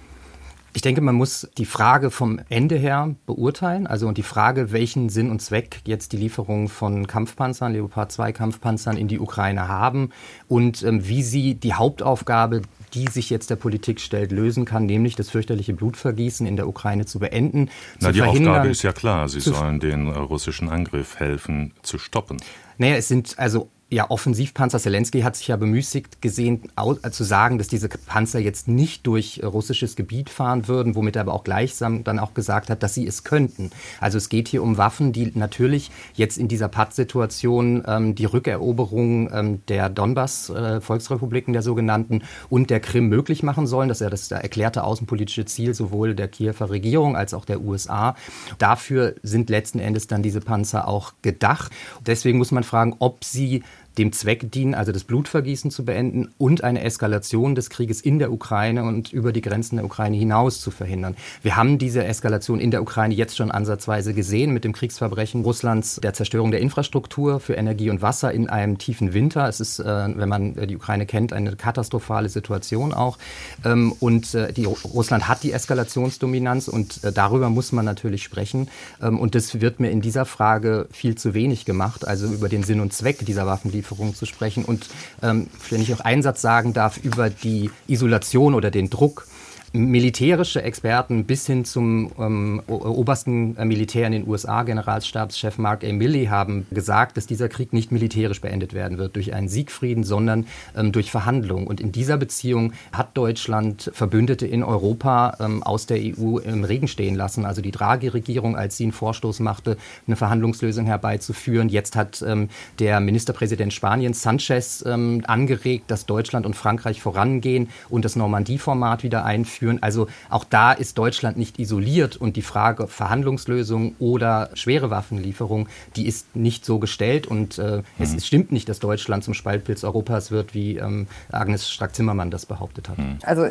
Ich 0.75 0.83
denke, 0.83 1.01
man 1.01 1.15
muss 1.15 1.49
die 1.57 1.65
Frage 1.65 2.11
vom 2.11 2.41
Ende 2.51 2.77
her 2.77 3.17
beurteilen, 3.25 3.87
also 3.87 4.07
und 4.07 4.19
die 4.19 4.23
Frage, 4.23 4.71
welchen 4.71 5.09
Sinn 5.09 5.31
und 5.31 5.41
Zweck 5.41 5.81
jetzt 5.87 6.13
die 6.13 6.19
Lieferung 6.19 6.69
von 6.69 7.07
Kampfpanzern, 7.07 7.73
Leopard 7.73 8.13
2 8.13 8.33
Kampfpanzern 8.33 8.99
in 8.99 9.09
die 9.09 9.19
Ukraine 9.19 9.69
haben 9.69 10.11
und 10.47 10.83
ähm, 10.83 11.09
wie 11.09 11.23
sie 11.23 11.55
die 11.55 11.73
Hauptaufgabe 11.73 12.61
die 12.95 13.07
sich 13.07 13.31
jetzt 13.31 13.51
der 13.51 13.57
Politik 13.57 14.01
stellt, 14.01 14.33
lösen 14.33 14.65
kann, 14.65 14.87
nämlich 14.87 15.15
das 15.17 15.31
fürchterliche 15.31 15.75
Blutvergießen 15.75 16.47
in 16.47 16.57
der 16.57 16.69
Ukraine 16.69 17.07
zu 17.07 17.19
beenden. 17.19 17.71
Na, 18.01 18.09
zu 18.09 18.15
die 18.15 18.23
Aufgabe 18.23 18.69
ist 18.69 18.83
ja 18.83 18.93
klar, 18.93 19.29
sie 19.29 19.41
sollen 19.41 19.81
den 19.81 20.09
russischen 20.09 20.69
Angriff 20.69 21.19
helfen 21.19 21.73
zu 21.83 21.99
stoppen. 21.99 22.39
Naja, 22.79 22.97
es 22.97 23.09
sind 23.09 23.39
also 23.39 23.71
ja, 23.91 24.11
Offensivpanzer 24.11 24.79
Zelensky 24.79 25.23
hat 25.23 25.37
sich 25.37 25.49
ja 25.49 25.57
bemüßigt 25.57 26.21
gesehen, 26.21 26.65
äh, 26.77 27.11
zu 27.11 27.25
sagen, 27.25 27.57
dass 27.57 27.69
diese 27.69 27.89
Panzer 27.89 28.39
jetzt 28.39 28.69
nicht 28.69 29.07
durch 29.07 29.39
äh, 29.39 29.47
russisches 29.47 29.97
Gebiet 29.97 30.29
fahren 30.29 30.69
würden, 30.69 30.95
womit 30.95 31.17
er 31.17 31.23
aber 31.23 31.33
auch 31.33 31.43
gleichsam 31.43 32.05
dann 32.05 32.19
auch 32.19 32.35
gesagt 32.35 32.69
hat, 32.69 32.83
dass 32.83 32.93
sie 32.93 33.07
es 33.07 33.25
könnten. 33.25 33.71
Also 33.99 34.19
es 34.19 34.29
geht 34.29 34.49
hier 34.49 34.63
um 34.63 34.77
Waffen, 34.77 35.15
die 35.15 35.33
natürlich 35.35 35.91
jetzt 36.13 36.37
in 36.37 36.49
dieser 36.49 36.69
Pattsituation 36.69 37.83
ähm, 37.87 38.15
die 38.15 38.27
Rückeroberung 38.27 39.33
ähm, 39.33 39.63
der 39.69 39.89
Donbass-Volksrepubliken, 39.89 41.55
äh, 41.55 41.57
der 41.57 41.63
sogenannten, 41.63 42.25
und 42.51 42.69
der 42.69 42.81
Krim 42.81 43.09
möglich 43.09 43.43
machen 43.43 43.67
sollen. 43.67 43.89
Das 43.89 43.99
ist 43.99 44.03
ja 44.03 44.11
das 44.11 44.31
erklärte 44.31 44.85
außenpolitische 44.85 45.47
Ziel 45.47 45.73
sowohl 45.73 46.15
der 46.15 46.29
Kiewer 46.29 46.69
Regierung 46.69 47.17
als 47.17 47.33
auch 47.33 47.47
der 47.47 47.63
USA. 47.63 48.17
Dafür 48.59 49.15
sind 49.23 49.49
letzten 49.49 49.79
Endes 49.79 50.09
dann 50.09 50.23
diese 50.23 50.41
Panzer 50.41 50.87
auch 50.87 51.15
gedacht. 51.23 51.73
Deswegen 52.05 52.37
muss 52.37 52.51
man 52.51 52.65
fragen, 52.65 52.95
ob 52.99 53.25
sie 53.25 53.63
dem 53.99 54.13
Zweck 54.13 54.51
dienen, 54.53 54.75
also 54.75 54.93
das 54.93 55.05
Blutvergießen 55.05 55.71
zu 55.71 55.85
beenden 55.85 56.29
und 56.39 56.63
eine 56.63 56.83
Eskalation 56.83 57.55
des 57.55 57.69
Krieges 57.69 58.01
in 58.01 58.19
der 58.19 58.33
Ukraine 58.33 58.85
und 58.85 59.13
über 59.13 59.33
die 59.33 59.41
Grenzen 59.41 59.77
der 59.77 59.85
Ukraine 59.85 60.17
hinaus 60.17 60.61
zu 60.61 60.71
verhindern. 60.71 61.17
Wir 61.43 61.57
haben 61.57 61.79
diese 61.79 62.05
Eskalation 62.05 62.61
in 62.61 62.71
der 62.71 62.81
Ukraine 62.81 63.15
jetzt 63.15 63.37
schon 63.37 63.51
ansatzweise 63.51 64.15
gesehen 64.15 64.53
mit 64.53 64.65
dem 64.65 64.73
Kriegsverbrechen 64.73 65.43
Russlands, 65.43 65.97
der 65.97 66.15
Zerstörung 66.15 66.53
der 66.53 66.61
Infrastruktur 66.61 67.41
für 67.41 67.55
Energie 67.55 67.91
und 67.91 68.01
Wasser 68.01 68.33
in 68.33 68.49
einem 68.49 68.79
tiefen 68.79 69.15
Winter. 69.15 69.49
Es 69.49 69.61
ist, 69.61 69.81
äh, 69.81 69.85
wenn 69.85 70.29
man 70.29 70.55
die 70.55 70.77
Ukraine 70.77 71.05
kennt, 71.05 71.33
eine 71.33 71.57
katastrophale 71.57 72.29
Situation 72.29 72.95
auch. 72.95 73.19
Ähm, 73.65 73.93
und 73.99 74.35
äh, 74.35 74.53
die, 74.53 74.65
Russland 74.67 75.27
hat 75.27 75.43
die 75.43 75.53
Eskalationsdominanz 75.53 76.69
und 76.69 77.03
äh, 77.03 77.13
darüber 77.13 77.51
muss 77.51 77.73
man 77.73 77.85
natürlich 77.85 78.23
sprechen. 78.23 78.69
Ähm, 79.03 79.19
und 79.19 79.35
das 79.35 79.61
wird 79.61 79.81
mir 79.81 79.91
in 79.91 80.01
dieser 80.01 80.25
Frage 80.25 80.87
viel 80.93 81.17
zu 81.17 81.35
wenig 81.35 81.65
gemacht, 81.65 82.07
also 82.07 82.27
über 82.27 82.49
den 82.49 82.63
Sinn 82.63 82.81
und 82.81 82.93
Zweck 82.93 83.27
dieser 83.27 83.47
Waffenlieferung 83.47 83.88
Lieferung 83.89 84.15
zu 84.15 84.27
sprechen. 84.27 84.65
Und 84.65 84.87
ähm, 85.23 85.49
wenn 85.71 85.81
ich 85.81 85.93
auch 85.95 86.01
einen 86.01 86.23
Satz 86.23 86.43
sagen 86.43 86.73
darf 86.73 86.99
über 86.99 87.31
die 87.31 87.71
Isolation 87.87 88.55
oder 88.55 88.71
den 88.71 88.91
Druck, 88.91 89.27
militärische 89.73 90.63
Experten 90.63 91.25
bis 91.25 91.47
hin 91.47 91.65
zum 91.65 92.11
ähm, 92.19 92.63
obersten 92.67 93.57
äh, 93.57 93.65
Militär 93.65 94.07
in 94.07 94.13
den 94.13 94.29
USA, 94.29 94.63
Generalstabschef 94.63 95.59
Mark 95.59 95.85
A. 95.85 95.93
Milley, 95.93 96.27
haben 96.27 96.67
gesagt, 96.71 97.17
dass 97.17 97.27
dieser 97.27 97.49
Krieg 97.49 97.73
nicht 97.73 97.93
militärisch 97.93 98.41
beendet 98.41 98.73
werden 98.73 98.99
wird 98.99 99.17
durch 99.17 99.35
einen 99.35 99.49
Siegfrieden, 99.49 100.05
sondern 100.05 100.47
ähm, 100.77 100.93
durch 100.93 101.11
Verhandlungen. 101.11 101.67
Und 101.67 101.81
in 101.81 101.93
dieser 101.93 102.17
Beziehung 102.17 102.73
hat 102.93 103.17
Deutschland 103.17 103.91
Verbündete 103.93 104.47
in 104.47 104.63
Europa 104.63 105.37
ähm, 105.41 105.63
aus 105.63 105.87
der 105.87 105.99
EU 105.99 106.39
im 106.39 106.65
Regen 106.65 106.89
stehen 106.89 107.15
lassen. 107.15 107.45
Also 107.45 107.61
die 107.61 107.71
Draghi-Regierung, 107.71 108.57
als 108.57 108.79
sie 108.79 108.85
einen 108.85 108.93
Vorstoß 108.93 109.41
machte, 109.41 109.77
eine 110.07 110.17
Verhandlungslösung 110.17 110.87
herbeizuführen. 110.87 111.69
Jetzt 111.69 111.95
hat 111.95 112.25
ähm, 112.27 112.49
der 112.79 113.01
Ministerpräsident 113.01 113.75
Spaniens, 113.75 114.23
Sanchez, 114.23 114.83
ähm, 114.87 115.23
angeregt, 115.27 115.91
dass 115.91 116.07
Deutschland 116.07 116.47
und 116.47 116.57
Frankreich 116.57 117.03
vorangehen 117.03 117.69
und 117.91 118.05
das 118.05 118.17
Normandie-Format 118.17 119.03
wieder 119.03 119.27
einführen 119.27 119.58
führen. 119.59 119.83
Also 119.83 120.07
auch 120.31 120.45
da 120.45 120.73
ist 120.73 120.99
Deutschland 120.99 121.37
nicht 121.37 121.59
isoliert 121.59 122.17
und 122.17 122.37
die 122.37 122.43
Frage 122.43 122.89
Verhandlungslösung 122.89 123.95
oder 123.99 124.51
schwere 124.55 124.91
Waffenlieferung, 124.91 125.69
die 125.97 126.07
ist 126.07 126.35
nicht 126.35 126.65
so 126.65 126.79
gestellt 126.79 127.27
und 127.27 127.59
äh, 127.59 127.79
mhm. 127.79 127.83
es, 127.99 128.15
es, 128.15 128.27
stimmt 128.27 128.53
nicht, 128.53 128.69
dass 128.69 128.79
Deutschland 128.79 129.25
zum 129.25 129.35
Spaltpilz 129.35 129.85
Europas 129.85 130.31
wird, 130.31 130.55
wie 130.55 130.77
ähm, 130.77 131.07
Agnes 131.31 131.71
Strack-Zimmermann 131.71 132.31
das 132.31 132.47
behauptet 132.47 132.89
hat. 132.89 132.99
Mhm. 132.99 133.19
Also 133.23 133.49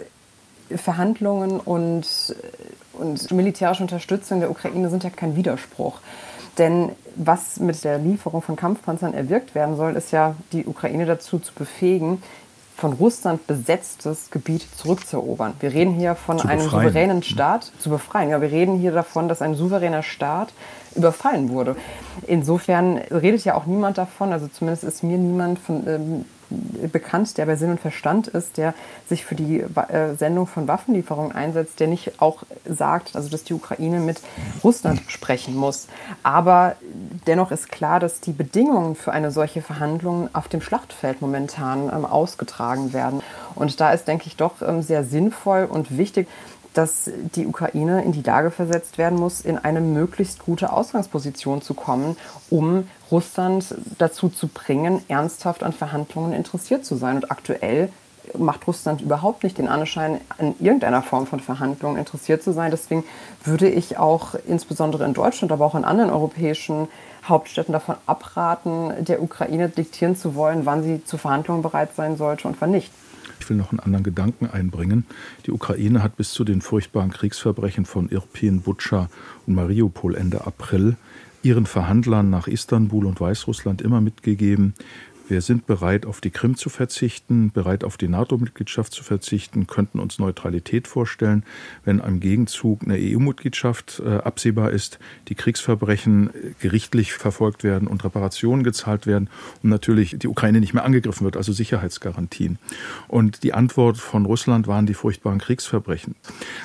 Verhandlungen 0.76 1.60
und, 1.60 2.36
und 2.94 3.32
militärische 3.32 3.84
Unterstützung 3.84 4.40
der 4.40 4.52
Ukraine 4.52 4.90
sind 4.90 5.04
ja 5.04 5.10
kein 5.10 5.36
Widerspruch. 5.36 6.00
Denn 6.58 6.90
was 7.16 7.60
mit 7.60 7.84
der 7.84 8.00
Lieferung 8.00 8.42
von 8.42 8.56
Kampfpanzern 8.56 9.14
erwirkt 9.14 9.54
werden 9.54 9.76
soll, 9.76 9.96
ist 9.96 10.12
ja, 10.12 10.36
die 10.52 10.66
Ukraine 10.66 11.06
dazu 11.06 11.40
zu 11.40 11.54
befähigen, 11.54 12.24
von 12.78 12.94
Russland 12.94 13.48
besetztes 13.48 14.30
Gebiet 14.30 14.68
zurückzuerobern. 14.76 15.56
Wir 15.60 15.74
reden 15.74 15.96
hier 15.96 16.14
von 16.14 16.40
einem 16.40 16.62
souveränen 16.62 17.24
Staat 17.24 17.72
zu 17.80 17.90
befreien. 17.90 18.30
Ja, 18.30 18.40
wir 18.40 18.52
reden 18.52 18.78
hier 18.78 18.92
davon, 18.92 19.28
dass 19.28 19.42
ein 19.42 19.56
souveräner 19.56 20.04
Staat 20.04 20.54
überfallen 20.96 21.50
wurde. 21.50 21.76
Insofern 22.28 22.98
redet 22.98 23.44
ja 23.46 23.56
auch 23.56 23.66
niemand 23.66 23.98
davon, 23.98 24.32
also 24.32 24.48
zumindest 24.48 24.84
ist 24.84 25.04
mir 25.04 25.18
niemand 25.18 25.58
von, 25.58 25.88
ähm, 25.88 26.26
bekannt, 26.50 27.38
der 27.38 27.46
bei 27.46 27.56
Sinn 27.56 27.72
und 27.72 27.80
Verstand 27.80 28.28
ist, 28.28 28.58
der 28.58 28.74
sich 29.08 29.26
für 29.26 29.36
die 29.36 29.60
äh, 29.60 30.16
Sendung 30.16 30.48
von 30.48 30.68
Waffenlieferungen 30.68 31.34
einsetzt, 31.34 31.80
der 31.80 31.88
nicht 31.88 32.22
auch 32.22 32.44
sagt, 32.66 33.16
also 33.16 33.30
dass 33.30 33.44
die 33.44 33.54
Ukraine 33.54 34.00
mit 34.00 34.22
Russland 34.64 35.02
sprechen 35.08 35.56
muss. 35.56 35.88
Aber 36.24 36.76
dennoch 37.26 37.52
ist 37.52 37.70
klar, 37.70 38.00
dass 38.00 38.22
die 38.22 38.32
Bedingungen 38.32 38.96
für 38.96 39.12
eine 39.12 39.32
solche 39.32 39.62
Verhandlung 39.62 40.30
auf 40.34 40.48
dem 40.48 40.62
Schlachtfeld 40.62 41.22
momentan 41.22 41.92
ähm, 41.94 42.06
ausgetragen 42.06 42.94
werden. 42.94 43.22
Und 43.56 43.80
da 43.80 43.92
ist, 43.92 44.08
denke 44.08 44.28
ich, 44.28 44.36
doch 44.38 44.62
ähm, 44.62 44.82
sehr 44.82 45.04
sinnvoll 45.04 45.68
und 45.70 45.98
wichtig, 45.98 46.28
dass 46.78 47.10
die 47.36 47.48
Ukraine 47.48 48.04
in 48.04 48.12
die 48.12 48.22
Lage 48.22 48.52
versetzt 48.52 49.00
werden 49.00 49.18
muss, 49.18 49.42
in 49.42 49.58
eine 49.58 49.82
möglichst 49.82 50.46
gute 50.46 50.72
Ausgangsposition 50.72 51.64
zu 51.64 51.74
kommen, 51.74 52.16
um 52.52 52.88
Russland 53.12 53.74
dazu 53.98 54.30
zu 54.30 54.48
bringen, 54.48 55.02
ernsthaft 55.08 55.64
an 55.64 55.74
Verhandlungen 55.74 56.34
interessiert 56.34 56.86
zu 56.86 56.96
sein. 56.96 57.16
Und 57.16 57.32
aktuell 57.32 57.90
macht 58.38 58.68
Russland 58.68 59.02
überhaupt 59.02 59.44
nicht 59.44 59.58
den 59.58 59.68
Anschein, 59.68 60.22
an 60.38 60.54
irgendeiner 60.60 61.02
Form 61.02 61.26
von 61.26 61.40
Verhandlungen 61.40 61.98
interessiert 61.98 62.44
zu 62.44 62.54
sein. 62.54 62.70
Deswegen 62.70 63.04
würde 63.44 63.70
ich 63.70 63.98
auch 63.98 64.36
insbesondere 64.48 65.06
in 65.06 65.14
Deutschland, 65.14 65.52
aber 65.52 65.66
auch 65.66 65.76
in 65.76 65.86
anderen 65.86 66.12
europäischen 66.12 66.90
Hauptstädten 67.26 67.74
davon 67.74 67.96
abraten, 68.06 68.94
der 69.04 69.24
Ukraine 69.24 69.70
diktieren 69.70 70.16
zu 70.16 70.36
wollen, 70.36 70.66
wann 70.66 70.84
sie 70.84 71.04
zu 71.04 71.18
Verhandlungen 71.18 71.64
bereit 71.64 71.96
sein 71.96 72.18
sollte 72.18 72.48
und 72.48 72.62
wann 72.62 72.72
nicht. 72.72 72.92
Ich 73.40 73.50
will 73.50 73.58
noch 73.58 73.72
einen 73.72 73.80
anderen 73.80 74.04
Gedanken 74.04 74.48
einbringen. 74.48 75.06
Die 75.46 75.52
Ukraine 75.52 76.04
hat 76.04 76.18
bis 76.18 76.32
zu 76.32 76.44
den 76.44 76.62
furchtbaren 76.62 77.12
Kriegsverbrechen 77.12 77.86
von 77.86 78.10
Irpin, 78.10 78.62
Butscha 78.62 79.10
und 79.46 79.56
Mariupol 79.56 80.16
Ende 80.16 80.46
April 80.46 80.98
ihren 81.44 81.66
Verhandlern 81.66 82.30
nach 82.30 82.48
Istanbul 82.48 83.06
und 83.06 83.22
Weißrussland 83.22 83.82
immer 83.82 84.02
mitgegeben, 84.02 84.74
wir 85.30 85.42
sind 85.42 85.66
bereit, 85.66 86.06
auf 86.06 86.22
die 86.22 86.30
Krim 86.30 86.56
zu 86.56 86.70
verzichten, 86.70 87.52
bereit, 87.52 87.84
auf 87.84 87.98
die 87.98 88.08
NATO-Mitgliedschaft 88.08 88.94
zu 88.94 89.04
verzichten, 89.04 89.68
könnten 89.68 90.00
uns 90.00 90.20
Neutralität 90.20 90.88
vorstellen, 90.88 91.44
wenn 91.84 92.00
im 92.00 92.20
Gegenzug 92.20 92.84
eine 92.84 92.96
EU-Mitgliedschaft 92.96 94.02
äh, 94.06 94.18
absehbar 94.18 94.72
ist, 94.72 95.00
die 95.28 95.36
Kriegsverbrechen 95.36 96.30
äh, 96.30 96.32
gerichtlich 96.60 97.14
verfolgt 97.14 97.64
werden 97.64 97.88
und 97.88 98.04
Reparationen 98.04 98.64
gezahlt 98.64 99.06
werden 99.06 99.30
und 99.64 99.70
natürlich 99.70 100.18
die 100.18 100.28
Ukraine 100.28 100.60
nicht 100.60 100.74
mehr 100.74 100.86
angegriffen 100.86 101.26
wird, 101.26 101.36
also 101.36 101.52
Sicherheitsgarantien. 101.52 102.58
Und 103.08 103.44
die 103.44 103.54
Antwort 103.54 103.98
von 103.98 104.26
Russland 104.26 104.68
waren 104.68 104.86
die 104.86 104.94
furchtbaren 104.94 105.40
Kriegsverbrechen. 105.40 106.16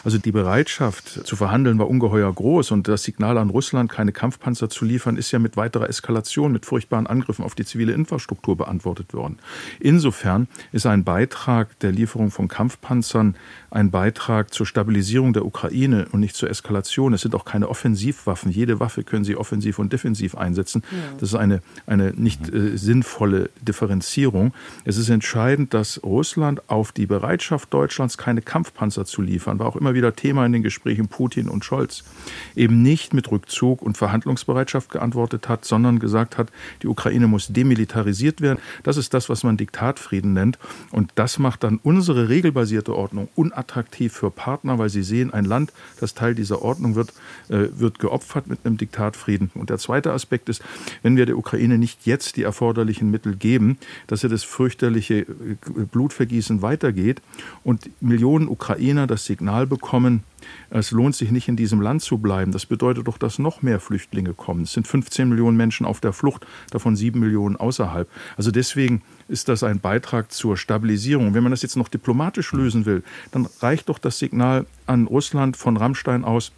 Also 0.05 0.19
die 0.19 0.33
Bereitschaft 0.33 1.27
zu 1.27 1.37
verhandeln 1.37 1.79
war 1.79 1.89
ungeheuer 1.89 2.33
groß 2.33 2.71
und 2.71 2.87
das 2.87 3.03
Signal 3.03 3.39
an 3.39 3.51
Russland, 3.51 3.91
keine 3.91 4.13
Kampfpanzer 4.13 4.71
zu 4.71 4.85
liefern, 4.85 5.17
ist 5.17 5.33
ja 5.33 5.39
mit 5.39 5.57
weiterer 5.57 5.89
Eskalation, 5.89 6.53
mit 6.53 6.65
furchtbaren 6.65 7.07
Angriffen 7.07 7.45
auf 7.45 7.55
die 7.55 7.65
zivile 7.65 7.93
Infrastruktur 7.93 8.52
Infrastruktur 8.53 8.57
beantwortet 8.57 9.15
worden. 9.15 9.39
Insofern 9.81 10.49
ist 10.73 10.87
ein 10.87 11.05
Beitrag 11.05 11.79
der 11.81 11.93
Lieferung 11.93 12.31
von 12.31 12.49
Kampfpanzern 12.49 13.37
ein 13.73 13.91
Beitrag 13.91 14.53
zur 14.53 14.67
Stabilisierung 14.67 15.33
der 15.33 15.47
Ukraine 15.47 16.07
und 16.13 16.21
nicht 16.21 16.37
zur 16.37 16.51
Eskalation. 16.51 17.15
Es 17.15 17.23
sind 17.23 17.35
auch 17.35 17.47
keine 17.47 17.69
Offensivwaffen. 17.69 18.53
Jede 18.53 18.81
Waffe 18.81 19.03
können 19.03 19.25
Sie 19.25 19.35
offensiv 19.35 19.79
und 19.79 19.93
defensiv 19.93 20.37
einsetzen. 20.37 20.83
Ja. 20.91 20.99
Das 21.19 21.31
ist 21.31 21.35
eine, 21.35 21.63
eine 21.87 22.13
nicht 22.13 22.53
äh, 22.53 22.77
sinnvolle 22.77 23.49
Differenzierung. 23.63 24.53
Es 24.85 24.99
ist 24.99 25.09
entscheidend, 25.09 25.73
dass 25.73 26.03
Russland 26.05 26.69
auf 26.69 26.93
die 26.93 27.07
Bereitschaft 27.07 27.73
Deutschlands, 27.73 28.19
keine 28.19 28.43
Kampfpanzer 28.43 29.07
zu 29.07 29.23
liefern, 29.23 29.59
war 29.59 29.67
auch 29.67 29.77
immer 29.77 29.95
wieder 29.95 30.15
Thema 30.15 30.45
in 30.45 30.53
den 30.53 30.63
Gesprächen 30.63 31.09
Putin 31.09 31.49
und 31.49 31.65
Scholz, 31.65 32.05
eben 32.55 32.83
nicht 32.83 33.15
mit 33.15 33.31
Rückzug 33.31 33.81
und 33.81 33.97
Verhandlungsbereitschaft 33.97 34.91
geantwortet 34.91 35.49
hat, 35.49 35.65
sondern 35.65 35.99
gesagt 35.99 36.37
hat, 36.37 36.53
die 36.83 36.89
Ukraine 36.89 37.27
muss 37.27 37.49
demilitarisiert 37.49 38.43
werden. 38.43 38.59
Das 38.83 38.99
ist 38.99 39.15
das, 39.15 39.31
was 39.31 39.45
man 39.45 39.57
Diktatfrieden 39.57 40.35
nennt. 40.35 40.59
Und 40.91 41.13
das 41.15 41.39
macht 41.39 41.65
dann 41.65 41.81
unsere 41.83 42.29
regelbasierte 42.29 42.95
Ordnung 42.95 43.29
unattraktiv 43.63 44.13
für 44.13 44.31
Partner, 44.31 44.79
weil 44.79 44.89
sie 44.89 45.03
sehen, 45.03 45.33
ein 45.33 45.45
Land, 45.45 45.73
das 46.01 46.15
Teil 46.15 46.35
dieser 46.35 46.63
Ordnung 46.63 46.95
wird, 46.97 47.13
äh, 47.49 47.69
wird 47.77 47.99
geopfert 47.99 48.49
mit 48.49 48.61
einem 48.65 48.77
Diktatfrieden. 48.77 49.51
Und 49.55 49.71
der 49.71 49.79
zweite 49.79 50.13
Aspekt 50.13 50.49
ist, 50.49 50.63
wenn 51.03 51.17
wir 51.17 51.27
der 51.27 51.39
Ukraine 51.39 51.79
nicht 51.79 52.05
jetzt 52.05 52.37
die 52.37 52.43
erforderlichen 52.43 53.11
Mittel 53.11 53.37
geben, 53.37 53.79
dass 54.09 54.23
ja 54.23 54.29
das 54.29 54.43
fürchterliche 54.43 55.21
äh, 55.21 55.27
Blutvergießen 55.93 56.63
weitergeht 56.63 57.23
und 57.63 57.91
Millionen 58.01 58.49
Ukrainer 58.49 59.07
das 59.07 59.27
Signal 59.27 59.67
bekommen, 59.67 60.25
es 60.71 60.91
lohnt 60.91 61.15
sich 61.15 61.31
nicht, 61.31 61.49
in 61.49 61.57
diesem 61.57 61.81
Land 61.81 62.03
zu 62.03 62.19
bleiben. 62.19 62.53
Das 62.53 62.67
bedeutet 62.67 63.09
doch, 63.09 63.19
dass 63.19 63.39
noch 63.39 63.63
mehr 63.63 63.81
Flüchtlinge 63.81 64.35
kommen. 64.35 64.63
Es 64.63 64.73
sind 64.73 64.87
15 64.87 65.29
Millionen 65.29 65.57
Menschen 65.57 65.87
auf 65.87 66.01
der 66.01 66.13
Flucht, 66.13 66.47
davon 66.71 66.97
7 66.97 67.19
Millionen 67.19 67.57
außerhalb. 67.57 68.09
Also 68.37 68.51
deswegen 68.51 69.03
ist 69.29 69.49
das 69.49 69.63
ein 69.63 69.81
Beitrag 69.81 70.33
zur 70.33 70.57
Stabilisierung. 70.57 71.35
Wenn 71.35 71.43
man 71.43 71.53
das 71.53 71.63
jetzt 71.63 71.77
noch 71.77 71.89
diplomatisch 71.89 72.53
lösen 72.53 72.87
will, 72.87 73.03
dann 73.31 73.47
reicht 73.61 73.89
doch 73.89 73.99
das 73.99 74.19
Signal 74.19 74.67
an 74.87 75.07
Russland 75.07 75.57
von 75.57 75.77
Rammstein 75.77 76.25
aus, 76.25 76.53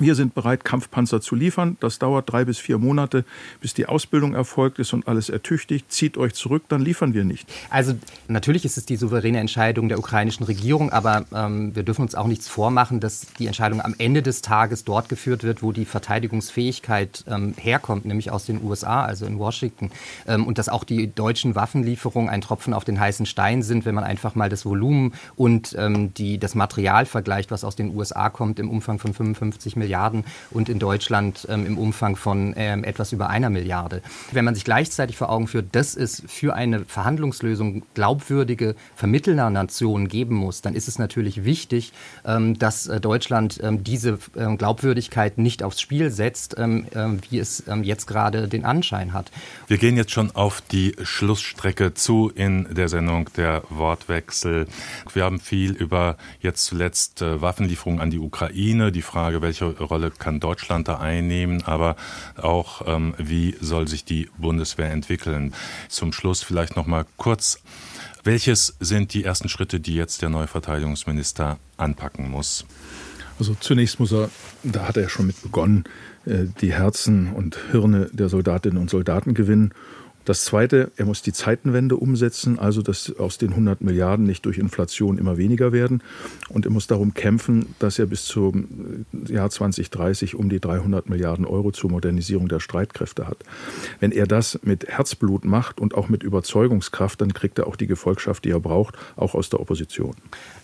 wir 0.00 0.14
sind 0.14 0.34
bereit, 0.34 0.64
Kampfpanzer 0.64 1.20
zu 1.20 1.34
liefern. 1.34 1.76
Das 1.80 1.98
dauert 1.98 2.30
drei 2.30 2.44
bis 2.44 2.58
vier 2.58 2.78
Monate, 2.78 3.24
bis 3.60 3.74
die 3.74 3.86
Ausbildung 3.86 4.34
erfolgt 4.34 4.78
ist 4.78 4.92
und 4.92 5.06
alles 5.06 5.28
ertüchtigt. 5.28 5.92
Zieht 5.92 6.16
euch 6.16 6.34
zurück, 6.34 6.64
dann 6.68 6.80
liefern 6.80 7.14
wir 7.14 7.24
nicht. 7.24 7.48
Also 7.68 7.94
natürlich 8.28 8.64
ist 8.64 8.78
es 8.78 8.86
die 8.86 8.96
souveräne 8.96 9.38
Entscheidung 9.38 9.88
der 9.88 9.98
ukrainischen 9.98 10.46
Regierung, 10.46 10.90
aber 10.90 11.26
ähm, 11.34 11.74
wir 11.74 11.82
dürfen 11.82 12.02
uns 12.02 12.14
auch 12.14 12.26
nichts 12.26 12.48
vormachen, 12.48 13.00
dass 13.00 13.26
die 13.38 13.46
Entscheidung 13.46 13.80
am 13.80 13.94
Ende 13.98 14.22
des 14.22 14.42
Tages 14.42 14.84
dort 14.84 15.08
geführt 15.08 15.42
wird, 15.42 15.62
wo 15.62 15.72
die 15.72 15.84
Verteidigungsfähigkeit 15.84 17.24
ähm, 17.28 17.54
herkommt, 17.58 18.04
nämlich 18.04 18.30
aus 18.30 18.46
den 18.46 18.62
USA, 18.64 19.04
also 19.04 19.26
in 19.26 19.38
Washington. 19.38 19.90
Ähm, 20.26 20.46
und 20.46 20.58
dass 20.58 20.68
auch 20.68 20.84
die 20.84 21.14
deutschen 21.14 21.54
Waffenlieferungen 21.54 22.30
ein 22.30 22.40
Tropfen 22.40 22.74
auf 22.74 22.84
den 22.84 22.98
heißen 22.98 23.26
Stein 23.26 23.62
sind, 23.62 23.84
wenn 23.84 23.94
man 23.94 24.04
einfach 24.04 24.34
mal 24.34 24.48
das 24.48 24.64
Volumen 24.64 25.12
und 25.36 25.74
ähm, 25.78 26.14
die, 26.14 26.38
das 26.38 26.54
Material 26.54 27.06
vergleicht, 27.06 27.50
was 27.50 27.64
aus 27.64 27.76
den 27.76 27.94
USA 27.94 28.30
kommt, 28.30 28.58
im 28.58 28.70
Umfang 28.70 28.98
von 28.98 29.14
55 29.14 29.76
Milliarden 29.90 30.24
und 30.52 30.68
in 30.68 30.78
Deutschland 30.78 31.48
ähm, 31.50 31.66
im 31.66 31.76
Umfang 31.76 32.14
von 32.14 32.54
ähm, 32.56 32.84
etwas 32.84 33.12
über 33.12 33.28
einer 33.28 33.50
Milliarde. 33.50 34.02
Wenn 34.30 34.44
man 34.44 34.54
sich 34.54 34.64
gleichzeitig 34.64 35.16
vor 35.16 35.30
Augen 35.30 35.48
führt, 35.48 35.74
dass 35.74 35.96
es 35.96 36.22
für 36.28 36.54
eine 36.54 36.84
Verhandlungslösung 36.84 37.82
glaubwürdige 37.94 38.76
Vermittlernationen 38.94 40.06
geben 40.06 40.36
muss, 40.36 40.62
dann 40.62 40.74
ist 40.74 40.86
es 40.86 41.00
natürlich 41.00 41.44
wichtig, 41.44 41.92
ähm, 42.24 42.56
dass 42.56 42.86
äh, 42.86 43.00
Deutschland 43.00 43.58
ähm, 43.62 43.82
diese 43.82 44.18
ähm, 44.36 44.58
Glaubwürdigkeit 44.58 45.38
nicht 45.38 45.64
aufs 45.64 45.80
Spiel 45.80 46.10
setzt, 46.10 46.54
ähm, 46.56 46.86
wie 47.28 47.38
es 47.38 47.64
jetzt 47.82 48.06
gerade 48.06 48.48
den 48.48 48.64
Anschein 48.64 49.12
hat. 49.12 49.30
Wir 49.66 49.78
gehen 49.78 49.96
jetzt 49.96 50.12
schon 50.12 50.30
auf 50.30 50.60
die 50.60 50.94
Schlussstrecke 51.02 51.94
zu 51.94 52.30
in 52.34 52.66
der 52.74 52.88
Sendung 52.88 53.28
der 53.36 53.62
Wortwechsel. 53.70 54.66
Wir 55.12 55.24
haben 55.24 55.40
viel 55.40 55.72
über 55.72 56.16
jetzt 56.40 56.64
zuletzt 56.66 57.22
äh, 57.22 57.40
Waffenlieferungen 57.40 58.00
an 58.00 58.10
die 58.10 58.18
Ukraine, 58.18 58.92
die 58.92 59.02
Frage, 59.02 59.42
welche 59.42 59.69
Rolle 59.78 60.10
kann 60.10 60.40
Deutschland 60.40 60.88
da 60.88 60.98
einnehmen, 60.98 61.62
aber 61.64 61.96
auch, 62.36 62.82
ähm, 62.86 63.14
wie 63.18 63.56
soll 63.60 63.88
sich 63.88 64.04
die 64.04 64.28
Bundeswehr 64.38 64.90
entwickeln. 64.90 65.54
Zum 65.88 66.12
Schluss 66.12 66.42
vielleicht 66.42 66.76
noch 66.76 66.86
mal 66.86 67.04
kurz. 67.16 67.60
Welches 68.22 68.76
sind 68.80 69.14
die 69.14 69.24
ersten 69.24 69.48
Schritte, 69.48 69.80
die 69.80 69.94
jetzt 69.94 70.22
der 70.22 70.28
neue 70.28 70.46
Verteidigungsminister 70.46 71.58
anpacken 71.76 72.30
muss? 72.30 72.66
Also 73.38 73.56
zunächst 73.58 73.98
muss 73.98 74.12
er, 74.12 74.28
da 74.62 74.86
hat 74.86 74.98
er 74.98 75.08
schon 75.08 75.26
mit 75.26 75.40
begonnen, 75.42 75.84
äh, 76.26 76.44
die 76.60 76.74
Herzen 76.74 77.32
und 77.32 77.58
Hirne 77.70 78.10
der 78.12 78.28
Soldatinnen 78.28 78.76
und 78.76 78.90
Soldaten 78.90 79.32
gewinnen 79.32 79.72
das 80.24 80.44
Zweite, 80.44 80.92
er 80.96 81.06
muss 81.06 81.22
die 81.22 81.32
Zeitenwende 81.32 81.96
umsetzen, 81.96 82.58
also 82.58 82.82
dass 82.82 83.16
aus 83.16 83.38
den 83.38 83.50
100 83.50 83.80
Milliarden 83.80 84.26
nicht 84.26 84.44
durch 84.44 84.58
Inflation 84.58 85.18
immer 85.18 85.38
weniger 85.38 85.72
werden. 85.72 86.02
Und 86.48 86.66
er 86.66 86.70
muss 86.70 86.86
darum 86.86 87.14
kämpfen, 87.14 87.74
dass 87.78 87.98
er 87.98 88.06
bis 88.06 88.26
zum 88.26 89.06
Jahr 89.26 89.50
2030 89.50 90.34
um 90.34 90.48
die 90.48 90.60
300 90.60 91.08
Milliarden 91.08 91.46
Euro 91.46 91.72
zur 91.72 91.90
Modernisierung 91.90 92.48
der 92.48 92.60
Streitkräfte 92.60 93.26
hat. 93.26 93.38
Wenn 93.98 94.12
er 94.12 94.26
das 94.26 94.60
mit 94.62 94.88
Herzblut 94.88 95.44
macht 95.44 95.80
und 95.80 95.94
auch 95.94 96.08
mit 96.08 96.22
Überzeugungskraft, 96.22 97.20
dann 97.20 97.32
kriegt 97.32 97.58
er 97.58 97.66
auch 97.66 97.76
die 97.76 97.86
Gefolgschaft, 97.86 98.44
die 98.44 98.50
er 98.50 98.60
braucht, 98.60 98.96
auch 99.16 99.34
aus 99.34 99.48
der 99.48 99.60
Opposition. 99.60 100.14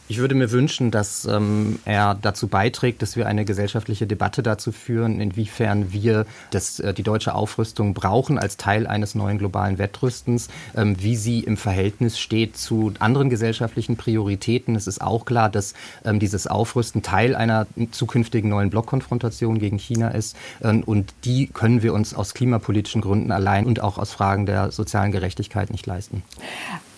Ich 0.09 0.19
würde 0.19 0.37
mir 0.37 0.53
wünschen, 0.53 0.93
dass 0.93 1.25
ähm, 1.25 1.81
er 1.85 2.15
dazu 2.15 2.47
beiträgt, 2.47 3.03
dass 3.03 3.17
wir 3.17 3.27
eine 3.27 3.45
gesellschaftliche 3.45 4.07
Debatte 4.07 4.45
dazu 4.45 4.71
führen, 4.71 5.21
inwiefern 5.21 5.93
wir 5.93 6.27
das, 6.53 6.79
äh, 6.79 6.95
die 6.95 7.03
deutsche 7.03 7.35
Aufrüstung 7.35 7.93
brauchen 7.93 8.39
als 8.39 8.57
Teil 8.57 8.87
eines 8.87 9.17
neuen 9.17 9.39
globalen 9.39 9.79
Wettrüstens, 9.79 10.49
ähm, 10.77 10.97
wie 11.03 11.17
sie 11.17 11.41
im 11.41 11.57
Verhältnis 11.57 12.21
steht 12.21 12.57
zu 12.57 12.93
anderen 13.01 13.31
gesellschaftlichen 13.31 13.97
Prioritäten. 13.97 14.77
Es 14.77 14.87
ist 14.87 15.01
auch 15.01 15.25
klar, 15.25 15.51
dass 15.51 15.75
ähm, 16.05 16.21
dieses 16.21 16.47
Aufrüsten 16.47 17.03
Teil 17.03 17.35
einer 17.35 17.67
zukünftigen 17.91 18.49
neuen 18.49 18.71
Blockkonfrontation 18.71 19.59
gegen 19.59 19.79
China 19.79 20.11
ist. 20.11 20.37
Ähm, 20.63 20.85
und 20.85 21.15
die 21.25 21.49
können 21.49 21.83
wir 21.83 21.93
uns 21.93 22.15
aus 22.15 22.33
klimapolitischen 22.33 23.01
Gründen 23.01 23.33
allein 23.33 23.67
und 23.67 23.81
auch 23.81 23.99
aus 23.99 24.13
Fragen 24.13 24.47
der 24.47 24.71
sozialen 24.71 25.11
Gerechtigkeit 25.11 25.71
nicht 25.71 25.85
leisten. 25.87 26.23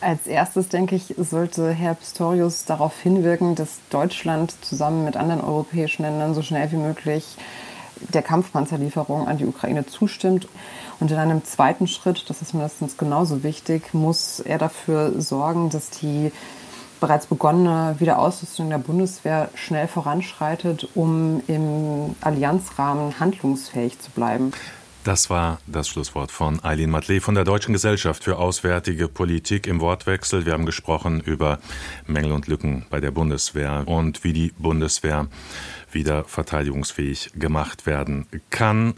Als 0.00 0.28
erstes, 0.28 0.68
denke 0.68 0.94
ich, 0.94 1.14
sollte 1.16 1.72
Herr 1.72 1.94
Pistorius 1.94 2.64
darauf 2.64 3.00
hinwirken, 3.00 3.56
dass 3.56 3.80
Deutschland 3.90 4.54
zusammen 4.64 5.04
mit 5.04 5.16
anderen 5.16 5.40
europäischen 5.40 6.02
Ländern 6.02 6.34
so 6.34 6.42
schnell 6.42 6.70
wie 6.70 6.76
möglich 6.76 7.36
der 8.14 8.22
Kampfpanzerlieferung 8.22 9.26
an 9.26 9.38
die 9.38 9.46
Ukraine 9.46 9.86
zustimmt. 9.86 10.48
Und 11.00 11.10
in 11.10 11.16
einem 11.16 11.44
zweiten 11.44 11.88
Schritt, 11.88 12.30
das 12.30 12.42
ist 12.42 12.54
mindestens 12.54 12.96
genauso 12.96 13.42
wichtig, 13.42 13.92
muss 13.92 14.38
er 14.38 14.58
dafür 14.58 15.20
sorgen, 15.20 15.68
dass 15.68 15.90
die 15.90 16.30
bereits 17.00 17.26
begonnene 17.26 17.96
Wiederausrüstung 17.98 18.70
der 18.70 18.78
Bundeswehr 18.78 19.50
schnell 19.54 19.88
voranschreitet, 19.88 20.88
um 20.94 21.42
im 21.48 22.14
Allianzrahmen 22.20 23.18
handlungsfähig 23.18 23.98
zu 24.00 24.12
bleiben. 24.12 24.52
Das 25.08 25.30
war 25.30 25.58
das 25.66 25.88
Schlusswort 25.88 26.30
von 26.30 26.62
Eileen 26.62 26.90
Matley 26.90 27.20
von 27.20 27.34
der 27.34 27.44
Deutschen 27.44 27.72
Gesellschaft 27.72 28.24
für 28.24 28.36
Auswärtige 28.36 29.08
Politik 29.08 29.66
im 29.66 29.80
Wortwechsel. 29.80 30.44
Wir 30.44 30.52
haben 30.52 30.66
gesprochen 30.66 31.22
über 31.22 31.60
Mängel 32.06 32.30
und 32.32 32.46
Lücken 32.46 32.84
bei 32.90 33.00
der 33.00 33.10
Bundeswehr 33.10 33.84
und 33.86 34.22
wie 34.22 34.34
die 34.34 34.52
Bundeswehr 34.58 35.26
wieder 35.90 36.24
verteidigungsfähig 36.24 37.30
gemacht 37.36 37.86
werden 37.86 38.26
kann 38.50 38.92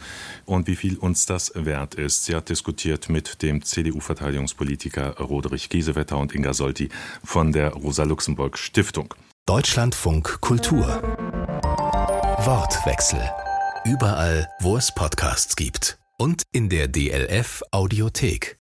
und 0.45 0.67
wie 0.67 0.75
viel 0.75 0.97
uns 0.97 1.27
das 1.27 1.53
wert 1.55 1.95
ist. 1.95 2.25
Sie 2.25 2.35
hat 2.35 2.49
diskutiert 2.49 3.07
mit 3.07 3.41
dem 3.41 3.63
CDU-Verteidigungspolitiker 3.63 5.17
Roderich 5.17 5.69
Giesewetter 5.69 6.17
und 6.17 6.35
Inga 6.35 6.53
Solti 6.53 6.89
von 7.23 7.53
der 7.53 7.71
Rosa-Luxemburg 7.71 8.57
Stiftung. 8.57 9.13
Deutschlandfunk 9.45 10.41
Kultur 10.41 10.87
Wortwechsel 12.43 13.31
Überall, 13.83 14.47
wo 14.59 14.77
es 14.77 14.93
Podcasts 14.93 15.55
gibt. 15.55 16.00
Und 16.21 16.43
in 16.51 16.69
der 16.69 16.87
DLF 16.87 17.63
Audiothek. 17.71 18.60